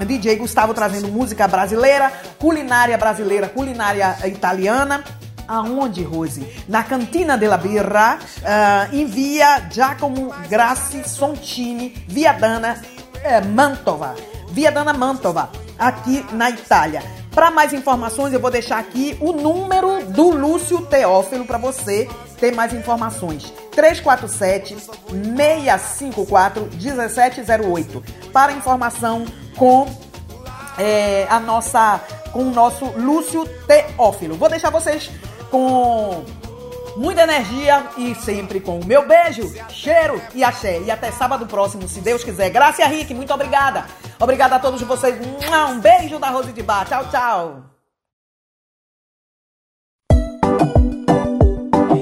um, 0.00 0.04
DJ 0.04 0.36
Gustavo 0.36 0.74
trazendo 0.74 1.08
música 1.08 1.48
brasileira, 1.48 2.12
culinária 2.38 2.98
brasileira, 2.98 3.48
culinária 3.48 4.18
italiana 4.26 5.02
Aonde, 5.46 6.02
Rose? 6.02 6.46
Na 6.68 6.82
Cantina 6.82 7.36
della 7.36 7.56
Birra, 7.56 8.18
uh, 8.18 8.94
em 8.94 9.06
via 9.06 9.68
Giacomo 9.70 10.32
Grassi 10.48 11.08
Sontini, 11.08 11.90
via 12.08 12.32
Dana 12.32 12.80
eh, 13.22 13.40
Mantova. 13.40 14.14
Via 14.50 14.70
Dana 14.70 14.92
Mantova, 14.92 15.50
aqui 15.78 16.24
na 16.32 16.50
Itália. 16.50 17.02
Para 17.34 17.50
mais 17.50 17.72
informações, 17.72 18.32
eu 18.32 18.38
vou 18.38 18.50
deixar 18.50 18.78
aqui 18.78 19.18
o 19.20 19.32
número 19.32 20.06
do 20.06 20.30
Lúcio 20.30 20.82
Teófilo 20.86 21.44
para 21.44 21.58
você 21.58 22.08
ter 22.38 22.54
mais 22.54 22.72
informações. 22.72 23.52
347 23.72 24.76
654 24.78 26.68
1708. 26.80 28.04
Para 28.32 28.52
informação 28.52 29.24
com 29.56 29.86
é, 30.78 31.26
a 31.28 31.40
nossa 31.40 32.00
com 32.34 32.42
o 32.42 32.50
nosso 32.50 32.84
Lúcio 32.96 33.46
Teófilo. 33.66 34.34
Vou 34.34 34.48
deixar 34.48 34.68
vocês 34.68 35.08
com 35.52 36.24
muita 36.96 37.22
energia 37.22 37.86
e 37.96 38.12
sempre 38.16 38.58
com 38.58 38.80
o 38.80 38.84
meu 38.84 39.06
beijo, 39.06 39.54
cheiro 39.68 40.20
e 40.34 40.42
axé. 40.42 40.80
E 40.80 40.90
até 40.90 41.12
sábado 41.12 41.46
próximo, 41.46 41.88
se 41.88 42.00
Deus 42.00 42.24
quiser. 42.24 42.50
Graça 42.50 42.84
Rick, 42.86 43.14
muito 43.14 43.32
obrigada. 43.32 43.86
Obrigada 44.18 44.56
a 44.56 44.58
todos 44.58 44.82
vocês. 44.82 45.16
Um 45.70 45.78
beijo 45.78 46.18
da 46.18 46.28
Rose 46.30 46.52
de 46.52 46.62
Bar. 46.62 46.86
Tchau, 46.86 47.08
tchau. 47.08 47.62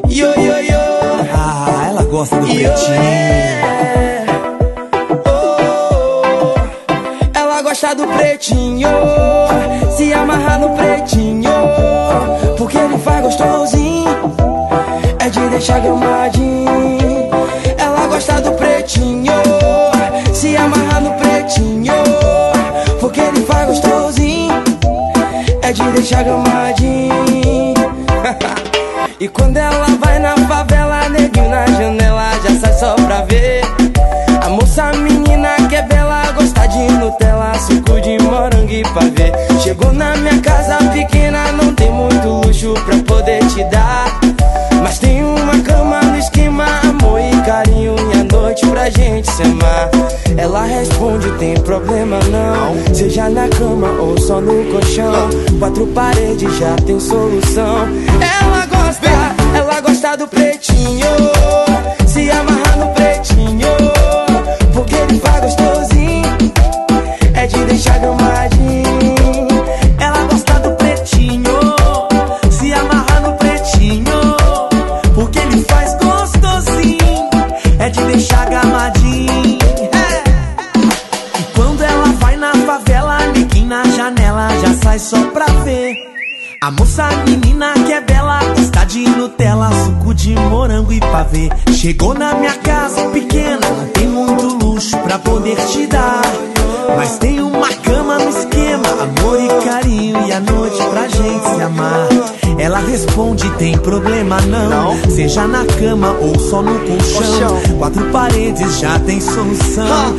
Yo, 0.09 0.35
yo, 0.35 0.59
yo. 0.63 0.81
Ah, 1.35 1.89
ela 1.89 2.05
gosta 2.05 2.37
do 2.37 2.47
pretinho. 2.47 2.73
Oh, 5.27 6.55
ela 7.35 7.63
gosta 7.63 7.95
do 7.95 8.07
pretinho. 8.07 8.89
Amarrar 10.33 10.61
no 10.61 10.71
pretinho. 10.71 11.51
Porque 12.57 12.79
ele 12.79 12.97
faz 12.97 13.23
gostosinho. 13.23 14.33
É 15.19 15.29
de 15.29 15.41
deixar 15.51 15.79
gramadinho. 15.81 17.29
Ela 17.77 18.07
gosta 18.07 18.41
do 18.41 18.53
pretinho. 18.53 19.33
Se 20.33 20.57
amarrar 20.57 21.03
no 21.03 21.13
pretinho. 21.19 21.93
Porque 22.99 23.21
ele 23.21 23.45
faz 23.45 23.67
gostosinho. 23.67 24.65
É 25.61 25.71
de 25.71 25.83
deixar 25.91 26.25
gramadinho. 26.25 27.75
E 29.21 29.29
quando 29.29 29.57
ela 29.57 29.87
vai 30.01 30.19
na 30.19 30.37
favela, 30.49 30.72
Chegou 39.73 39.91
na 39.91 40.15
minha 40.19 40.39
casa 40.43 40.77
pequena, 40.93 41.51
não 41.53 41.75
tem 41.75 41.91
muito 41.91 42.29
luxo 42.29 42.75
pra 42.85 42.95
poder 43.07 43.39
te 43.47 43.65
dar. 43.71 44.21
Mas 44.83 44.99
tem 44.99 45.25
uma 45.25 45.59
cama 45.61 45.99
no 46.03 46.19
esquema, 46.19 46.67
amor 46.85 47.19
e 47.19 47.41
carinho 47.41 47.97
e 47.97 48.21
a 48.21 48.37
noite 48.37 48.67
pra 48.67 48.91
gente 48.91 49.33
se 49.33 49.43
amar. 49.43 49.89
Ela 50.37 50.67
responde, 50.67 51.27
tem 51.39 51.55
problema 51.55 52.19
não. 52.31 52.95
Seja 52.95 53.31
na 53.31 53.49
cama 53.49 53.89
ou 53.99 54.21
só 54.21 54.43
no 54.43 54.63
colchão. 54.73 55.31
Quatro 55.59 55.87
paredes 55.87 56.55
já 56.59 56.77
tem 56.85 57.01
solução. 57.01 57.89
Ela 58.21 58.67
gosta, 58.67 59.09
ela 59.57 59.81
gosta 59.81 60.19
do 60.19 60.29
pretinho. 60.29 61.07
Se 62.07 62.31
amarrar 62.31 62.77
no 62.77 62.89
pretinho. 62.89 63.69
Porque 64.75 64.95
ele 64.97 65.19
faz 65.19 65.41
gostosinho. 65.41 66.37
É 67.33 67.47
de 67.47 67.65
deixar 67.65 67.99
gramadinho. 68.01 68.32
A 86.63 86.71
moça 86.71 87.09
menina 87.27 87.73
que 87.75 87.93
é 87.93 88.01
bela, 88.01 88.39
gosta 88.57 88.85
de 88.85 89.01
Nutella, 89.01 89.69
suco 89.85 90.15
de 90.15 90.33
morango 90.37 90.93
e 90.93 91.01
pavê. 91.01 91.51
Chegou 91.73 92.15
na 92.15 92.35
minha 92.35 92.55
casa 92.55 93.09
pequena, 93.09 93.69
não 93.69 93.89
tem 93.89 94.07
muito 94.07 94.65
luxo 94.65 94.97
pra 94.99 95.19
poder 95.19 95.57
te 95.57 95.89
dar. 95.89 96.23
Mas 96.97 97.19
tem 97.19 97.41
uma 97.41 97.67
cama 97.67 98.17
no 98.21 98.31
esquema, 98.31 98.89
amor 98.91 99.41
e 99.41 99.65
carinho 99.65 100.25
e 100.25 100.33
a 100.33 100.39
noite 100.39 100.81
pra 100.85 101.09
gente 101.09 101.49
se 101.49 101.63
amar. 101.63 102.09
Ela 102.57 102.79
responde, 102.79 103.51
tem 103.57 103.77
problema 103.77 104.41
não. 104.43 104.97
Seja 105.11 105.49
na 105.49 105.65
cama 105.65 106.13
ou 106.21 106.39
só 106.39 106.63
no 106.63 106.79
colchão. 106.79 107.77
Quatro 107.77 108.05
paredes 108.13 108.79
já 108.79 109.01
tem 109.01 109.21
solução. 109.21 110.15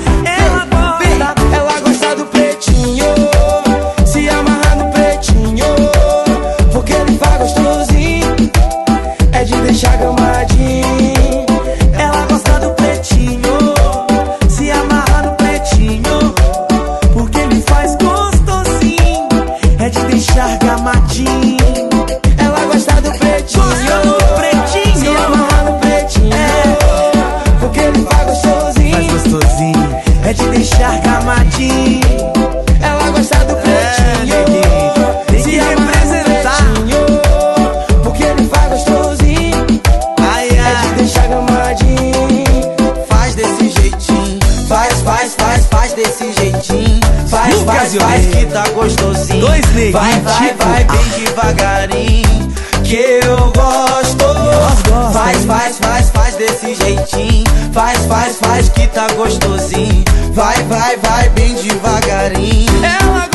Vai, 49.94 50.20
vai, 50.22 50.54
vai 50.56 50.84
bem 50.86 51.24
devagarinho. 51.24 52.52
Que 52.84 53.20
eu 53.24 53.38
gosto. 53.52 55.14
Faz, 55.14 55.46
faz, 55.46 55.78
faz, 55.78 56.10
faz 56.10 56.36
desse 56.36 56.74
jeitinho. 56.74 57.44
Faz, 57.72 58.04
faz, 58.08 58.38
faz 58.38 58.70
que 58.70 58.88
tá 58.88 59.08
gostosinho. 59.14 60.04
Vai, 60.32 60.56
vai, 60.64 60.98
vai 60.98 61.30
bem 61.30 61.54
devagarinho. 61.54 62.74
Ela 62.84 63.33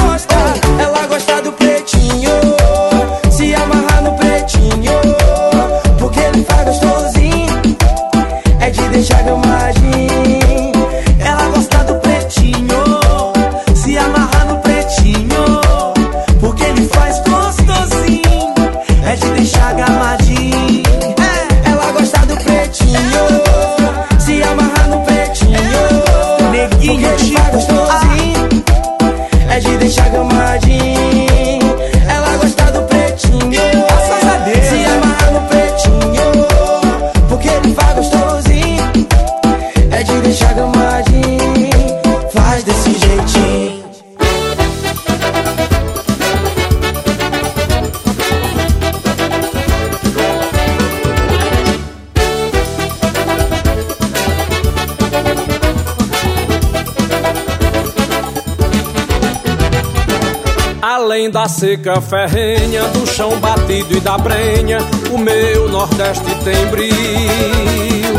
seca 61.48 62.00
ferrenha, 62.00 62.84
do 62.88 63.06
chão 63.06 63.38
batido 63.40 63.96
e 63.96 64.00
da 64.00 64.18
brenha, 64.18 64.78
o 65.10 65.18
meu 65.18 65.68
Nordeste 65.68 66.34
tem 66.44 66.66
brilho. 66.66 68.18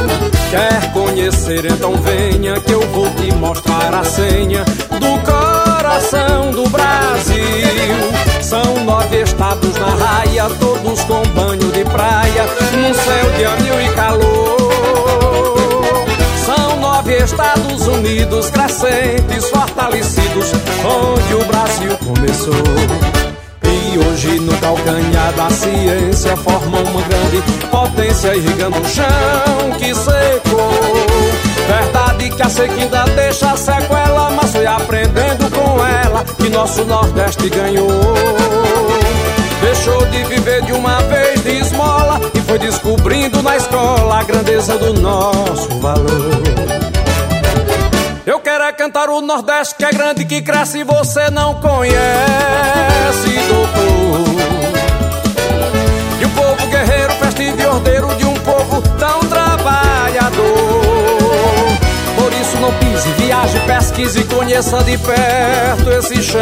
Quer 0.49 0.91
conhecer, 0.91 1.65
então 1.65 1.93
venha, 1.97 2.60
que 2.60 2.72
eu 2.72 2.81
vou 2.89 3.07
te 3.11 3.31
mostrar 3.35 3.93
a 3.93 4.03
senha 4.03 4.65
do 4.65 5.19
coração 5.23 6.51
do 6.51 6.68
Brasil. 6.69 7.45
São 8.41 8.84
nove 8.84 9.22
estados 9.22 9.76
na 9.76 9.93
raia, 9.93 10.49
todos 10.60 11.03
com 11.03 11.22
banho 11.35 11.72
de 11.72 11.85
praia, 11.85 12.45
num 12.73 12.93
céu 12.93 13.31
de 13.38 13.45
anil 13.45 13.81
e 13.81 13.93
calor. 13.93 14.57
São 16.45 16.80
nove 16.80 17.15
Estados 17.23 17.85
Unidos 17.85 18.49
crescentes, 18.49 19.49
fortalecidos, 19.51 20.51
onde 20.84 21.35
o 21.35 21.45
Brasil 21.45 21.95
começou. 21.99 23.18
Hoje 24.19 24.37
no 24.41 24.51
calcanhar 24.57 25.31
da 25.31 25.49
ciência 25.49 26.35
formam 26.35 26.83
uma 26.83 27.01
grande 27.03 27.41
potência 27.71 28.35
irrigando 28.35 28.77
o 28.77 28.85
chão 28.85 29.71
que 29.79 29.95
secou. 29.95 30.73
Verdade 31.65 32.29
que 32.29 32.41
a 32.41 32.49
sequinha 32.49 33.05
deixa 33.15 33.55
sequela, 33.55 34.29
mas 34.31 34.51
foi 34.51 34.65
aprendendo 34.65 35.49
com 35.51 35.85
ela 35.85 36.25
que 36.37 36.49
nosso 36.49 36.83
Nordeste 36.83 37.49
ganhou. 37.49 37.87
Deixou 39.61 40.05
de 40.07 40.21
viver 40.25 40.63
de 40.63 40.73
uma 40.73 41.01
vez 41.03 41.41
de 41.41 41.51
esmola 41.51 42.19
e 42.33 42.41
foi 42.41 42.59
descobrindo 42.59 43.41
na 43.41 43.55
escola 43.55 44.19
a 44.19 44.23
grandeza 44.23 44.77
do 44.77 44.95
nosso 44.95 45.69
valor. 45.79 46.78
Cantar 48.80 49.10
o 49.10 49.19
Nordeste 49.19 49.76
que 49.76 49.84
é 49.84 49.91
grande, 49.91 50.23
que 50.23 50.41
cresce 50.41 50.85
você 50.85 51.30
não 51.30 51.53
conhece, 51.56 51.99
doutor. 53.49 54.23
E 56.22 56.23
o 56.23 56.30
povo 56.30 56.65
guerreiro, 56.68 57.11
festivo 57.15 57.61
e 57.61 57.65
ordeiro 57.65 58.07
de 58.15 58.23
um 58.23 58.34
povo 58.35 58.81
tão 58.97 59.19
trabalhador. 59.19 60.39
Por 62.15 62.31
isso 62.31 62.56
não 62.61 62.72
pise, 62.76 63.10
viaje, 63.18 63.60
pesquise 63.68 64.22
e 64.22 64.23
conheça 64.23 64.81
de 64.81 64.97
perto 64.97 65.91
esse 65.99 66.23
chão. 66.23 66.39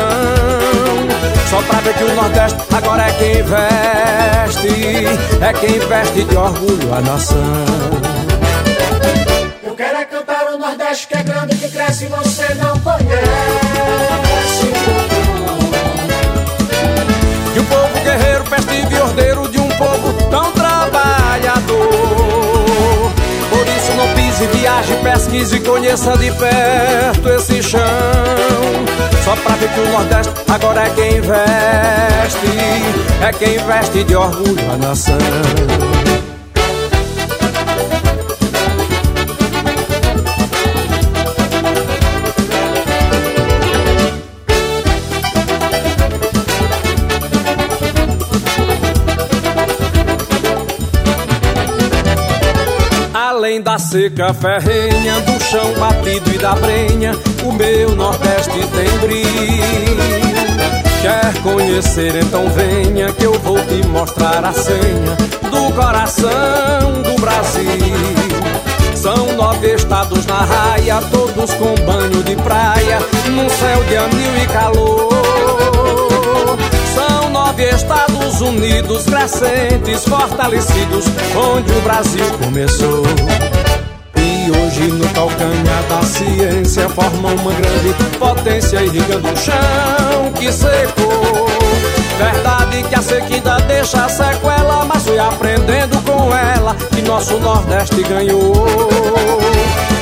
Só 1.50 1.60
pra 1.64 1.80
ver 1.80 1.96
que 1.96 2.04
o 2.04 2.14
Nordeste 2.14 2.60
agora 2.72 3.08
é 3.08 3.14
quem 3.14 3.42
veste, 3.42 5.08
é 5.42 5.54
quem 5.54 5.80
veste 5.80 6.24
de 6.24 6.38
orgulho 6.38 6.94
a 6.94 7.02
nação. 7.02 8.37
Nordeste 10.68 11.08
que 11.08 11.16
é 11.16 11.24
grande, 11.24 11.56
que 11.56 11.70
cresce 11.70 12.04
e 12.04 12.08
você 12.10 12.54
não 12.56 12.78
conhece. 12.82 13.08
E 17.56 17.60
o 17.60 17.64
povo 17.64 18.04
guerreiro, 18.04 18.44
festivo 18.44 18.92
e 18.92 19.00
ordeiro 19.00 19.48
de 19.48 19.60
um 19.60 19.70
povo 19.70 20.12
tão 20.30 20.52
trabalhador. 20.52 21.88
Por 23.50 23.66
isso 23.66 23.94
não 23.96 24.14
pise, 24.14 24.46
viaje, 24.48 24.94
pesquise 25.02 25.56
e 25.56 25.60
conheça 25.62 26.18
de 26.18 26.32
perto 26.32 27.30
esse 27.30 27.64
chão. 27.64 27.80
Só 29.24 29.38
pra 29.38 29.56
ver 29.56 29.70
que 29.70 29.80
o 29.80 29.90
Nordeste 29.90 30.34
agora 30.50 30.82
é 30.86 30.90
quem 30.90 31.22
veste, 31.22 32.48
é 33.26 33.32
quem 33.32 33.58
veste 33.66 34.04
de 34.04 34.18
orgulho 34.18 34.72
a 34.74 34.76
nação. 34.76 35.18
Da 53.68 53.78
seca 53.78 54.34
ferrenha, 54.34 55.20
do 55.20 55.44
chão 55.44 55.74
batido 55.74 56.34
e 56.34 56.38
da 56.38 56.56
brenha, 56.56 57.12
o 57.44 57.52
meu 57.52 57.94
Nordeste 57.98 58.50
tem 58.50 58.98
brilho. 59.00 59.98
Quer 61.02 61.42
conhecer, 61.44 62.16
então 62.16 62.50
venha, 62.52 63.12
que 63.12 63.26
eu 63.26 63.34
vou 63.40 63.60
te 63.66 63.86
mostrar 63.88 64.46
a 64.46 64.54
senha 64.54 65.18
do 65.52 65.74
coração 65.74 66.30
do 67.04 67.20
Brasil. 67.20 67.66
São 68.96 69.34
nove 69.34 69.76
estados 69.76 70.26
na 70.26 70.46
raia, 70.46 71.02
todos 71.12 71.54
com 71.56 71.76
banho 71.86 72.24
de 72.24 72.38
praia, 72.38 73.00
num 73.32 73.50
céu 73.50 73.84
de 73.84 73.98
anil 73.98 74.44
e 74.44 74.48
calor. 74.48 75.10
São 76.96 77.30
nove 77.32 77.64
Estados 77.66 78.40
Unidos 78.40 79.04
crescentes, 79.04 80.06
fortalecidos, 80.06 81.04
onde 81.36 81.70
o 81.74 81.82
Brasil 81.82 82.26
começou. 82.42 83.04
Hoje 84.64 84.88
no 84.88 85.08
calcanhar 85.10 85.84
da 85.90 86.02
ciência 86.04 86.90
formam 86.90 87.36
uma 87.36 87.54
grande 87.54 87.94
potência 88.18 88.84
irrigando 88.84 89.28
o 89.32 89.38
chão 89.38 90.32
que 90.36 90.52
secou. 90.52 91.48
Verdade 92.18 92.84
que 92.84 92.96
a 92.96 93.02
sequida 93.02 93.58
deixa 93.68 94.10
sequela, 94.10 94.86
mas 94.86 95.04
fui 95.04 95.20
aprendendo 95.20 96.02
com 96.02 96.36
ela 96.36 96.76
que 96.94 97.02
nosso 97.04 97.38
Nordeste 97.38 98.02
ganhou. 98.04 98.54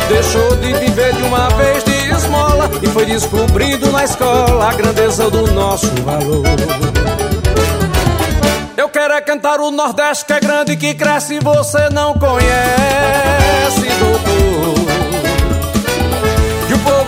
Deixou 0.08 0.56
de 0.58 0.74
viver 0.76 1.14
de 1.14 1.24
uma 1.24 1.50
vez 1.50 1.84
de 1.84 2.10
esmola 2.12 2.70
e 2.82 2.88
foi 2.88 3.06
descobrindo 3.06 3.92
na 3.92 4.06
escola 4.06 4.70
a 4.70 4.74
grandeza 4.74 5.30
do 5.30 5.52
nosso 5.52 5.88
valor. 6.04 6.44
Eu 8.78 8.88
quero 8.88 9.14
é 9.14 9.22
cantar 9.22 9.60
o 9.60 9.72
Nordeste 9.72 10.26
que 10.26 10.34
é 10.34 10.40
grande 10.40 10.78
que 10.78 10.94
cresce 10.94 11.36
e 11.36 11.40
você 11.40 11.90
não 11.90 12.14
conhece, 12.14 13.45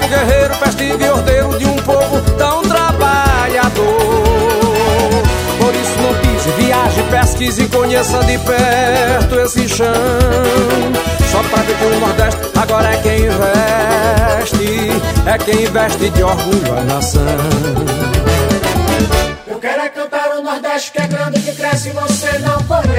guerreiro, 0.07 0.53
festivo 0.55 1.03
e 1.03 1.09
ordeiro 1.09 1.57
de 1.57 1.65
um 1.65 1.75
povo 1.77 2.21
tão 2.37 2.61
trabalhador. 2.63 3.97
Por 5.59 5.75
isso 5.75 5.97
não 6.01 6.13
pise, 6.21 6.49
viaje, 6.51 7.03
pesquise 7.03 7.63
e 7.63 7.67
conheça 7.67 8.19
de 8.23 8.37
perto 8.39 9.39
esse 9.39 9.67
chão. 9.67 9.87
Só 11.31 11.43
pra 11.43 11.61
ver 11.63 11.75
que 11.75 11.85
o 11.85 11.99
Nordeste 11.99 12.39
agora 12.55 12.93
é 12.93 12.97
quem 12.97 13.29
veste, 13.29 14.91
é 15.25 15.37
quem 15.37 15.65
veste 15.65 16.09
de 16.09 16.23
orgulho 16.23 16.77
a 16.77 16.83
nação. 16.83 17.21
Eu 19.45 19.59
quero 19.59 19.81
é 19.81 19.89
cantar 19.89 20.37
o 20.37 20.41
Nordeste 20.41 20.91
que 20.91 21.01
é 21.01 21.07
grande, 21.07 21.41
que 21.41 21.51
cresce 21.53 21.89
você 21.89 22.39
não 22.39 22.57
conhece. 22.63 22.97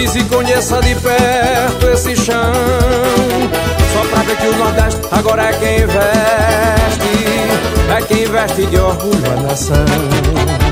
Pise 0.00 0.20
e 0.20 0.24
conheça 0.24 0.80
de 0.80 0.94
perto 0.94 1.86
esse 1.92 2.16
chão. 2.16 2.52
Só 3.92 4.00
pra 4.08 4.22
ver 4.22 4.36
que 4.36 4.46
o 4.46 4.56
Nordeste 4.56 5.00
agora 5.10 5.42
é 5.42 5.52
quem 5.52 5.86
veste, 5.86 7.14
é 7.98 8.02
quem 8.06 8.26
veste 8.26 8.64
de 8.64 8.78
orgulho 8.78 9.30
a 9.30 9.42
nação. 9.42 10.69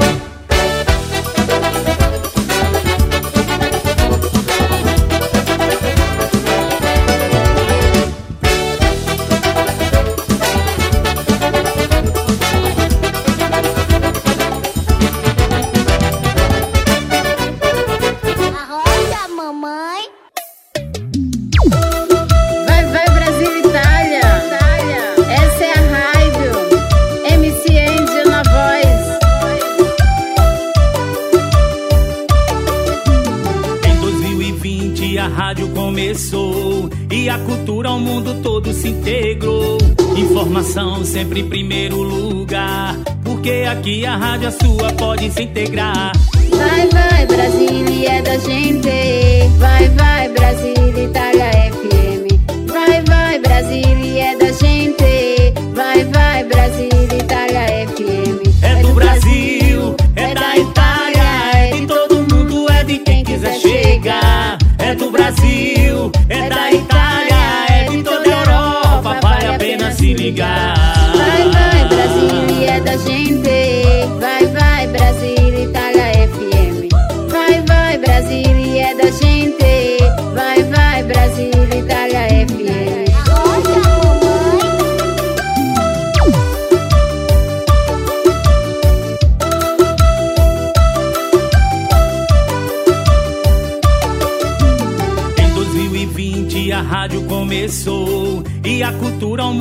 Aqui 43.88 44.04
a 44.04 44.16
rádio 44.16 44.48
a 44.48 44.50
sua 44.50 44.92
pode 44.92 45.30
se 45.30 45.44
integrar. 45.44 46.12
Vai, 46.50 46.88
vai, 46.88 47.26
Brasília 47.26 48.12
é 48.12 48.22
da 48.22 48.36
gente. 48.38 49.48
Vai, 49.58 49.88
vai, 49.88 50.28
Brasília, 50.28 51.04
Itália 51.04 51.50
FM. 51.72 52.70
Vai, 52.70 53.02
vai, 53.04 53.38
Brasília 53.38 54.24
é 54.24 54.36
da 54.36 54.52
gente. 54.52 55.54
Vai, 55.74 56.04
vai, 56.04 56.44
Brasília, 56.44 57.18
Itália 57.18 57.88
FM. 57.88 58.62
É 58.62 58.82
do 58.82 58.92
Brasil, 58.92 59.96
é 60.16 60.34
da 60.34 60.56
Itália, 60.58 61.56
é 61.56 61.70
de 61.70 61.86
todo 61.86 62.16
mundo, 62.16 62.70
é 62.70 62.84
de 62.84 62.98
quem 62.98 63.24
quiser 63.24 63.54
chegar. 63.54 64.58
É 64.78 64.94
do 64.94 65.10
Brasil, 65.10 66.12
é 66.28 66.48
da 66.48 66.72
Itália, 66.72 67.66
é 67.70 67.88
de 67.88 68.02
toda 68.02 68.28
a 68.28 68.38
Europa, 68.40 69.18
vale 69.22 69.46
a 69.46 69.58
pena 69.58 69.92
se 69.92 70.12
ligar. 70.12 70.77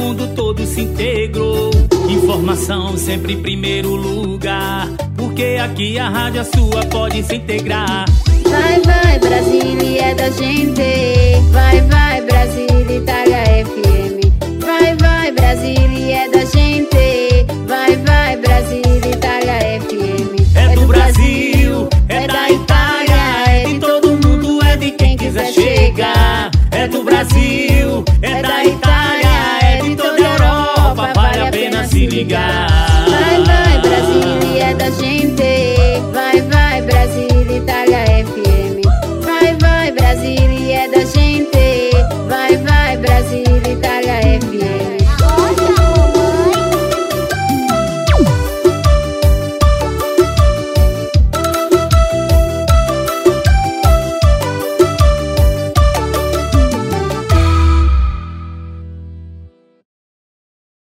Mundo 0.07 0.27
todo 0.35 0.65
se 0.65 0.81
integrou. 0.81 1.69
Informação 2.09 2.97
sempre 2.97 3.33
em 3.33 3.41
primeiro 3.41 3.93
lugar, 3.93 4.87
porque 5.17 5.57
aqui 5.61 5.99
a 5.99 6.07
rádio 6.09 6.41
a 6.41 6.43
sua 6.45 6.85
pode 6.85 7.21
se 7.23 7.35
integrar. 7.35 8.05
Vai, 8.43 8.79
vai, 8.81 9.19
Brasília 9.19 10.05
é 10.05 10.15
da 10.15 10.29
gente. 10.29 10.81
Vai, 11.51 11.81
vai, 11.81 12.21
Brasília, 12.21 12.97
Itália 12.97 13.65
FM. 13.65 14.65
Vai, 14.65 14.95
vai, 14.95 15.31
Brasília 15.33 16.23
é 16.23 16.26
ligar. 32.17 32.96